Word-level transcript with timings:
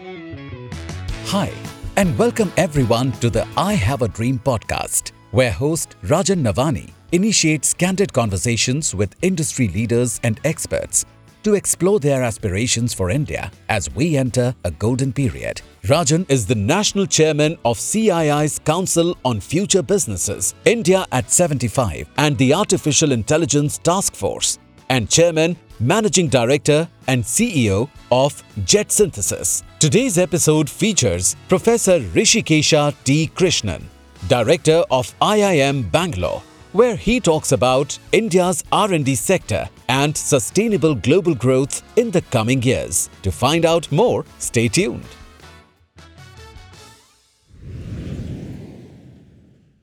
Hi, 0.00 1.52
and 1.96 2.16
welcome 2.16 2.52
everyone 2.56 3.10
to 3.12 3.30
the 3.30 3.46
I 3.56 3.72
Have 3.72 4.02
a 4.02 4.08
Dream 4.08 4.38
podcast, 4.38 5.10
where 5.32 5.50
host 5.50 5.96
Rajan 6.04 6.40
Navani 6.40 6.92
initiates 7.10 7.74
candid 7.74 8.12
conversations 8.12 8.94
with 8.94 9.16
industry 9.22 9.66
leaders 9.66 10.20
and 10.22 10.38
experts 10.44 11.04
to 11.42 11.54
explore 11.54 11.98
their 11.98 12.22
aspirations 12.22 12.94
for 12.94 13.10
India 13.10 13.50
as 13.68 13.92
we 13.96 14.16
enter 14.16 14.54
a 14.64 14.70
golden 14.70 15.12
period. 15.12 15.62
Rajan 15.82 16.30
is 16.30 16.46
the 16.46 16.54
national 16.54 17.06
chairman 17.06 17.58
of 17.64 17.76
CII's 17.80 18.60
Council 18.60 19.16
on 19.24 19.40
Future 19.40 19.82
Businesses, 19.82 20.54
India 20.64 21.06
at 21.10 21.28
75, 21.30 22.08
and 22.18 22.38
the 22.38 22.54
Artificial 22.54 23.10
Intelligence 23.10 23.78
Task 23.78 24.14
Force, 24.14 24.60
and 24.90 25.08
chairman, 25.08 25.56
managing 25.80 26.28
director, 26.28 26.88
and 27.06 27.22
CEO 27.22 27.88
of 28.10 28.42
JetSynthesys. 28.60 29.62
Today's 29.78 30.18
episode 30.18 30.68
features 30.68 31.36
Professor 31.48 32.00
Rishikesha 32.00 32.94
T. 33.04 33.30
Krishnan, 33.34 33.82
director 34.28 34.84
of 34.90 35.14
IIM 35.20 35.90
Bangalore, 35.90 36.42
where 36.72 36.96
he 36.96 37.20
talks 37.20 37.52
about 37.52 37.98
India's 38.12 38.64
R&D 38.72 39.14
sector 39.14 39.68
and 39.88 40.16
sustainable 40.16 40.94
global 40.94 41.34
growth 41.34 41.82
in 41.96 42.10
the 42.10 42.22
coming 42.22 42.62
years. 42.62 43.08
To 43.22 43.32
find 43.32 43.64
out 43.64 43.90
more, 43.90 44.24
stay 44.38 44.68
tuned. 44.68 45.06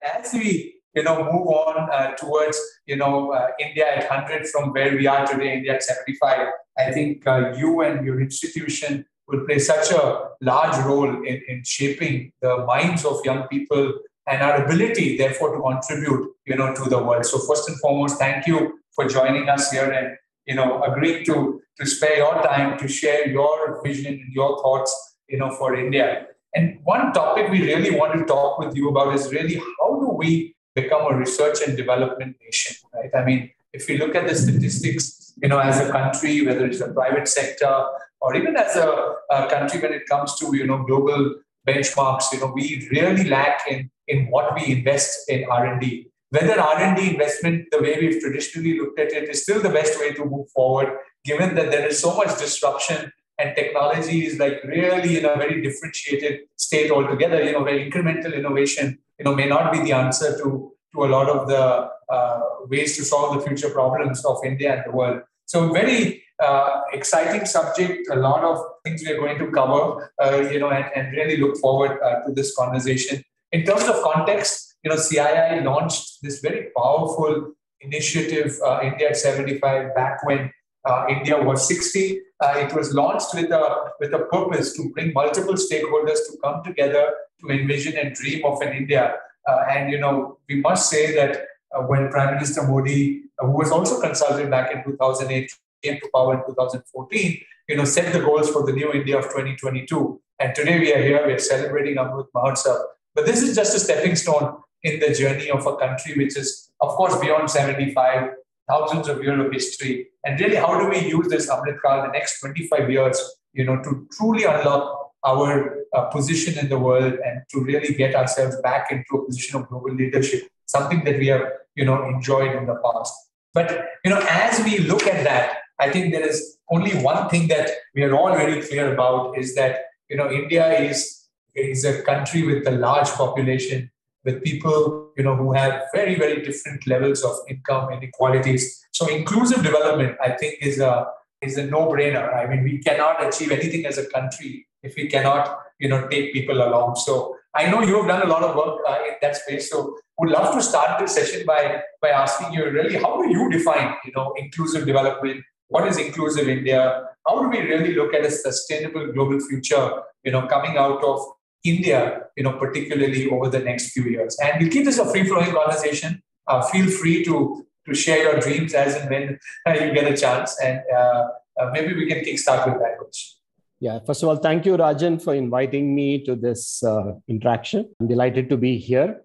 As 0.01 0.33
we 0.33 0.72
you 0.95 1.03
know 1.03 1.23
move 1.31 1.47
on 1.47 1.89
uh, 1.89 2.11
towards 2.15 2.59
you 2.85 2.95
know 2.95 3.31
uh, 3.31 3.47
India 3.59 3.85
at 3.85 4.09
100 4.09 4.47
from 4.47 4.71
where 4.71 4.95
we 4.95 5.07
are 5.07 5.25
today, 5.25 5.55
India 5.55 5.75
at 5.75 5.83
75, 5.83 6.47
I 6.77 6.91
think 6.91 7.25
uh, 7.27 7.53
you 7.57 7.81
and 7.81 8.05
your 8.05 8.21
institution 8.21 9.05
will 9.27 9.45
play 9.45 9.59
such 9.59 9.91
a 9.91 10.29
large 10.41 10.77
role 10.85 11.09
in, 11.09 11.41
in 11.47 11.63
shaping 11.65 12.31
the 12.41 12.65
minds 12.65 13.05
of 13.05 13.23
young 13.23 13.47
people 13.47 13.93
and 14.27 14.41
our 14.41 14.63
ability, 14.65 15.17
therefore, 15.17 15.55
to 15.55 15.61
contribute, 15.61 16.31
you 16.45 16.55
know, 16.55 16.73
to 16.73 16.89
the 16.89 17.01
world. 17.01 17.25
So, 17.25 17.39
first 17.39 17.67
and 17.67 17.79
foremost, 17.79 18.17
thank 18.17 18.47
you 18.47 18.79
for 18.95 19.07
joining 19.07 19.49
us 19.49 19.71
here 19.71 19.91
and, 19.91 20.15
you 20.45 20.55
know, 20.55 20.81
agreeing 20.83 21.25
to 21.25 21.61
to 21.79 21.85
spare 21.87 22.17
your 22.17 22.41
time 22.43 22.77
to 22.77 22.87
share 22.87 23.27
your 23.27 23.81
vision 23.83 24.13
and 24.13 24.33
your 24.33 24.61
thoughts, 24.61 25.17
you 25.27 25.37
know, 25.39 25.49
for 25.51 25.75
India. 25.75 26.27
And 26.55 26.79
one 26.83 27.11
topic 27.13 27.49
we 27.49 27.63
really 27.63 27.95
want 27.97 28.13
to 28.13 28.25
talk 28.25 28.59
with 28.59 28.75
you 28.75 28.89
about 28.89 29.15
is 29.15 29.31
really 29.31 29.55
how 29.55 29.99
do 29.99 30.09
we 30.15 30.55
become 30.75 31.11
a 31.11 31.15
research 31.15 31.59
and 31.65 31.77
development 31.77 32.35
nation, 32.43 32.75
right? 32.93 33.09
I 33.15 33.23
mean, 33.23 33.51
if 33.73 33.87
we 33.87 33.97
look 33.97 34.15
at 34.15 34.27
the 34.27 34.35
statistics, 34.35 35.33
you 35.41 35.49
know, 35.49 35.59
as 35.59 35.79
a 35.79 35.91
country, 35.91 36.45
whether 36.45 36.65
it's 36.65 36.79
the 36.79 36.93
private 36.93 37.27
sector 37.27 37.85
or 38.21 38.35
even 38.35 38.55
as 38.55 38.75
a, 38.75 39.15
a 39.29 39.49
country 39.49 39.81
when 39.81 39.93
it 39.93 40.03
comes 40.09 40.35
to, 40.39 40.55
you 40.55 40.65
know, 40.65 40.83
global 40.83 41.35
benchmarks, 41.67 42.31
you 42.31 42.39
know, 42.39 42.51
we 42.53 42.87
really 42.91 43.29
lack 43.29 43.61
in, 43.69 43.89
in 44.07 44.27
what 44.27 44.55
we 44.55 44.71
invest 44.71 45.29
in 45.29 45.45
R&D. 45.49 46.07
Whether 46.29 46.59
R&D 46.59 47.11
investment, 47.11 47.67
the 47.71 47.81
way 47.81 47.97
we've 47.99 48.19
traditionally 48.19 48.79
looked 48.79 48.99
at 48.99 49.11
it, 49.11 49.29
is 49.29 49.43
still 49.43 49.61
the 49.61 49.69
best 49.69 49.99
way 49.99 50.13
to 50.13 50.25
move 50.25 50.49
forward, 50.49 50.89
given 51.23 51.55
that 51.55 51.71
there 51.71 51.87
is 51.87 51.99
so 51.99 52.15
much 52.15 52.37
disruption 52.39 53.11
and 53.39 53.55
technology 53.55 54.25
is 54.25 54.39
like 54.39 54.63
really 54.63 55.17
in 55.17 55.25
a 55.25 55.35
very 55.35 55.61
differentiated 55.61 56.41
state 56.55 56.91
altogether. 56.91 57.43
You 57.43 57.53
know, 57.53 57.63
where 57.63 57.77
incremental 57.77 58.33
innovation, 58.33 58.99
you 59.19 59.25
know, 59.25 59.35
may 59.35 59.47
not 59.47 59.71
be 59.71 59.79
the 59.79 59.91
answer 59.91 60.37
to 60.39 60.73
to 60.93 61.03
a 61.03 61.09
lot 61.09 61.29
of 61.29 61.47
the 61.47 61.89
uh, 62.09 62.41
ways 62.67 62.95
to 62.97 63.03
solve 63.03 63.35
the 63.35 63.41
future 63.45 63.69
problems 63.69 64.23
of 64.25 64.37
India 64.45 64.75
and 64.75 64.83
the 64.85 64.95
world. 64.95 65.21
So 65.45 65.71
very 65.71 66.23
uh, 66.41 66.81
exciting 66.91 67.45
subject, 67.45 68.07
a 68.11 68.15
lot 68.15 68.43
of 68.43 68.63
things 68.83 69.01
we 69.01 69.11
are 69.11 69.17
going 69.17 69.39
to 69.39 69.49
cover, 69.51 70.11
uh, 70.21 70.37
you 70.51 70.59
know, 70.59 70.69
and, 70.69 70.85
and, 70.95 71.15
really 71.15 71.37
look 71.37 71.57
forward 71.57 71.99
uh, 72.01 72.25
to 72.25 72.33
this 72.33 72.55
conversation. 72.55 73.23
In 73.51 73.63
terms 73.65 73.87
of 73.87 74.01
context, 74.01 74.75
you 74.83 74.89
know, 74.89 74.97
CII 74.97 75.63
launched 75.63 76.21
this 76.21 76.39
very 76.39 76.69
powerful 76.75 77.53
initiative, 77.81 78.57
uh, 78.65 78.79
India 78.83 79.09
at 79.09 79.17
75, 79.17 79.95
back 79.95 80.25
when 80.25 80.51
uh, 80.85 81.05
India 81.09 81.41
was 81.41 81.67
60. 81.67 82.19
it 82.41 82.73
was 82.73 82.93
launched 82.93 83.33
with 83.33 83.51
a, 83.51 83.91
with 83.99 84.13
a 84.13 84.25
purpose 84.25 84.73
to 84.75 84.89
bring 84.89 85.13
multiple 85.13 85.53
stakeholders 85.53 86.19
to 86.27 86.37
come 86.43 86.61
together 86.63 87.13
to 87.43 87.51
envision 87.51 87.97
and 87.97 88.15
dream 88.15 88.45
of 88.45 88.61
an 88.61 88.73
India 88.73 89.15
uh, 89.47 89.65
and 89.69 89.91
you 89.91 89.99
know, 89.99 90.37
we 90.47 90.61
must 90.61 90.89
say 90.89 91.13
that 91.15 91.45
uh, 91.75 91.81
when 91.81 92.09
Prime 92.09 92.35
Minister 92.35 92.63
Modi, 92.63 93.23
uh, 93.39 93.45
who 93.45 93.57
was 93.57 93.71
also 93.71 93.99
consulted 93.99 94.49
back 94.49 94.73
in 94.73 94.83
2008, 94.83 95.51
came 95.83 95.99
to 95.99 96.09
power 96.13 96.35
in 96.35 96.45
2014, 96.45 97.41
you 97.67 97.77
know, 97.77 97.85
set 97.85 98.13
the 98.13 98.19
goals 98.19 98.49
for 98.49 98.65
the 98.65 98.71
new 98.71 98.91
India 98.93 99.17
of 99.17 99.25
2022. 99.25 100.21
And 100.39 100.55
today 100.55 100.79
we 100.79 100.93
are 100.93 101.01
here, 101.01 101.25
we 101.27 101.33
are 101.33 101.39
celebrating 101.39 101.97
Amrut 101.97 102.27
Mahotsav. 102.35 102.81
But 103.15 103.25
this 103.25 103.41
is 103.41 103.55
just 103.55 103.75
a 103.75 103.79
stepping 103.79 104.15
stone 104.15 104.57
in 104.81 104.99
the 104.99 105.13
journey 105.13 105.49
of 105.49 105.65
a 105.65 105.75
country 105.75 106.15
which 106.15 106.37
is, 106.37 106.71
of 106.79 106.89
course, 106.89 107.17
beyond 107.19 107.49
75, 107.49 108.31
thousands 108.69 109.07
of 109.09 109.21
years 109.23 109.45
of 109.45 109.51
history. 109.51 110.07
And 110.25 110.39
really, 110.39 110.55
how 110.55 110.79
do 110.79 110.89
we 110.89 110.99
use 111.07 111.27
this 111.27 111.49
Amrit 111.49 111.81
Kal 111.81 112.03
the 112.03 112.11
next 112.11 112.39
25 112.39 112.89
years, 112.89 113.35
you 113.53 113.65
know, 113.65 113.81
to 113.83 114.07
truly 114.17 114.45
unlock 114.45 115.02
our 115.25 115.77
uh, 115.95 116.05
position 116.05 116.57
in 116.59 116.69
the 116.69 116.77
world 116.77 117.13
and 117.25 117.41
to 117.51 117.61
really 117.61 117.93
get 117.93 118.15
ourselves 118.15 118.55
back 118.61 118.91
into 118.91 119.15
a 119.15 119.25
position 119.25 119.59
of 119.59 119.67
global 119.69 119.93
leadership, 119.93 120.43
something 120.65 121.03
that 121.03 121.17
we 121.17 121.27
have, 121.27 121.43
you 121.75 121.85
know, 121.85 122.07
enjoyed 122.07 122.55
in 122.55 122.65
the 122.65 122.75
past. 122.75 123.13
But, 123.53 123.85
you 124.03 124.11
know, 124.11 124.23
as 124.29 124.63
we 124.63 124.79
look 124.79 125.05
at 125.07 125.23
that, 125.23 125.59
I 125.79 125.91
think 125.91 126.13
there 126.13 126.27
is 126.27 126.57
only 126.71 126.91
one 126.91 127.29
thing 127.29 127.47
that 127.47 127.69
we 127.95 128.03
are 128.03 128.15
all 128.15 128.35
very 128.35 128.61
clear 128.61 128.93
about 128.93 129.37
is 129.37 129.55
that, 129.55 129.85
you 130.09 130.17
know, 130.17 130.29
India 130.29 130.79
is, 130.79 131.27
is 131.55 131.85
a 131.85 132.01
country 132.01 132.43
with 132.43 132.67
a 132.67 132.71
large 132.71 133.09
population, 133.09 133.91
with 134.25 134.43
people, 134.43 135.11
you 135.17 135.23
know, 135.23 135.35
who 135.35 135.53
have 135.53 135.83
very, 135.93 136.15
very 136.15 136.41
different 136.41 136.85
levels 136.87 137.23
of 137.23 137.35
income 137.49 137.91
inequalities. 137.91 138.83
So 138.91 139.07
inclusive 139.07 139.63
development, 139.63 140.17
I 140.21 140.31
think, 140.31 140.57
is 140.61 140.79
a 140.79 141.07
is 141.41 141.57
a 141.57 141.65
no-brainer. 141.65 142.33
I 142.33 142.47
mean, 142.47 142.63
we 142.63 142.79
cannot 142.79 143.25
achieve 143.25 143.51
anything 143.51 143.85
as 143.85 143.97
a 143.97 144.05
country 144.05 144.65
if 144.83 144.95
we 144.95 145.07
cannot, 145.07 145.59
you 145.79 145.89
know, 145.89 146.07
take 146.07 146.33
people 146.33 146.57
along. 146.57 146.95
So 146.97 147.37
I 147.55 147.69
know 147.69 147.81
you 147.81 147.97
have 147.97 148.07
done 148.07 148.23
a 148.23 148.27
lot 148.27 148.43
of 148.43 148.55
work 148.55 148.79
uh, 148.87 148.97
in 149.07 149.15
that 149.21 149.35
space. 149.35 149.69
So 149.69 149.97
would 150.19 150.29
love 150.29 150.53
to 150.55 150.61
start 150.61 150.99
this 150.99 151.15
session 151.15 151.45
by 151.45 151.81
by 152.01 152.09
asking 152.09 152.53
you 152.53 152.69
really 152.69 152.95
how 152.95 153.21
do 153.21 153.29
you 153.29 153.49
define, 153.49 153.95
you 154.05 154.11
know, 154.15 154.33
inclusive 154.37 154.85
development? 154.85 155.43
What 155.69 155.87
is 155.87 155.97
inclusive 155.97 156.47
India? 156.47 157.07
How 157.27 157.41
do 157.41 157.49
we 157.49 157.59
really 157.59 157.95
look 157.95 158.13
at 158.13 158.25
a 158.25 158.31
sustainable 158.31 159.11
global 159.13 159.39
future, 159.39 160.01
you 160.23 160.31
know, 160.31 160.45
coming 160.47 160.77
out 160.77 161.03
of 161.03 161.19
India, 161.63 162.23
you 162.35 162.43
know, 162.43 162.53
particularly 162.53 163.29
over 163.29 163.49
the 163.49 163.59
next 163.59 163.91
few 163.91 164.03
years? 164.03 164.37
And 164.43 164.59
we'll 164.59 164.71
keep 164.71 164.85
this 164.85 164.99
a 164.99 165.09
free-flowing 165.09 165.51
conversation. 165.51 166.21
Uh, 166.47 166.61
feel 166.61 166.89
free 166.89 167.23
to 167.25 167.65
to 167.85 167.93
share 167.93 168.23
your 168.23 168.39
dreams 168.39 168.73
as 168.73 168.95
and 168.95 169.09
when 169.09 169.39
uh, 169.67 169.73
you 169.73 169.93
get 169.93 170.11
a 170.11 170.15
chance. 170.15 170.59
And 170.59 170.81
uh, 170.95 171.23
uh, 171.59 171.69
maybe 171.71 171.93
we 171.93 172.07
can 172.07 172.19
kickstart 172.19 172.65
with 172.65 172.79
that 172.81 172.97
question. 172.97 173.42
Yeah, 173.83 173.99
first 174.07 174.23
of 174.23 174.29
all, 174.29 174.37
thank 174.37 174.65
you, 174.65 174.77
Rajan, 174.77 175.21
for 175.21 175.35
inviting 175.35 175.93
me 175.93 176.23
to 176.23 176.37
this 176.37 176.81
uh, 176.83 177.15
interaction. 177.27 177.93
I'm 177.99 178.07
delighted 178.07 178.49
to 178.51 178.55
be 178.55 178.77
here. 178.77 179.23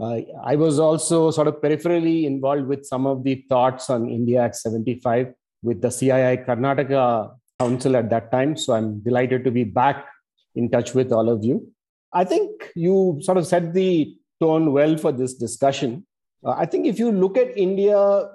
Uh, 0.00 0.20
I 0.42 0.56
was 0.56 0.78
also 0.78 1.30
sort 1.30 1.48
of 1.48 1.56
peripherally 1.56 2.24
involved 2.24 2.66
with 2.66 2.86
some 2.86 3.06
of 3.06 3.24
the 3.24 3.44
thoughts 3.50 3.90
on 3.90 4.08
India 4.08 4.42
at 4.44 4.56
75 4.56 5.34
with 5.62 5.82
the 5.82 5.88
CII 5.88 6.46
Karnataka 6.46 7.34
Council 7.58 7.94
at 7.94 8.08
that 8.08 8.32
time. 8.32 8.56
So 8.56 8.72
I'm 8.72 9.00
delighted 9.00 9.44
to 9.44 9.50
be 9.50 9.64
back 9.64 10.06
in 10.54 10.70
touch 10.70 10.94
with 10.94 11.12
all 11.12 11.28
of 11.28 11.44
you. 11.44 11.70
I 12.14 12.24
think 12.24 12.72
you 12.74 13.18
sort 13.20 13.36
of 13.36 13.46
set 13.46 13.74
the 13.74 14.16
tone 14.40 14.72
well 14.72 14.96
for 14.96 15.12
this 15.12 15.34
discussion. 15.34 16.06
Uh, 16.42 16.52
I 16.52 16.64
think 16.64 16.86
if 16.86 16.98
you 16.98 17.12
look 17.12 17.36
at 17.36 17.54
India, 17.54 18.30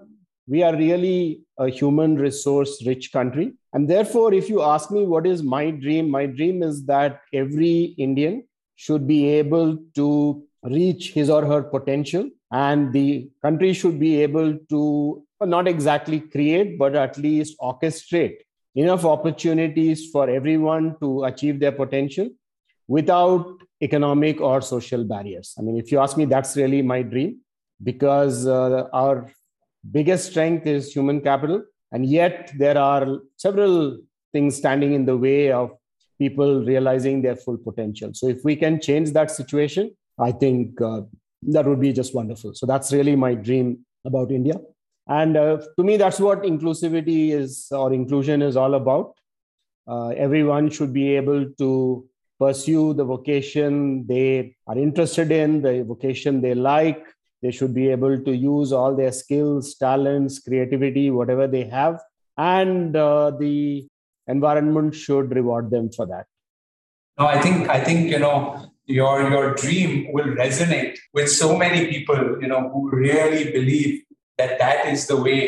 we 0.48 0.64
are 0.64 0.76
really 0.76 1.42
a 1.58 1.70
human 1.70 2.16
resource 2.16 2.86
rich 2.86 3.12
country. 3.12 3.54
And 3.74 3.90
therefore, 3.90 4.34
if 4.34 4.50
you 4.50 4.62
ask 4.62 4.92
me 4.92 5.06
what 5.06 5.26
is 5.26 5.44
my 5.44 5.72
dream, 5.72 6.10
my 6.10 6.26
dream 6.26 6.64
is 6.64 6.86
that 6.86 7.22
every 7.34 7.96
Indian 7.98 8.44
should 8.76 9.08
be 9.08 9.28
able 9.30 9.78
to 9.96 10.44
reach 10.64 11.12
his 11.12 11.30
or 11.30 11.46
her 11.46 11.64
potential, 11.64 12.30
and 12.52 12.92
the 12.94 13.30
country 13.42 13.74
should 13.74 14.00
be 14.00 14.22
able 14.22 14.58
to 14.70 15.24
not 15.42 15.68
exactly 15.68 16.20
create, 16.20 16.78
but 16.78 16.96
at 16.96 17.18
least 17.18 17.58
orchestrate 17.60 18.38
enough 18.76 19.06
opportunities 19.06 20.10
for 20.12 20.30
everyone 20.30 20.96
to 21.00 21.24
achieve 21.24 21.60
their 21.60 21.72
potential 21.72 22.30
without 22.88 23.46
economic 23.82 24.42
or 24.42 24.62
social 24.62 25.04
barriers. 25.04 25.54
I 25.58 25.62
mean, 25.62 25.78
if 25.78 25.92
you 25.92 26.00
ask 26.00 26.18
me, 26.18 26.26
that's 26.26 26.56
really 26.58 26.82
my 26.82 27.02
dream 27.02 27.40
because 27.84 28.48
uh, 28.48 28.88
our 28.94 29.32
biggest 29.92 30.32
strength 30.32 30.66
is 30.68 30.94
human 30.94 31.22
capital. 31.22 31.64
And 31.92 32.06
yet, 32.06 32.52
there 32.58 32.78
are 32.78 33.20
several 33.38 34.00
things 34.34 34.56
standing 34.56 34.94
in 34.94 35.06
the 35.06 35.18
way 35.18 35.52
of 35.52 35.72
people 36.18 36.64
realizing 36.64 37.22
their 37.22 37.36
full 37.36 37.58
potential. 37.58 38.12
So, 38.14 38.28
if 38.28 38.44
we 38.44 38.56
can 38.56 38.82
change 38.82 39.12
that 39.12 39.32
situation, 39.32 39.96
I 40.20 40.32
think 40.32 40.82
uh, 40.82 41.02
that 41.44 41.66
would 41.66 41.80
be 41.80 41.94
just 41.94 42.14
wonderful. 42.16 42.54
So, 42.54 42.66
that's 42.66 42.92
really 42.92 43.16
my 43.16 43.34
dream 43.34 43.86
about 44.06 44.32
India. 44.32 44.56
And 45.08 45.38
uh, 45.38 45.58
to 45.78 45.84
me, 45.84 45.98
that's 45.98 46.20
what 46.20 46.44
inclusivity 46.44 47.30
is 47.30 47.68
or 47.72 47.94
inclusion 47.94 48.42
is 48.42 48.58
all 48.58 48.74
about. 48.74 49.16
Uh, 49.88 50.10
everyone 50.10 50.70
should 50.70 50.92
be 50.94 51.16
able 51.16 51.46
to 51.60 52.10
pursue 52.40 52.94
the 52.94 53.04
vocation 53.06 54.06
they 54.08 54.56
are 54.68 54.78
interested 54.78 55.32
in, 55.32 55.62
the 55.62 55.84
vocation 55.84 56.42
they 56.42 56.56
like. 56.56 57.06
They 57.46 57.52
should 57.52 57.76
be 57.76 57.90
able 57.90 58.20
to 58.20 58.36
use 58.36 58.74
all 58.74 58.96
their 58.96 59.12
skills, 59.12 59.76
talents, 59.76 60.40
creativity, 60.40 61.12
whatever 61.12 61.46
they 61.46 61.66
have, 61.66 62.02
and 62.38 62.96
uh, 62.96 63.34
the 63.40 63.88
environment 64.26 64.96
should 64.96 65.36
reward 65.36 65.70
them 65.70 65.92
for 65.92 66.08
that. 66.08 66.26
No, 67.20 67.28
I 67.28 67.40
think 67.40 67.70
I 67.70 67.84
think 67.84 68.10
you 68.10 68.18
know 68.18 68.72
your 68.88 69.30
your 69.30 69.54
dream 69.54 70.12
will 70.12 70.32
resonate 70.42 70.98
with 71.14 71.30
so 71.30 71.56
many 71.56 71.86
people 71.86 72.42
you 72.42 72.48
know 72.48 72.68
who 72.70 72.90
really 72.90 73.52
believe 73.52 74.02
that 74.40 74.58
that 74.58 74.88
is 74.88 75.06
the 75.06 75.22
way 75.22 75.40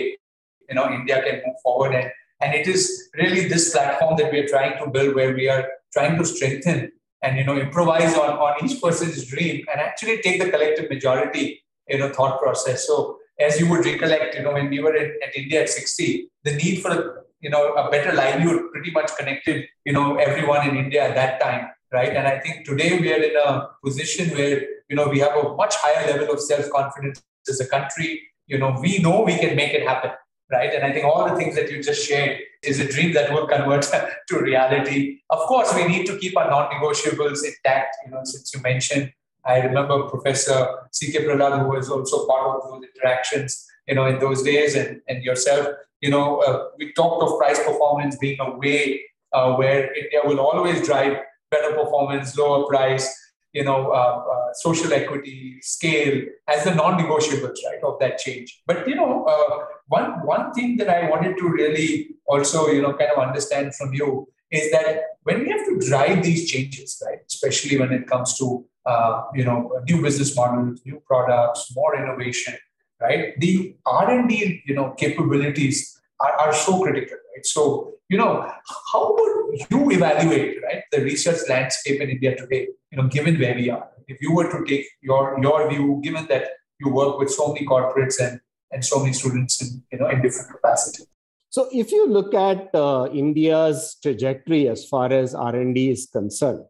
you 0.70 0.76
know 0.76 0.88
India 0.92 1.22
can 1.24 1.42
move 1.48 1.60
forward 1.64 1.96
and 1.96 2.12
and 2.42 2.54
it 2.54 2.68
is 2.68 3.10
really 3.16 3.48
this 3.48 3.72
platform 3.74 4.18
that 4.18 4.32
we 4.32 4.40
are 4.46 4.48
trying 4.48 4.78
to 4.78 4.88
build 4.88 5.16
where 5.16 5.34
we 5.34 5.50
are 5.50 5.68
trying 5.94 6.16
to 6.20 6.26
strengthen 6.26 6.92
and 7.24 7.38
you 7.38 7.44
know 7.44 7.58
improvise 7.58 8.16
on, 8.16 8.30
on 8.48 8.64
each 8.64 8.82
person's 8.82 9.26
dream 9.26 9.66
and 9.72 9.82
actually 9.82 10.22
take 10.22 10.40
the 10.44 10.52
collective 10.52 10.90
majority 10.92 11.64
you 11.90 11.98
know 12.00 12.10
thought 12.18 12.40
process 12.42 12.88
so 12.88 13.18
as 13.40 13.60
you 13.60 13.70
would 13.70 13.86
recollect 13.86 14.36
you 14.36 14.44
know 14.44 14.54
when 14.54 14.70
we 14.70 14.80
were 14.80 14.96
in, 14.96 15.14
at 15.26 15.36
india 15.36 15.62
at 15.64 15.70
60 15.70 16.30
the 16.44 16.54
need 16.56 16.82
for 16.82 17.26
you 17.42 17.50
know 17.50 17.74
a 17.74 17.90
better 17.92 18.14
livelihood 18.14 18.62
pretty 18.74 18.92
much 18.92 19.12
connected 19.20 19.66
you 19.86 19.94
know 19.94 20.16
everyone 20.28 20.68
in 20.70 20.76
india 20.76 21.04
at 21.08 21.16
that 21.16 21.40
time 21.40 21.68
right 21.94 22.14
and 22.16 22.28
i 22.28 22.38
think 22.40 22.66
today 22.66 23.00
we 23.00 23.12
are 23.14 23.24
in 23.30 23.36
a 23.48 23.68
position 23.86 24.30
where 24.38 24.62
you 24.90 24.96
know 24.96 25.08
we 25.08 25.20
have 25.20 25.36
a 25.44 25.56
much 25.56 25.76
higher 25.86 26.06
level 26.12 26.34
of 26.34 26.40
self-confidence 26.52 27.22
as 27.50 27.60
a 27.60 27.68
country 27.76 28.10
you 28.48 28.58
know 28.58 28.72
we 28.82 28.98
know 29.00 29.22
we 29.22 29.38
can 29.44 29.56
make 29.56 29.74
it 29.74 29.86
happen 29.88 30.12
right? 30.52 30.74
And 30.74 30.84
I 30.84 30.92
think 30.92 31.06
all 31.06 31.28
the 31.28 31.36
things 31.36 31.56
that 31.56 31.70
you 31.72 31.82
just 31.84 32.08
shared 32.08 32.40
is 32.64 32.80
a 32.80 32.88
dream 32.88 33.14
that 33.14 33.32
will 33.32 33.48
convert 33.48 33.84
to 34.30 34.40
reality. 34.40 35.20
Of 35.30 35.40
course, 35.40 35.74
we 35.76 35.88
need 35.88 36.06
to 36.08 36.18
keep 36.18 36.38
our 36.38 36.50
non-negotiables 36.50 37.44
intact. 37.46 37.98
You 38.06 38.12
know, 38.12 38.22
since 38.24 38.54
you 38.54 38.62
mentioned, 38.62 39.12
I 39.48 39.60
remember 39.60 40.04
Professor 40.04 40.68
C.K. 40.92 41.26
Prahalad, 41.26 41.62
who 41.62 41.70
was 41.70 41.90
also 41.90 42.28
part 42.28 42.58
of 42.58 42.70
those 42.70 42.84
interactions, 42.84 43.66
you 43.88 43.96
know, 43.96 44.06
in 44.06 44.20
those 44.20 44.44
days, 44.44 44.76
and, 44.76 45.02
and 45.08 45.24
yourself. 45.24 45.68
You 46.02 46.12
know, 46.12 46.40
uh, 46.40 46.66
we 46.78 46.94
talked 46.94 47.24
of 47.24 47.40
price 47.40 47.58
performance 47.64 48.18
being 48.18 48.40
a 48.40 48.56
way 48.58 49.02
uh, 49.34 49.56
where 49.56 49.94
India 49.96 50.20
will 50.26 50.40
always 50.40 50.86
drive 50.86 51.18
better 51.50 51.76
performance, 51.76 52.38
lower 52.38 52.68
price, 52.68 53.08
you 53.54 53.64
know, 53.64 53.92
uh, 53.92 54.24
uh, 54.34 54.54
social 54.54 54.94
equity, 54.94 55.58
scale 55.62 56.24
as 56.48 56.66
the 56.66 56.76
non-negotiables, 56.76 57.58
right, 57.66 57.82
of 57.84 57.98
that 58.00 58.18
change. 58.18 58.62
But 58.68 58.88
you 58.88 58.96
know, 58.96 59.26
uh, 59.26 59.66
one 59.88 60.26
one 60.26 60.54
thing 60.54 60.78
that 60.78 60.90
I 60.90 61.10
wanted 61.10 61.38
to 61.38 61.50
really 61.50 62.10
also, 62.28 62.68
you 62.68 62.82
know, 62.82 62.94
kind 62.94 63.12
of 63.16 63.20
understand 63.28 63.76
from 63.76 63.94
you 63.94 64.28
is 64.52 64.72
that 64.72 65.04
when 65.24 65.40
we 65.42 65.50
have 65.50 65.66
to 65.66 65.90
drive 65.90 66.24
these 66.24 66.50
changes, 66.50 67.02
right, 67.06 67.20
especially 67.28 67.78
when 67.80 67.92
it 67.92 68.08
comes 68.08 68.38
to 68.38 68.66
uh, 68.88 69.24
you 69.34 69.44
know 69.44 69.58
new 69.90 70.02
business 70.02 70.36
models, 70.36 70.82
new 70.86 71.02
products, 71.06 71.74
more 71.76 71.96
innovation, 71.96 72.56
right, 73.02 73.34
the 73.40 73.76
R 73.86 74.10
and 74.12 74.30
D, 74.30 74.64
you 74.66 74.76
know, 74.76 74.92
capabilities 74.98 76.00
are, 76.20 76.34
are 76.34 76.54
so 76.54 76.82
critical, 76.82 77.18
right? 77.36 77.46
So 77.46 77.94
you 78.10 78.18
know, 78.18 78.50
how 78.94 79.14
would 79.14 79.60
you 79.70 79.92
evaluate, 79.92 80.64
right, 80.64 80.84
the 80.92 81.02
research 81.02 81.40
landscape 81.50 82.00
in 82.02 82.10
India 82.10 82.36
today? 82.36 82.70
You 82.92 83.02
know, 83.02 83.08
given 83.08 83.38
where 83.40 83.56
we 83.56 83.70
are, 83.70 83.90
if 84.08 84.22
you 84.22 84.34
were 84.34 84.50
to 84.52 84.66
take 84.66 84.86
your 85.02 85.38
your 85.42 85.70
view, 85.70 86.00
given 86.04 86.26
that 86.28 86.48
you 86.80 86.90
work 86.90 87.20
with 87.20 87.30
so 87.30 87.54
many 87.54 87.66
corporates 87.66 88.20
and 88.20 88.40
and 88.72 88.84
so 88.84 89.00
many 89.00 89.14
students 89.14 89.62
in 89.62 89.84
you 89.92 90.00
know 90.00 90.10
in 90.10 90.22
different 90.22 90.52
capacity. 90.52 91.04
So, 91.50 91.68
if 91.72 91.92
you 91.92 92.08
look 92.08 92.34
at 92.34 92.74
uh, 92.76 93.08
India's 93.12 93.98
trajectory 94.02 94.68
as 94.68 94.86
far 94.88 95.12
as 95.12 95.34
R 95.34 95.56
and 95.56 95.74
D 95.74 95.90
is 95.90 96.08
concerned, 96.12 96.66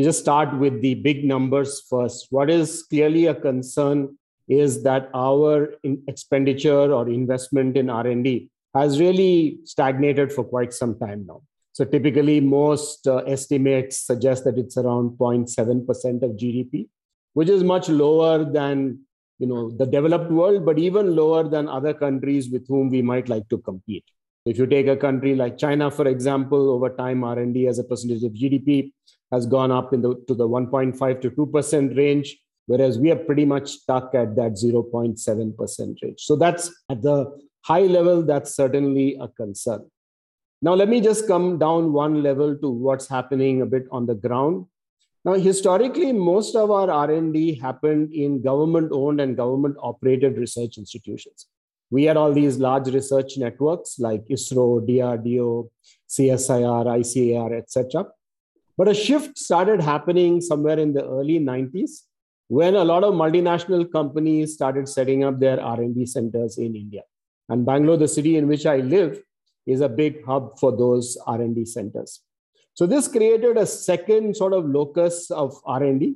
you 0.00 0.06
just 0.06 0.20
start 0.20 0.58
with 0.58 0.80
the 0.80 0.94
big 0.94 1.24
numbers 1.26 1.82
first. 1.90 2.28
What 2.30 2.48
is 2.48 2.84
clearly 2.84 3.26
a 3.26 3.34
concern 3.34 4.16
is 4.48 4.82
that 4.82 5.10
our 5.14 5.74
expenditure 6.08 6.90
or 6.90 7.06
investment 7.08 7.76
in 7.76 7.90
R 7.90 8.06
and 8.06 8.24
D 8.24 8.50
has 8.74 8.98
really 8.98 9.58
stagnated 9.64 10.32
for 10.32 10.42
quite 10.42 10.72
some 10.72 10.98
time 10.98 11.26
now. 11.26 11.42
So 11.72 11.84
typically, 11.84 12.40
most 12.40 13.06
uh, 13.06 13.18
estimates 13.18 13.98
suggest 13.98 14.44
that 14.44 14.56
it's 14.56 14.78
around 14.78 15.18
0.7% 15.18 16.22
of 16.22 16.30
GDP, 16.30 16.88
which 17.34 17.50
is 17.50 17.62
much 17.62 17.90
lower 17.90 18.50
than 18.50 19.00
you 19.38 19.48
know 19.48 19.70
the 19.70 19.84
developed 19.84 20.30
world, 20.30 20.64
but 20.64 20.78
even 20.78 21.14
lower 21.14 21.46
than 21.46 21.68
other 21.68 21.92
countries 21.92 22.48
with 22.50 22.66
whom 22.68 22.88
we 22.88 23.02
might 23.02 23.28
like 23.28 23.46
to 23.50 23.58
compete. 23.58 24.04
If 24.46 24.56
you 24.56 24.66
take 24.66 24.86
a 24.86 24.96
country 24.96 25.34
like 25.34 25.58
China, 25.58 25.90
for 25.90 26.08
example, 26.08 26.70
over 26.70 26.88
time 26.88 27.22
R&D 27.22 27.66
as 27.66 27.78
a 27.78 27.84
percentage 27.84 28.24
of 28.24 28.32
GDP 28.32 28.92
has 29.32 29.46
gone 29.46 29.70
up 29.70 29.92
in 29.92 30.02
the, 30.02 30.14
to 30.26 30.34
the 30.34 30.48
1.5 30.48 31.20
to 31.20 31.30
2% 31.30 31.96
range, 31.96 32.38
whereas 32.66 32.98
we 32.98 33.10
are 33.10 33.16
pretty 33.16 33.44
much 33.44 33.70
stuck 33.70 34.14
at 34.14 34.36
that 34.36 34.52
0.7% 34.52 36.02
range. 36.02 36.20
So 36.20 36.36
that's 36.36 36.70
at 36.90 37.02
the 37.02 37.38
high 37.62 37.82
level, 37.82 38.22
that's 38.22 38.54
certainly 38.54 39.16
a 39.20 39.28
concern. 39.28 39.86
Now, 40.62 40.74
let 40.74 40.88
me 40.88 41.00
just 41.00 41.26
come 41.26 41.58
down 41.58 41.92
one 41.92 42.22
level 42.22 42.56
to 42.56 42.68
what's 42.68 43.08
happening 43.08 43.62
a 43.62 43.66
bit 43.66 43.86
on 43.90 44.06
the 44.06 44.14
ground. 44.14 44.66
Now, 45.24 45.34
historically, 45.34 46.12
most 46.12 46.54
of 46.56 46.70
our 46.70 46.90
R&D 46.90 47.54
happened 47.56 48.12
in 48.12 48.42
government-owned 48.42 49.20
and 49.20 49.36
government-operated 49.36 50.36
research 50.38 50.76
institutions. 50.78 51.46
We 51.90 52.04
had 52.04 52.16
all 52.16 52.32
these 52.32 52.58
large 52.58 52.88
research 52.88 53.36
networks 53.36 53.98
like 53.98 54.24
ISRO, 54.28 54.86
DRDO, 54.88 55.68
CSIR, 56.08 56.86
ICAR, 56.86 57.58
etc. 57.58 58.06
But 58.80 58.88
a 58.88 58.94
shift 58.94 59.36
started 59.38 59.82
happening 59.82 60.40
somewhere 60.40 60.78
in 60.78 60.94
the 60.94 61.04
early 61.04 61.38
90s 61.38 62.04
when 62.48 62.76
a 62.76 62.82
lot 62.82 63.04
of 63.04 63.12
multinational 63.12 63.84
companies 63.92 64.54
started 64.54 64.88
setting 64.88 65.22
up 65.22 65.38
their 65.38 65.60
R&D 65.60 66.06
centers 66.06 66.56
in 66.56 66.74
India. 66.74 67.02
And 67.50 67.66
Bangalore, 67.66 67.98
the 67.98 68.08
city 68.08 68.38
in 68.38 68.48
which 68.48 68.64
I 68.64 68.76
live, 68.78 69.20
is 69.66 69.82
a 69.82 69.88
big 69.90 70.24
hub 70.24 70.58
for 70.58 70.74
those 70.74 71.18
R&D 71.26 71.66
centers. 71.66 72.22
So 72.72 72.86
this 72.86 73.06
created 73.06 73.58
a 73.58 73.66
second 73.66 74.34
sort 74.34 74.54
of 74.54 74.64
locus 74.64 75.30
of 75.30 75.60
R&D, 75.66 76.14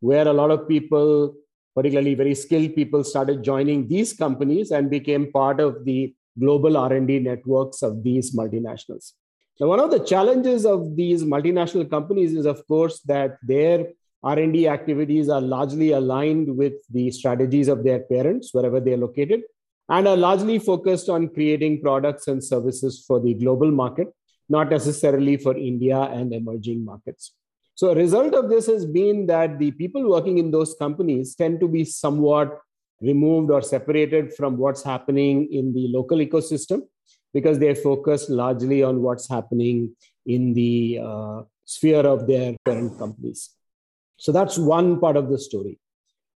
where 0.00 0.26
a 0.26 0.32
lot 0.32 0.50
of 0.50 0.66
people, 0.66 1.34
particularly 1.74 2.14
very 2.14 2.34
skilled 2.34 2.74
people, 2.74 3.04
started 3.04 3.42
joining 3.42 3.88
these 3.88 4.14
companies 4.14 4.70
and 4.70 4.88
became 4.88 5.30
part 5.32 5.60
of 5.60 5.84
the 5.84 6.14
global 6.40 6.78
R&D 6.78 7.18
networks 7.18 7.82
of 7.82 8.02
these 8.02 8.34
multinationals. 8.34 9.12
Now, 9.58 9.68
one 9.68 9.80
of 9.80 9.90
the 9.90 10.00
challenges 10.00 10.66
of 10.66 10.96
these 10.96 11.24
multinational 11.24 11.88
companies 11.88 12.34
is, 12.34 12.44
of 12.44 12.66
course, 12.66 13.00
that 13.06 13.38
their 13.42 13.86
R&D 14.22 14.68
activities 14.68 15.28
are 15.28 15.40
largely 15.40 15.92
aligned 15.92 16.54
with 16.56 16.74
the 16.90 17.10
strategies 17.10 17.68
of 17.68 17.84
their 17.84 18.00
parents, 18.00 18.52
wherever 18.52 18.80
they 18.80 18.92
are 18.92 18.98
located 18.98 19.42
and 19.88 20.08
are 20.08 20.16
largely 20.16 20.58
focused 20.58 21.08
on 21.08 21.28
creating 21.28 21.80
products 21.80 22.26
and 22.28 22.42
services 22.42 23.04
for 23.06 23.20
the 23.20 23.34
global 23.34 23.70
market, 23.70 24.08
not 24.48 24.70
necessarily 24.70 25.36
for 25.36 25.56
India 25.56 25.98
and 25.98 26.32
emerging 26.32 26.84
markets. 26.84 27.32
So, 27.74 27.90
a 27.90 27.94
result 27.94 28.34
of 28.34 28.48
this 28.48 28.66
has 28.66 28.86
been 28.86 29.26
that 29.26 29.58
the 29.58 29.70
people 29.72 30.08
working 30.08 30.38
in 30.38 30.50
those 30.50 30.74
companies 30.74 31.34
tend 31.34 31.60
to 31.60 31.68
be 31.68 31.84
somewhat 31.84 32.58
removed 33.00 33.50
or 33.50 33.60
separated 33.60 34.32
from 34.34 34.56
what's 34.56 34.82
happening 34.82 35.52
in 35.52 35.74
the 35.74 35.88
local 35.88 36.18
ecosystem 36.18 36.82
because 37.36 37.58
they're 37.58 37.82
focused 37.88 38.30
largely 38.30 38.82
on 38.82 39.02
what's 39.02 39.28
happening 39.28 39.94
in 40.24 40.54
the 40.54 41.00
uh, 41.08 41.42
sphere 41.66 42.06
of 42.14 42.26
their 42.26 42.56
parent 42.64 42.98
companies. 42.98 43.50
So, 44.16 44.32
that's 44.32 44.56
one 44.56 44.98
part 44.98 45.18
of 45.18 45.28
the 45.28 45.38
story. 45.38 45.78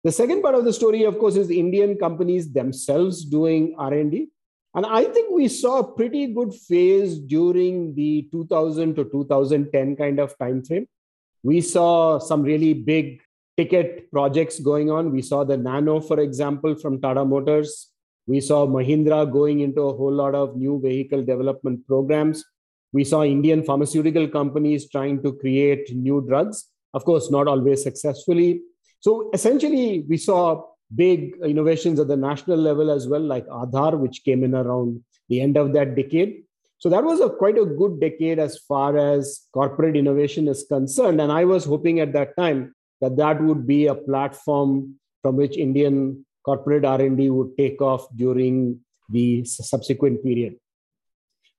The 0.04 0.12
second 0.12 0.40
part 0.40 0.54
of 0.54 0.64
the 0.64 0.72
story, 0.72 1.02
of 1.04 1.18
course, 1.18 1.36
is 1.36 1.50
Indian 1.50 1.98
companies 1.98 2.50
themselves 2.50 3.24
doing 3.24 3.74
R&D. 3.76 4.28
And 4.74 4.86
I 4.86 5.04
think 5.04 5.34
we 5.34 5.48
saw 5.48 5.80
a 5.80 5.92
pretty 5.92 6.28
good 6.38 6.54
phase 6.54 7.18
during 7.18 7.94
the 7.94 8.28
2000 8.30 8.94
to 8.96 9.04
2010 9.04 9.96
kind 9.96 10.18
of 10.18 10.38
time 10.38 10.62
frame. 10.62 10.86
We 11.42 11.60
saw 11.60 12.18
some 12.18 12.42
really 12.42 12.72
big 12.72 13.20
ticket 13.56 14.10
projects 14.12 14.60
going 14.60 14.90
on. 14.90 15.12
We 15.12 15.22
saw 15.22 15.44
the 15.44 15.56
Nano, 15.56 16.00
for 16.00 16.20
example, 16.20 16.74
from 16.76 17.00
Tata 17.00 17.24
Motors. 17.24 17.90
We 18.26 18.40
saw 18.40 18.66
Mahindra 18.66 19.30
going 19.30 19.60
into 19.60 19.82
a 19.82 19.96
whole 19.96 20.12
lot 20.12 20.34
of 20.34 20.56
new 20.56 20.80
vehicle 20.80 21.24
development 21.24 21.86
programs. 21.86 22.44
We 22.92 23.04
saw 23.04 23.22
Indian 23.22 23.62
pharmaceutical 23.62 24.26
companies 24.28 24.88
trying 24.90 25.22
to 25.22 25.32
create 25.34 25.94
new 25.94 26.24
drugs, 26.26 26.68
of 26.94 27.04
course, 27.04 27.30
not 27.30 27.46
always 27.46 27.82
successfully. 27.82 28.62
So 29.00 29.30
essentially, 29.32 30.04
we 30.08 30.16
saw 30.16 30.64
big 30.94 31.36
innovations 31.44 32.00
at 32.00 32.08
the 32.08 32.16
national 32.16 32.58
level 32.58 32.90
as 32.90 33.06
well, 33.06 33.20
like 33.20 33.46
Aadhaar, 33.46 33.98
which 33.98 34.24
came 34.24 34.42
in 34.42 34.54
around 34.54 35.04
the 35.28 35.40
end 35.40 35.56
of 35.56 35.72
that 35.74 35.94
decade. 35.94 36.42
So 36.78 36.88
that 36.90 37.04
was 37.04 37.20
a 37.20 37.30
quite 37.30 37.58
a 37.58 37.64
good 37.64 38.00
decade 38.00 38.38
as 38.38 38.58
far 38.58 38.98
as 38.98 39.46
corporate 39.52 39.96
innovation 39.96 40.48
is 40.48 40.66
concerned. 40.68 41.20
And 41.20 41.32
I 41.32 41.44
was 41.44 41.64
hoping 41.64 42.00
at 42.00 42.12
that 42.12 42.36
time 42.36 42.74
that 43.00 43.16
that 43.16 43.42
would 43.42 43.66
be 43.66 43.86
a 43.86 43.94
platform 43.94 44.96
from 45.22 45.36
which 45.36 45.56
Indian 45.56 46.25
corporate 46.46 46.84
R&D 46.84 47.28
would 47.30 47.56
take 47.56 47.82
off 47.82 48.06
during 48.14 48.80
the 49.10 49.44
subsequent 49.44 50.22
period. 50.22 50.56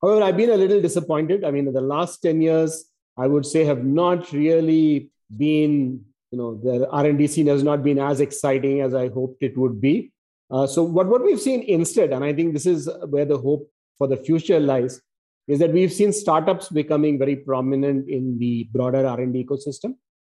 However, 0.00 0.22
I've 0.22 0.36
been 0.36 0.50
a 0.50 0.56
little 0.56 0.80
disappointed. 0.80 1.44
I 1.44 1.50
mean, 1.50 1.70
the 1.72 1.80
last 1.80 2.22
10 2.22 2.40
years, 2.40 2.86
I 3.16 3.26
would 3.26 3.44
say 3.44 3.64
have 3.64 3.84
not 3.84 4.32
really 4.32 5.10
been, 5.36 6.04
you 6.30 6.38
know, 6.38 6.54
the 6.54 6.88
R&D 6.88 7.26
scene 7.26 7.48
has 7.48 7.62
not 7.62 7.82
been 7.82 7.98
as 7.98 8.20
exciting 8.20 8.80
as 8.80 8.94
I 8.94 9.08
hoped 9.08 9.42
it 9.42 9.58
would 9.58 9.80
be. 9.80 10.12
Uh, 10.50 10.66
so 10.66 10.82
what, 10.82 11.06
what 11.08 11.22
we've 11.22 11.40
seen 11.40 11.62
instead, 11.62 12.12
and 12.12 12.24
I 12.24 12.32
think 12.32 12.54
this 12.54 12.66
is 12.66 12.88
where 13.08 13.26
the 13.26 13.36
hope 13.36 13.70
for 13.98 14.06
the 14.06 14.16
future 14.16 14.60
lies, 14.60 15.02
is 15.48 15.58
that 15.58 15.72
we've 15.72 15.92
seen 15.92 16.12
startups 16.12 16.68
becoming 16.68 17.18
very 17.18 17.36
prominent 17.36 18.08
in 18.08 18.38
the 18.38 18.68
broader 18.72 19.06
R&D 19.06 19.44
ecosystem, 19.44 19.96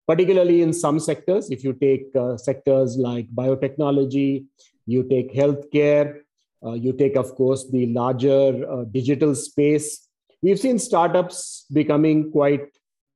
particularly 0.10 0.64
in 0.64 0.74
some 0.74 1.00
sectors. 1.00 1.52
If 1.52 1.64
you 1.64 1.74
take 1.74 2.16
uh, 2.16 2.36
sectors 2.36 2.98
like 2.98 3.28
biotechnology, 3.28 4.46
you 4.88 5.04
take 5.08 5.36
healthcare, 5.36 6.22
uh, 6.66 6.74
you 6.74 6.94
take, 6.94 7.16
of 7.16 7.36
course, 7.36 7.70
the 7.70 7.86
larger 7.94 8.68
uh, 8.68 8.86
digital 8.86 9.36
space. 9.36 10.08
We've 10.42 10.60
seen 10.60 10.80
startups 10.80 11.68
becoming 11.72 12.32
quite 12.32 12.66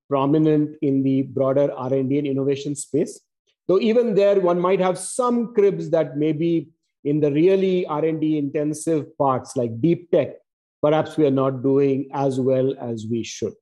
prominent 0.08 0.78
in 0.84 1.02
the 1.02 1.24
broader 1.24 1.74
R&D 1.74 2.20
and 2.20 2.28
innovation 2.28 2.76
space. 2.76 3.20
Though 3.68 3.80
even 3.80 4.14
there, 4.14 4.40
one 4.40 4.60
might 4.60 4.80
have 4.80 5.00
some 5.00 5.56
cribs 5.56 5.90
that 5.90 6.16
maybe 6.16 6.70
in 7.06 7.22
the 7.22 7.32
really 7.32 7.88
R&D 7.88 8.38
intensive 8.38 9.18
parts 9.18 9.56
like 9.56 9.82
deep 9.82 10.12
tech, 10.12 10.36
perhaps 10.84 11.18
we 11.18 11.26
are 11.26 11.32
not 11.32 11.64
doing 11.64 12.10
as 12.14 12.40
well 12.40 12.76
as 12.80 13.08
we 13.10 13.24
should. 13.24 13.54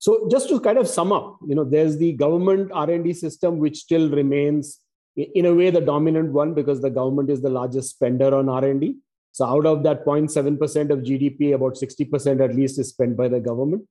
So 0.00 0.26
just 0.30 0.48
to 0.48 0.58
kind 0.60 0.78
of 0.78 0.88
sum 0.88 1.12
up, 1.12 1.38
you 1.46 1.54
know, 1.54 1.62
there's 1.62 1.98
the 1.98 2.12
government 2.14 2.72
R&D 2.72 3.12
system, 3.12 3.58
which 3.58 3.76
still 3.76 4.08
remains 4.08 4.80
in 5.14 5.44
a 5.44 5.54
way 5.54 5.68
the 5.68 5.82
dominant 5.82 6.32
one 6.32 6.54
because 6.54 6.80
the 6.80 6.88
government 6.88 7.28
is 7.28 7.42
the 7.42 7.50
largest 7.50 7.90
spender 7.90 8.34
on 8.34 8.48
R&D. 8.48 8.96
So 9.32 9.44
out 9.44 9.66
of 9.66 9.82
that 9.82 10.06
0.7% 10.06 10.90
of 10.90 11.00
GDP, 11.00 11.54
about 11.54 11.74
60% 11.74 12.42
at 12.42 12.56
least 12.56 12.78
is 12.78 12.88
spent 12.88 13.14
by 13.14 13.28
the 13.28 13.40
government. 13.40 13.86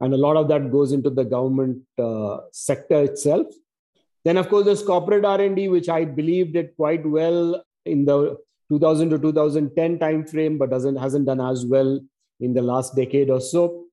And 0.00 0.12
a 0.12 0.16
lot 0.16 0.36
of 0.36 0.48
that 0.48 0.72
goes 0.72 0.92
into 0.92 1.10
the 1.10 1.24
government 1.24 1.82
uh, 1.96 2.38
sector 2.52 3.04
itself. 3.04 3.46
Then, 4.24 4.38
of 4.38 4.48
course, 4.48 4.64
there's 4.64 4.82
corporate 4.82 5.24
R&D, 5.24 5.68
which 5.68 5.88
I 5.88 6.04
believe 6.04 6.54
did 6.54 6.74
quite 6.74 7.06
well 7.06 7.62
in 7.84 8.04
the 8.04 8.36
2000 8.68 9.10
to 9.10 9.18
2010 9.20 10.00
timeframe, 10.00 10.58
but 10.58 10.70
doesn't 10.70 10.96
hasn't 10.96 11.26
done 11.26 11.40
as 11.40 11.64
well 11.64 12.00
in 12.40 12.52
the 12.52 12.62
last 12.62 12.96
decade 12.96 13.30
or 13.30 13.40
so. 13.40 13.85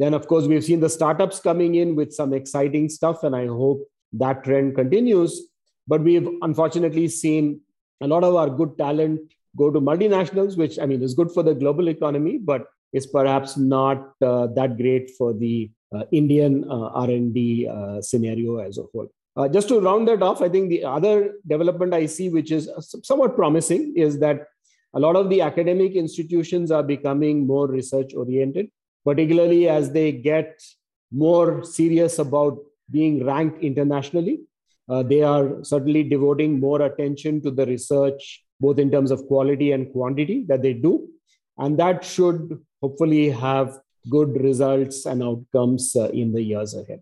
Then, 0.00 0.14
of 0.14 0.26
course, 0.26 0.46
we've 0.46 0.64
seen 0.64 0.80
the 0.80 0.88
startups 0.88 1.40
coming 1.40 1.74
in 1.74 1.94
with 1.94 2.14
some 2.14 2.32
exciting 2.32 2.88
stuff, 2.88 3.22
and 3.22 3.36
I 3.36 3.46
hope 3.46 3.86
that 4.14 4.42
trend 4.44 4.74
continues. 4.74 5.42
But 5.86 6.00
we've 6.00 6.26
unfortunately 6.40 7.06
seen 7.08 7.60
a 8.00 8.08
lot 8.08 8.24
of 8.24 8.34
our 8.34 8.48
good 8.48 8.78
talent 8.78 9.20
go 9.58 9.70
to 9.70 9.78
multinationals, 9.78 10.56
which 10.56 10.78
I 10.78 10.86
mean 10.86 11.02
is 11.02 11.12
good 11.12 11.30
for 11.30 11.42
the 11.42 11.54
global 11.54 11.88
economy, 11.88 12.38
but 12.38 12.64
is 12.94 13.06
perhaps 13.06 13.58
not 13.58 14.14
uh, 14.22 14.46
that 14.58 14.78
great 14.78 15.10
for 15.18 15.34
the 15.34 15.70
uh, 15.94 16.04
Indian 16.12 16.64
uh, 16.70 16.88
R&D 17.04 17.68
uh, 17.68 18.00
scenario 18.00 18.56
as 18.56 18.78
a 18.78 18.84
whole. 18.94 19.08
Uh, 19.36 19.48
just 19.48 19.68
to 19.68 19.80
round 19.80 20.08
that 20.08 20.22
off, 20.22 20.40
I 20.40 20.48
think 20.48 20.70
the 20.70 20.82
other 20.82 21.34
development 21.46 21.92
I 21.92 22.06
see, 22.06 22.30
which 22.30 22.52
is 22.52 22.70
somewhat 23.02 23.36
promising, 23.36 23.92
is 23.96 24.18
that 24.20 24.46
a 24.94 24.98
lot 24.98 25.14
of 25.14 25.28
the 25.28 25.42
academic 25.42 25.92
institutions 25.92 26.70
are 26.70 26.82
becoming 26.82 27.46
more 27.46 27.68
research 27.68 28.14
oriented, 28.14 28.70
particularly 29.04 29.68
as 29.68 29.92
they 29.92 30.12
get 30.12 30.62
more 31.12 31.64
serious 31.64 32.18
about 32.18 32.58
being 32.90 33.24
ranked 33.24 33.62
internationally. 33.62 34.40
Uh, 34.88 35.02
they 35.02 35.22
are 35.22 35.62
certainly 35.62 36.02
devoting 36.02 36.58
more 36.58 36.82
attention 36.82 37.40
to 37.42 37.50
the 37.50 37.64
research 37.66 38.42
both 38.60 38.78
in 38.78 38.90
terms 38.90 39.10
of 39.10 39.26
quality 39.26 39.72
and 39.72 39.90
quantity 39.92 40.44
that 40.48 40.62
they 40.62 40.74
do. 40.74 41.08
And 41.58 41.78
that 41.78 42.04
should 42.04 42.60
hopefully 42.80 43.30
have 43.30 43.78
good 44.10 44.40
results 44.40 45.06
and 45.06 45.22
outcomes 45.22 45.96
uh, 45.96 46.08
in 46.08 46.32
the 46.32 46.42
years 46.42 46.74
ahead. 46.74 47.00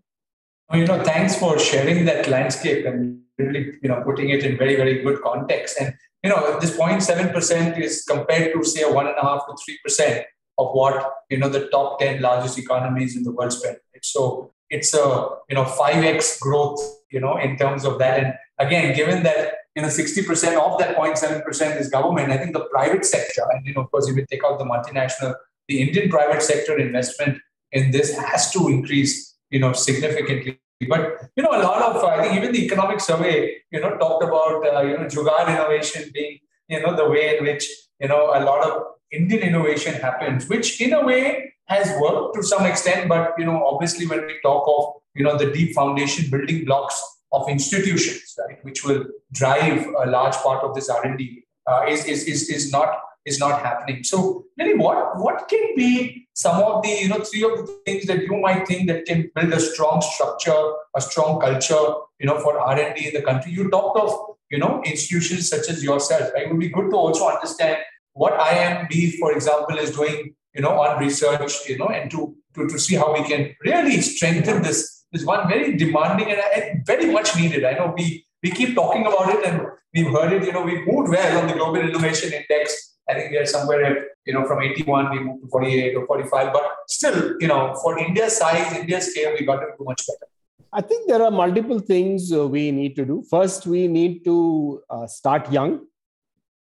You 0.73 0.85
know, 0.85 1.03
thanks 1.03 1.35
for 1.35 1.57
sharing 1.57 2.05
that 2.05 2.27
landscape 2.27 2.85
and 2.85 3.21
really, 3.37 3.73
you 3.81 3.89
know, 3.89 4.01
putting 4.05 4.29
it 4.29 4.43
in 4.43 4.57
very, 4.57 4.75
very 4.75 5.01
good 5.01 5.21
context. 5.21 5.77
And, 5.79 5.93
you 6.23 6.29
know, 6.29 6.59
this 6.59 6.77
0.7% 6.77 7.81
is 7.81 8.03
compared 8.07 8.53
to, 8.53 8.63
say, 8.63 8.83
a 8.83 8.93
one 8.93 9.07
and 9.07 9.15
a 9.17 9.21
half 9.21 9.45
to 9.47 9.53
3% 9.89 10.23
of 10.59 10.71
what, 10.73 11.11
you 11.29 11.37
know, 11.37 11.49
the 11.49 11.67
top 11.69 11.99
10 11.99 12.21
largest 12.21 12.59
economies 12.59 13.15
in 13.15 13.23
the 13.23 13.31
world 13.31 13.53
spend. 13.53 13.77
So 14.01 14.51
it's 14.69 14.93
a, 14.93 15.29
you 15.49 15.55
know, 15.55 15.63
5x 15.63 16.39
growth, 16.39 16.79
you 17.11 17.19
know, 17.19 17.37
in 17.37 17.57
terms 17.57 17.85
of 17.85 17.97
that. 17.99 18.19
And 18.19 18.33
again, 18.59 18.95
given 18.95 19.23
that 19.23 19.55
you 19.75 19.83
know 19.83 19.87
60% 19.87 20.57
of 20.59 20.79
that 20.79 20.95
0.7% 20.97 21.79
is 21.79 21.89
government 21.89 22.31
i 22.31 22.37
think 22.37 22.53
the 22.53 22.65
private 22.65 23.05
sector 23.05 23.43
and 23.51 23.65
you 23.65 23.73
know 23.73 23.81
of 23.81 23.91
course 23.91 24.09
if 24.09 24.15
you 24.17 24.25
take 24.29 24.43
out 24.43 24.57
the 24.59 24.65
multinational 24.65 25.35
the 25.67 25.81
indian 25.81 26.09
private 26.09 26.41
sector 26.41 26.77
investment 26.77 27.37
in 27.71 27.91
this 27.91 28.17
has 28.17 28.51
to 28.51 28.67
increase 28.67 29.37
you 29.51 29.59
know 29.59 29.71
significantly 29.73 30.59
but 30.89 31.01
you 31.35 31.43
know 31.43 31.51
a 31.51 31.63
lot 31.69 31.81
of 31.81 32.03
i 32.03 32.21
think 32.21 32.35
even 32.35 32.51
the 32.51 32.65
economic 32.65 32.99
survey 32.99 33.55
you 33.71 33.79
know 33.79 33.95
talked 33.97 34.23
about 34.23 34.67
uh, 34.73 34.81
you 34.81 34.97
know 34.97 35.07
jugaad 35.15 35.47
innovation 35.55 36.09
being 36.13 36.39
you 36.67 36.81
know 36.81 36.95
the 36.95 37.07
way 37.13 37.37
in 37.37 37.43
which 37.43 37.69
you 37.99 38.07
know 38.07 38.21
a 38.39 38.41
lot 38.49 38.61
of 38.69 38.73
indian 39.11 39.41
innovation 39.41 39.93
happens 39.93 40.47
which 40.47 40.79
in 40.81 40.93
a 40.93 41.03
way 41.03 41.53
has 41.65 41.87
worked 41.99 42.35
to 42.35 42.43
some 42.43 42.65
extent 42.65 43.07
but 43.07 43.33
you 43.37 43.45
know 43.45 43.65
obviously 43.65 44.05
when 44.07 44.25
we 44.25 44.35
talk 44.41 44.63
of 44.75 45.01
you 45.15 45.23
know 45.23 45.37
the 45.37 45.51
deep 45.51 45.73
foundation 45.73 46.29
building 46.29 46.65
blocks 46.65 47.01
of 47.31 47.47
institutions, 47.49 48.35
right, 48.39 48.63
which 48.63 48.83
will 48.83 49.05
drive 49.31 49.85
a 50.03 50.09
large 50.09 50.35
part 50.35 50.63
of 50.63 50.75
this 50.75 50.89
R&D, 50.89 51.43
uh, 51.67 51.85
is, 51.87 52.05
is, 52.05 52.23
is, 52.23 52.49
is 52.49 52.71
not 52.71 53.01
is 53.25 53.37
not 53.37 53.61
happening. 53.61 54.03
So, 54.03 54.45
really, 54.57 54.75
what 54.75 55.19
what 55.19 55.47
can 55.49 55.75
be 55.75 56.27
some 56.33 56.61
of 56.63 56.81
the 56.81 56.89
you 56.89 57.09
know 57.09 57.19
three 57.19 57.43
of 57.43 57.57
the 57.57 57.79
things 57.85 58.05
that 58.05 58.23
you 58.23 58.37
might 58.37 58.67
think 58.67 58.87
that 58.87 59.05
can 59.05 59.29
build 59.35 59.53
a 59.53 59.59
strong 59.59 60.01
structure, 60.01 60.73
a 60.95 61.01
strong 61.01 61.39
culture, 61.39 61.93
you 62.19 62.25
know, 62.25 62.39
for 62.39 62.57
R 62.57 62.79
and 62.79 62.95
D 62.95 63.09
in 63.09 63.13
the 63.13 63.21
country? 63.21 63.51
You 63.51 63.69
talked 63.69 63.99
of 63.99 64.35
you 64.49 64.57
know 64.57 64.81
institutions 64.85 65.49
such 65.49 65.69
as 65.69 65.83
yourself. 65.83 66.33
Right? 66.33 66.47
It 66.47 66.49
would 66.49 66.59
be 66.59 66.69
good 66.69 66.89
to 66.89 66.95
also 66.95 67.27
understand 67.27 67.77
what 68.13 68.37
IIMB, 68.39 69.17
for 69.19 69.31
example, 69.31 69.77
is 69.77 69.95
doing, 69.95 70.35
you 70.53 70.61
know, 70.61 70.79
on 70.79 70.99
research, 70.99 71.67
you 71.67 71.77
know, 71.77 71.87
and 71.87 72.09
to 72.11 72.35
to, 72.55 72.67
to 72.67 72.79
see 72.79 72.95
how 72.95 73.13
we 73.13 73.23
can 73.23 73.55
really 73.63 74.01
strengthen 74.01 74.63
this 74.63 75.05
is 75.13 75.25
one 75.25 75.47
very 75.47 75.75
demanding 75.77 76.31
and 76.31 76.85
very 76.85 77.11
much 77.11 77.35
needed. 77.35 77.63
I 77.63 77.73
know 77.73 77.93
we 77.95 78.25
we 78.43 78.51
keep 78.51 78.75
talking 78.75 79.05
about 79.05 79.29
it 79.29 79.45
and 79.45 79.61
we've 79.93 80.11
heard 80.11 80.33
it. 80.33 80.45
You 80.45 80.53
know, 80.53 80.63
we 80.63 80.83
moved 80.85 81.09
well 81.09 81.41
on 81.41 81.47
the 81.47 81.53
Global 81.53 81.81
Innovation 81.81 82.33
Index. 82.33 82.97
I 83.09 83.15
think 83.15 83.31
we 83.31 83.37
are 83.37 83.45
somewhere 83.45 83.83
at 83.83 83.97
you 84.25 84.33
know 84.33 84.45
from 84.45 84.61
81 84.61 85.11
we 85.11 85.19
moved 85.19 85.43
to 85.43 85.49
48 85.49 85.95
or 85.95 86.05
45, 86.07 86.53
but 86.53 86.63
still, 86.87 87.35
you 87.39 87.47
know, 87.47 87.75
for 87.81 87.97
India's 87.97 88.37
size, 88.37 88.75
India's 88.77 89.11
scale, 89.11 89.33
we 89.37 89.45
got 89.45 89.59
to 89.59 89.67
do 89.77 89.83
much 89.83 90.05
better. 90.07 90.29
I 90.71 90.81
think 90.81 91.09
there 91.09 91.23
are 91.23 91.31
multiple 91.31 91.79
things 91.79 92.31
uh, 92.31 92.47
we 92.47 92.71
need 92.71 92.95
to 92.97 93.05
do. 93.05 93.23
First, 93.29 93.65
we 93.65 93.87
need 93.87 94.23
to 94.25 94.81
uh, 94.89 95.07
start 95.07 95.51
young. 95.51 95.87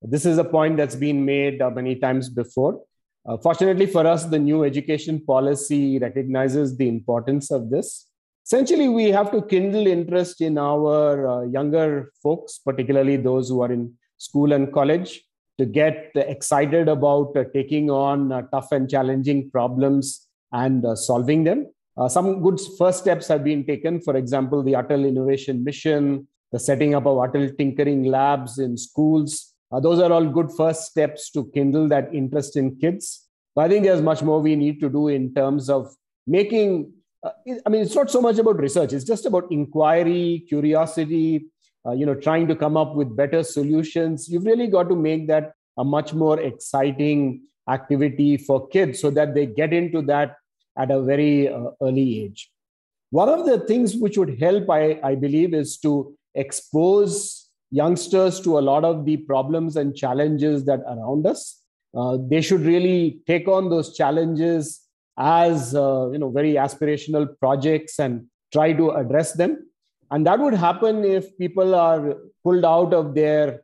This 0.05 0.25
is 0.25 0.37
a 0.37 0.43
point 0.43 0.75
that's 0.77 0.95
been 0.95 1.23
made 1.23 1.61
uh, 1.61 1.69
many 1.69 1.95
times 1.95 2.29
before. 2.29 2.81
Uh, 3.25 3.37
fortunately 3.37 3.85
for 3.85 4.05
us, 4.05 4.25
the 4.25 4.39
new 4.39 4.65
education 4.65 5.21
policy 5.25 5.97
recognizes 5.97 6.75
the 6.75 6.89
importance 6.89 7.51
of 7.51 7.69
this. 7.69 8.09
Essentially 8.45 8.89
we 8.89 9.05
have 9.05 9.31
to 9.31 9.41
kindle 9.41 9.87
interest 9.87 10.41
in 10.41 10.57
our 10.57 11.27
uh, 11.29 11.45
younger 11.45 12.11
folks 12.21 12.59
particularly 12.59 13.15
those 13.15 13.47
who 13.47 13.61
are 13.61 13.71
in 13.71 13.93
school 14.17 14.51
and 14.51 14.73
college 14.73 15.23
to 15.57 15.65
get 15.65 16.11
excited 16.15 16.89
about 16.89 17.33
taking 17.53 17.89
on 17.89 18.29
tough 18.51 18.73
and 18.73 18.89
challenging 18.89 19.49
problems 19.51 20.27
and 20.51 20.85
solving 20.97 21.45
them. 21.45 21.71
Uh, 21.95 22.09
some 22.09 22.41
good 22.41 22.59
first 22.77 22.99
steps 22.99 23.27
have 23.29 23.45
been 23.45 23.65
taken. 23.65 24.01
For 24.01 24.17
example 24.17 24.63
the 24.63 24.73
atal 24.73 25.07
innovation 25.07 25.63
mission 25.63 26.27
the 26.51 26.59
setting 26.59 26.93
up 26.93 27.05
of 27.05 27.17
atal 27.17 27.57
tinkering 27.57 28.03
labs 28.03 28.59
in 28.59 28.77
schools 28.77 29.52
uh, 29.73 29.79
those 29.79 29.99
are 29.99 30.11
all 30.13 30.25
good 30.25 30.51
first 30.51 30.85
steps 30.85 31.29
to 31.31 31.49
kindle 31.53 31.87
that 31.87 32.13
interest 32.13 32.55
in 32.55 32.75
kids 32.77 33.27
but 33.55 33.65
i 33.65 33.69
think 33.69 33.83
there's 33.83 34.01
much 34.01 34.21
more 34.21 34.39
we 34.39 34.55
need 34.55 34.79
to 34.79 34.89
do 34.89 35.07
in 35.07 35.33
terms 35.33 35.69
of 35.69 35.93
making 36.25 36.91
uh, 37.23 37.31
I 37.65 37.69
mean, 37.69 37.81
it's 37.81 37.95
not 37.95 38.11
so 38.11 38.21
much 38.21 38.37
about 38.37 38.59
research. 38.59 38.91
It's 38.91 39.05
just 39.05 39.25
about 39.25 39.49
inquiry, 39.49 40.43
curiosity, 40.49 41.45
uh, 41.85 41.91
you 41.91 42.05
know, 42.05 42.15
trying 42.15 42.47
to 42.47 42.55
come 42.55 42.75
up 42.75 42.95
with 42.95 43.15
better 43.15 43.43
solutions. 43.43 44.27
You've 44.29 44.45
really 44.45 44.67
got 44.67 44.89
to 44.89 44.95
make 44.95 45.27
that 45.27 45.53
a 45.77 45.83
much 45.83 46.13
more 46.13 46.39
exciting 46.39 47.43
activity 47.69 48.37
for 48.37 48.67
kids 48.67 48.99
so 48.99 49.09
that 49.11 49.33
they 49.33 49.45
get 49.45 49.73
into 49.73 50.01
that 50.03 50.35
at 50.77 50.91
a 50.91 51.01
very 51.01 51.47
uh, 51.47 51.71
early 51.81 52.23
age. 52.23 52.51
One 53.11 53.29
of 53.29 53.45
the 53.45 53.59
things 53.59 53.95
which 53.95 54.17
would 54.17 54.39
help, 54.39 54.69
I, 54.69 54.99
I 55.03 55.15
believe, 55.15 55.53
is 55.53 55.77
to 55.77 56.15
expose 56.35 57.42
youngsters 57.81 58.39
to 58.41 58.57
a 58.59 58.65
lot 58.71 58.85
of 58.85 59.03
the 59.05 59.17
problems 59.17 59.75
and 59.75 59.95
challenges 59.95 60.65
that 60.65 60.81
around 60.81 61.25
us. 61.25 61.61
Uh, 61.95 62.17
they 62.29 62.41
should 62.41 62.61
really 62.61 63.19
take 63.27 63.47
on 63.47 63.69
those 63.69 63.95
challenges 63.95 64.81
as 65.17 65.75
uh, 65.75 66.09
you 66.11 66.17
know 66.17 66.29
very 66.29 66.53
aspirational 66.53 67.27
projects 67.39 67.99
and 67.99 68.25
try 68.51 68.73
to 68.73 68.89
address 68.91 69.33
them 69.33 69.57
and 70.13 70.27
that 70.27 70.39
would 70.39 70.53
happen 70.53 71.03
if 71.03 71.35
people 71.39 71.73
are 71.73 72.15
pulled 72.43 72.65
out 72.65 72.93
of 72.93 73.15
their 73.15 73.61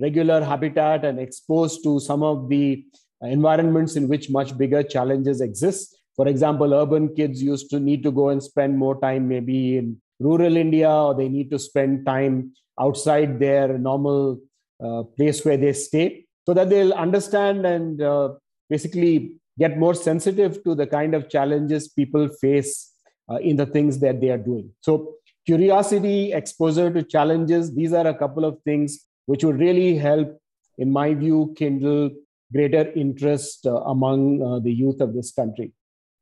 regular 0.00 0.42
habitat 0.42 1.04
and 1.04 1.20
exposed 1.20 1.84
to 1.84 2.00
some 2.00 2.24
of 2.24 2.48
the 2.48 2.84
environments 3.22 3.94
in 3.94 4.08
which 4.08 4.28
much 4.28 4.58
bigger 4.58 4.82
challenges 4.82 5.40
exist. 5.40 5.96
For 6.16 6.26
example, 6.26 6.74
urban 6.74 7.14
kids 7.14 7.40
used 7.40 7.70
to 7.70 7.78
need 7.78 8.02
to 8.02 8.10
go 8.10 8.30
and 8.30 8.42
spend 8.42 8.76
more 8.76 9.00
time 9.00 9.28
maybe 9.28 9.76
in 9.76 10.00
rural 10.20 10.56
India, 10.56 10.90
or 10.90 11.14
they 11.14 11.28
need 11.28 11.50
to 11.50 11.58
spend 11.58 12.06
time 12.06 12.52
outside 12.80 13.38
their 13.38 13.78
normal 13.78 14.40
uh, 14.84 15.02
place 15.16 15.44
where 15.44 15.56
they 15.56 15.72
stay, 15.72 16.26
so 16.46 16.54
that 16.54 16.70
they'll 16.70 16.92
understand 16.92 17.64
and 17.66 18.02
uh, 18.02 18.30
basically 18.68 19.36
get 19.58 19.78
more 19.78 19.94
sensitive 19.94 20.62
to 20.64 20.74
the 20.74 20.86
kind 20.86 21.14
of 21.14 21.28
challenges 21.28 21.88
people 21.88 22.28
face 22.40 22.92
uh, 23.30 23.36
in 23.36 23.56
the 23.56 23.66
things 23.66 23.98
that 24.00 24.20
they 24.20 24.30
are 24.30 24.38
doing. 24.38 24.70
So, 24.80 25.14
curiosity, 25.46 26.32
exposure 26.32 26.90
to 26.92 27.02
challenges, 27.02 27.74
these 27.74 27.92
are 27.92 28.06
a 28.06 28.14
couple 28.14 28.44
of 28.44 28.58
things 28.64 29.06
which 29.26 29.44
would 29.44 29.58
really 29.58 29.96
help, 29.96 30.38
in 30.78 30.92
my 30.92 31.14
view, 31.14 31.54
kindle 31.56 32.10
greater 32.52 32.90
interest 32.92 33.66
uh, 33.66 33.76
among 33.82 34.42
uh, 34.42 34.58
the 34.60 34.72
youth 34.72 35.00
of 35.00 35.14
this 35.14 35.32
country. 35.32 35.72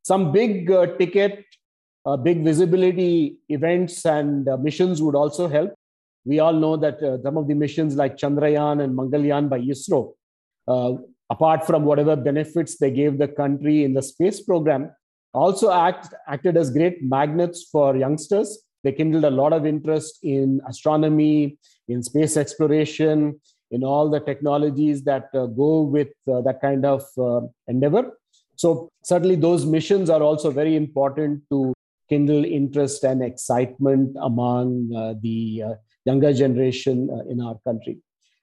Some 0.03 0.31
big 0.31 0.71
uh, 0.71 0.87
ticket, 0.97 1.45
uh, 2.05 2.17
big 2.17 2.43
visibility 2.43 3.37
events 3.49 4.05
and 4.05 4.47
uh, 4.47 4.57
missions 4.57 5.01
would 5.01 5.15
also 5.15 5.47
help. 5.47 5.73
We 6.25 6.39
all 6.39 6.53
know 6.53 6.77
that 6.77 6.99
some 7.21 7.37
of 7.37 7.47
the 7.47 7.53
missions 7.53 7.95
like 7.95 8.15
Chandrayaan 8.15 8.81
and 8.81 8.97
Mangalyaan 8.97 9.49
by 9.49 9.59
ISRO 9.59 10.13
apart 11.29 11.65
from 11.65 11.85
whatever 11.85 12.15
benefits 12.15 12.77
they 12.77 12.91
gave 12.91 13.17
the 13.17 13.27
country 13.27 13.83
in 13.83 13.93
the 13.93 14.01
space 14.01 14.41
program, 14.41 14.91
also 15.33 15.71
act, 15.71 16.13
acted 16.27 16.57
as 16.57 16.69
great 16.69 17.03
magnets 17.03 17.63
for 17.71 17.95
youngsters. 17.95 18.49
They 18.83 18.91
kindled 18.91 19.23
a 19.23 19.31
lot 19.31 19.53
of 19.53 19.65
interest 19.65 20.19
in 20.23 20.61
astronomy, 20.67 21.57
in 21.87 22.03
space 22.03 22.37
exploration, 22.37 23.39
in 23.71 23.83
all 23.83 24.09
the 24.09 24.19
technologies 24.19 25.03
that 25.05 25.29
uh, 25.33 25.47
go 25.47 25.81
with 25.81 26.09
uh, 26.31 26.41
that 26.41 26.61
kind 26.61 26.85
of 26.85 27.03
uh, 27.17 27.41
endeavor. 27.67 28.11
So, 28.55 28.89
certainly, 29.03 29.35
those 29.35 29.65
missions 29.65 30.11
are 30.11 30.21
also 30.21 30.51
very 30.51 30.75
important 30.75 31.41
to 31.49 31.73
kindle 32.13 32.45
interest 32.45 33.03
and 33.03 33.23
excitement 33.23 34.15
among 34.21 34.91
uh, 34.95 35.13
the 35.21 35.63
uh, 35.67 35.73
younger 36.05 36.33
generation 36.33 37.09
uh, 37.11 37.23
in 37.31 37.41
our 37.41 37.57
country. 37.67 37.97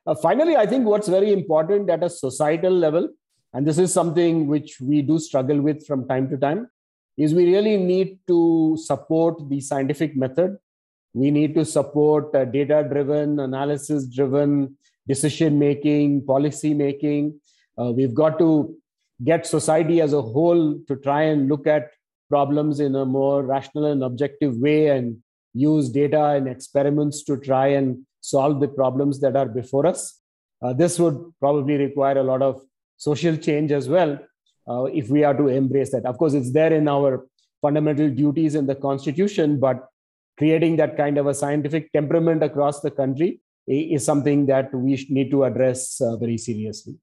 Uh, 0.07 0.15
finally, 0.15 0.57
I 0.57 0.67
think 0.67 0.87
what's 0.87 1.09
very 1.09 1.33
important 1.33 1.91
at 1.91 2.03
a 2.03 2.11
societal 2.11 2.73
level, 2.73 3.09
and 3.53 3.67
this 3.67 3.79
is 3.79 3.93
something 3.93 4.47
which 4.47 4.81
we 4.81 5.03
do 5.03 5.19
struggle 5.19 5.61
with 5.61 5.87
from 5.87 6.09
time 6.09 6.29
to 6.31 6.37
time, 6.37 6.69
is 7.17 7.35
we 7.35 7.47
really 7.55 7.77
need 7.77 8.19
to 8.29 8.77
support 8.81 9.49
the 9.51 9.61
scientific 9.61 10.17
method. 10.17 10.57
We 11.13 11.31
need 11.31 11.55
to 11.55 11.65
support 11.65 12.35
uh, 12.35 12.45
data 12.45 12.87
driven, 12.91 13.41
analysis 13.41 14.07
driven 14.07 14.77
decision 15.07 15.59
making, 15.59 16.25
policy 16.25 16.73
making. 16.73 17.41
Uh, 17.79 17.93
we've 17.93 18.15
got 18.15 18.39
to 18.39 18.75
get 19.25 19.47
society 19.47 20.01
as 20.01 20.13
a 20.13 20.23
whole 20.23 20.79
to 20.89 20.97
try 20.97 21.23
and 21.23 21.49
look 21.49 21.67
at 21.67 21.91
problems 22.31 22.81
in 22.81 22.95
a 22.95 23.05
more 23.05 23.43
rational 23.43 23.87
and 23.87 24.03
objective 24.03 24.57
way 24.57 24.89
and 24.89 25.19
use 25.53 25.91
data 25.91 26.25
and 26.37 26.49
experiments 26.49 27.25
to 27.25 27.37
try 27.37 27.67
and 27.67 27.99
solve 28.21 28.61
the 28.61 28.69
problems 28.69 29.21
that 29.21 29.37
are 29.37 29.51
before 29.61 29.87
us. 29.87 30.21
Uh, 30.63 30.73
this 30.73 30.99
would 30.99 31.19
probably 31.41 31.77
require 31.77 32.19
a 32.19 32.23
lot 32.23 32.43
of 32.43 32.63
social 32.97 33.37
change 33.37 33.73
as 33.73 33.89
well 33.89 34.19
uh, 34.69 34.85
if 34.85 35.09
we 35.09 35.25
are 35.25 35.35
to 35.35 35.49
embrace 35.49 35.91
that. 35.91 36.07
Of 36.07 36.19
course, 36.19 36.35
it's 36.35 36.53
there 36.53 36.73
in 36.73 36.87
our 36.87 37.27
fundamental 37.63 38.09
duties 38.09 38.55
in 38.55 38.67
the 38.67 38.75
Constitution, 38.75 39.59
but 39.59 39.87
creating 40.39 40.77
that 40.77 40.97
kind 40.97 41.19
of 41.19 41.27
a 41.27 41.35
scientific 41.35 41.93
temperament 41.93 42.43
across 42.43 42.81
the 42.81 42.91
country 42.91 43.41
is 43.67 44.05
something 44.05 44.47
that 44.47 44.73
we 44.75 45.07
need 45.11 45.31
to 45.31 45.45
address 45.45 46.01
uh, 46.01 46.17
very 46.17 46.39
seriously. 46.39 46.95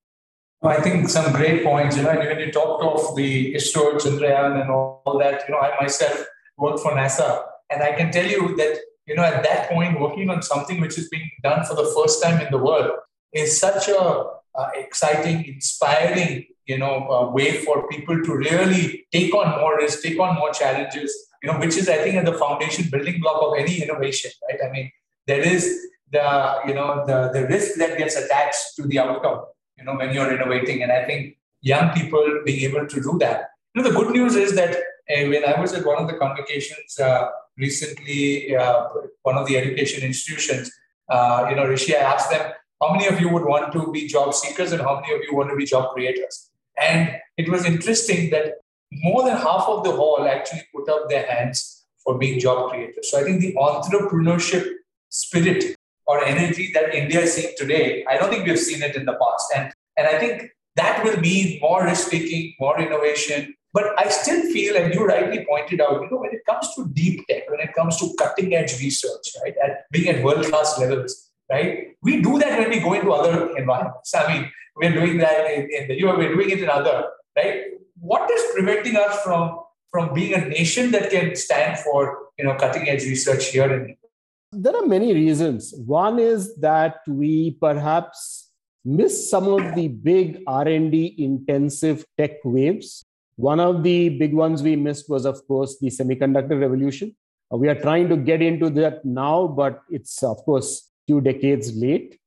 I 0.63 0.81
think 0.81 1.09
some 1.09 1.31
great 1.33 1.63
points. 1.63 1.97
You 1.97 2.03
know, 2.03 2.09
and 2.09 2.19
when 2.19 2.39
you 2.39 2.51
talked 2.51 2.83
of 2.83 3.15
the 3.15 3.53
ISRO, 3.53 3.93
Chandrayaan, 3.93 4.61
and 4.61 4.71
all 4.71 5.17
that, 5.19 5.43
you 5.47 5.53
know, 5.53 5.61
I 5.61 5.75
myself 5.79 6.25
work 6.57 6.79
for 6.79 6.91
NASA, 6.91 7.43
and 7.69 7.83
I 7.83 7.93
can 7.93 8.11
tell 8.11 8.25
you 8.25 8.55
that 8.57 8.79
you 9.07 9.15
know, 9.15 9.23
at 9.23 9.41
that 9.43 9.69
point, 9.69 9.99
working 9.99 10.29
on 10.29 10.41
something 10.41 10.81
which 10.81 10.97
is 10.97 11.07
being 11.07 11.31
done 11.41 11.65
for 11.65 11.75
the 11.75 11.89
first 11.95 12.21
time 12.21 12.41
in 12.41 12.51
the 12.51 12.57
world 12.57 12.91
is 13.31 13.57
such 13.57 13.87
a 13.87 13.97
uh, 13.97 14.69
exciting, 14.75 15.45
inspiring, 15.45 16.45
you 16.65 16.77
know, 16.77 17.07
uh, 17.09 17.31
way 17.31 17.63
for 17.63 17.87
people 17.87 18.21
to 18.21 18.35
really 18.35 19.05
take 19.13 19.33
on 19.33 19.61
more 19.61 19.77
risk, 19.77 20.03
take 20.03 20.19
on 20.19 20.35
more 20.35 20.51
challenges. 20.51 21.15
You 21.41 21.51
know, 21.51 21.59
which 21.59 21.77
is 21.77 21.87
I 21.87 21.97
think 21.97 22.15
at 22.15 22.25
the 22.25 22.33
foundation 22.33 22.89
building 22.91 23.21
block 23.21 23.41
of 23.41 23.57
any 23.57 23.81
innovation, 23.81 24.31
right? 24.49 24.59
I 24.67 24.71
mean, 24.71 24.91
there 25.25 25.41
is 25.41 25.87
the 26.11 26.55
you 26.67 26.73
know 26.73 27.05
the 27.05 27.29
the 27.31 27.47
risk 27.47 27.75
that 27.75 27.97
gets 27.97 28.15
attached 28.17 28.75
to 28.75 28.83
the 28.87 28.99
outcome. 28.99 29.45
You 29.77 29.85
know, 29.85 29.95
when 29.95 30.13
you're 30.13 30.33
innovating, 30.33 30.83
and 30.83 30.91
I 30.91 31.05
think 31.05 31.37
young 31.61 31.93
people 31.93 32.41
being 32.45 32.61
able 32.69 32.87
to 32.87 33.01
do 33.01 33.17
that. 33.19 33.51
You 33.73 33.81
know, 33.81 33.89
the 33.89 33.95
good 33.95 34.11
news 34.11 34.35
is 34.35 34.55
that 34.55 34.75
uh, 34.75 35.27
when 35.29 35.43
I 35.45 35.59
was 35.59 35.73
at 35.73 35.85
one 35.85 36.01
of 36.01 36.07
the 36.07 36.15
convocations 36.15 36.99
uh, 36.99 37.29
recently, 37.57 38.55
uh, 38.55 38.87
one 39.23 39.37
of 39.37 39.47
the 39.47 39.57
education 39.57 40.03
institutions, 40.03 40.71
uh, 41.09 41.47
you 41.49 41.55
know, 41.55 41.65
Rishi, 41.65 41.95
I 41.95 41.99
asked 41.99 42.29
them, 42.29 42.51
how 42.81 42.91
many 42.93 43.07
of 43.07 43.19
you 43.19 43.29
would 43.29 43.45
want 43.45 43.71
to 43.73 43.91
be 43.91 44.07
job 44.07 44.33
seekers 44.33 44.71
and 44.71 44.81
how 44.81 44.99
many 44.99 45.13
of 45.13 45.21
you 45.23 45.35
want 45.35 45.49
to 45.49 45.55
be 45.55 45.65
job 45.65 45.93
creators? 45.93 46.49
And 46.79 47.17
it 47.37 47.49
was 47.49 47.65
interesting 47.65 48.29
that 48.31 48.55
more 48.91 49.23
than 49.23 49.35
half 49.35 49.67
of 49.67 49.83
the 49.83 49.91
hall 49.91 50.27
actually 50.27 50.63
put 50.73 50.87
up 50.89 51.09
their 51.09 51.25
hands 51.25 51.85
for 52.03 52.17
being 52.17 52.39
job 52.39 52.69
creators. 52.69 53.11
So 53.11 53.19
I 53.19 53.23
think 53.23 53.41
the 53.41 53.53
entrepreneurship 53.55 54.69
spirit 55.09 55.76
or 56.07 56.23
energy 56.23 56.71
that 56.73 56.93
India 56.93 57.21
is 57.21 57.33
seeing 57.33 57.53
today, 57.57 58.05
I 58.09 58.17
don't 58.17 58.29
think 58.29 58.45
we've 58.45 58.59
seen 58.59 58.81
it 58.81 58.95
in 58.95 59.05
the 59.05 59.13
past. 59.13 59.51
And, 59.55 59.73
and 59.97 60.07
I 60.07 60.17
think 60.19 60.49
that 60.75 61.03
will 61.03 61.19
mean 61.19 61.59
more 61.61 61.83
risk 61.83 62.09
taking, 62.09 62.53
more 62.59 62.79
innovation, 62.79 63.55
but 63.73 63.93
I 63.99 64.09
still 64.09 64.41
feel, 64.51 64.75
and 64.75 64.93
you 64.93 65.05
rightly 65.05 65.45
pointed 65.45 65.81
out, 65.81 66.01
you 66.01 66.09
know, 66.09 66.17
when 66.17 66.33
it 66.33 66.45
comes 66.47 66.73
to 66.75 66.87
deep 66.93 67.27
tech, 67.27 67.49
when 67.49 67.59
it 67.59 67.73
comes 67.73 67.97
to 67.97 68.13
cutting 68.17 68.55
edge 68.55 68.79
research, 68.79 69.27
right, 69.43 69.53
at 69.63 69.85
being 69.91 70.07
at 70.07 70.23
world 70.23 70.45
class 70.45 70.79
levels, 70.79 71.29
right, 71.51 71.89
we 72.01 72.21
do 72.21 72.39
that 72.39 72.57
when 72.57 72.69
we 72.69 72.79
go 72.79 72.93
into 72.93 73.11
other 73.11 73.55
environments. 73.57 74.15
I 74.15 74.33
mean, 74.33 74.51
we're 74.75 74.93
doing 74.93 75.17
that 75.17 75.51
in, 75.51 75.69
in 75.71 75.87
the 75.89 75.99
US, 76.07 76.17
we're 76.17 76.33
doing 76.33 76.49
it 76.49 76.63
in 76.63 76.69
other, 76.69 77.07
right? 77.35 77.65
What 77.99 78.29
is 78.31 78.41
preventing 78.53 78.95
us 78.95 79.21
from 79.21 79.59
from 79.91 80.13
being 80.13 80.33
a 80.33 80.45
nation 80.47 80.91
that 80.91 81.09
can 81.09 81.35
stand 81.35 81.79
for 81.79 82.29
you 82.37 82.45
know 82.45 82.55
cutting 82.55 82.87
edge 82.87 83.03
research 83.03 83.47
here 83.47 83.71
in 83.73 83.81
India? 83.81 84.06
There 84.51 84.75
are 84.75 84.85
many 84.85 85.13
reasons. 85.13 85.73
One 85.85 86.19
is 86.19 86.55
that 86.57 86.99
we 87.07 87.51
perhaps 87.59 88.51
miss 88.85 89.29
some 89.29 89.47
of 89.47 89.75
the 89.75 89.89
big 89.89 90.43
R&D 90.47 91.15
intensive 91.17 92.05
tech 92.17 92.37
waves 92.43 93.05
one 93.37 93.59
of 93.59 93.83
the 93.83 94.09
big 94.09 94.33
ones 94.33 94.63
we 94.63 94.75
missed 94.75 95.09
was, 95.09 95.25
of 95.25 95.47
course, 95.47 95.77
the 95.79 95.89
semiconductor 95.89 96.59
revolution. 96.59 97.15
Uh, 97.53 97.57
we 97.57 97.69
are 97.69 97.79
trying 97.79 98.09
to 98.09 98.17
get 98.17 98.41
into 98.41 98.71
that 98.71 99.05
now, 99.05 99.47
but 99.47 99.81
it's, 99.91 100.23
of 100.23 100.37
course, 100.37 100.89
two 101.07 101.21
decades 101.21 101.75
late. 101.75 102.19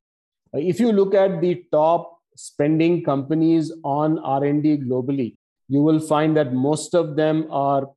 Uh, 0.54 0.59
if 0.59 0.78
you 0.78 0.92
look 0.92 1.12
at 1.12 1.40
the 1.40 1.64
top 1.72 2.16
spending 2.37 3.02
companies 3.02 3.72
on 3.83 4.20
R&D 4.20 4.78
globally, 4.78 5.37
you 5.68 5.83
will 5.83 5.98
find 5.98 6.37
that 6.37 6.52
most 6.52 6.94
of 6.94 7.16
them 7.16 7.48
are 7.50 7.90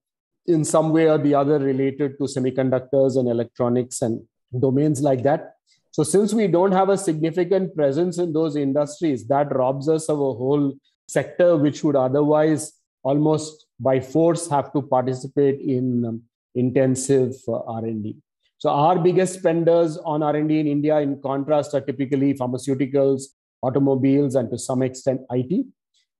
in 0.45 0.63
some 0.65 0.91
way 0.91 1.09
or 1.09 1.17
the 1.17 1.35
other 1.35 1.59
related 1.59 2.17
to 2.17 2.25
semiconductors 2.25 3.17
and 3.17 3.27
electronics 3.27 4.01
and 4.01 4.21
domains 4.59 5.01
like 5.01 5.23
that. 5.23 5.53
So, 5.91 6.03
since 6.03 6.33
we 6.33 6.47
don't 6.47 6.71
have 6.71 6.89
a 6.89 6.97
significant 6.97 7.75
presence 7.75 8.17
in 8.17 8.33
those 8.33 8.55
industries, 8.55 9.27
that 9.27 9.55
robs 9.55 9.87
us 9.87 10.09
of 10.09 10.17
a 10.17 10.33
whole 10.33 10.73
sector 11.07 11.57
which 11.57 11.83
would 11.83 11.95
otherwise 11.95 12.73
almost 13.03 13.67
by 13.79 13.99
force 13.99 14.49
have 14.49 14.71
to 14.73 14.81
participate 14.81 15.59
in 15.59 16.05
um, 16.05 16.21
intensive 16.55 17.33
uh, 17.47 17.59
r&d 17.79 18.15
so 18.57 18.69
our 18.69 18.97
biggest 18.99 19.39
spenders 19.39 19.97
on 19.97 20.23
r&d 20.23 20.59
in 20.59 20.67
india 20.67 20.99
in 20.99 21.19
contrast 21.21 21.73
are 21.73 21.81
typically 21.81 22.33
pharmaceuticals 22.33 23.23
automobiles 23.61 24.35
and 24.35 24.49
to 24.51 24.57
some 24.57 24.81
extent 24.81 25.21
it 25.31 25.65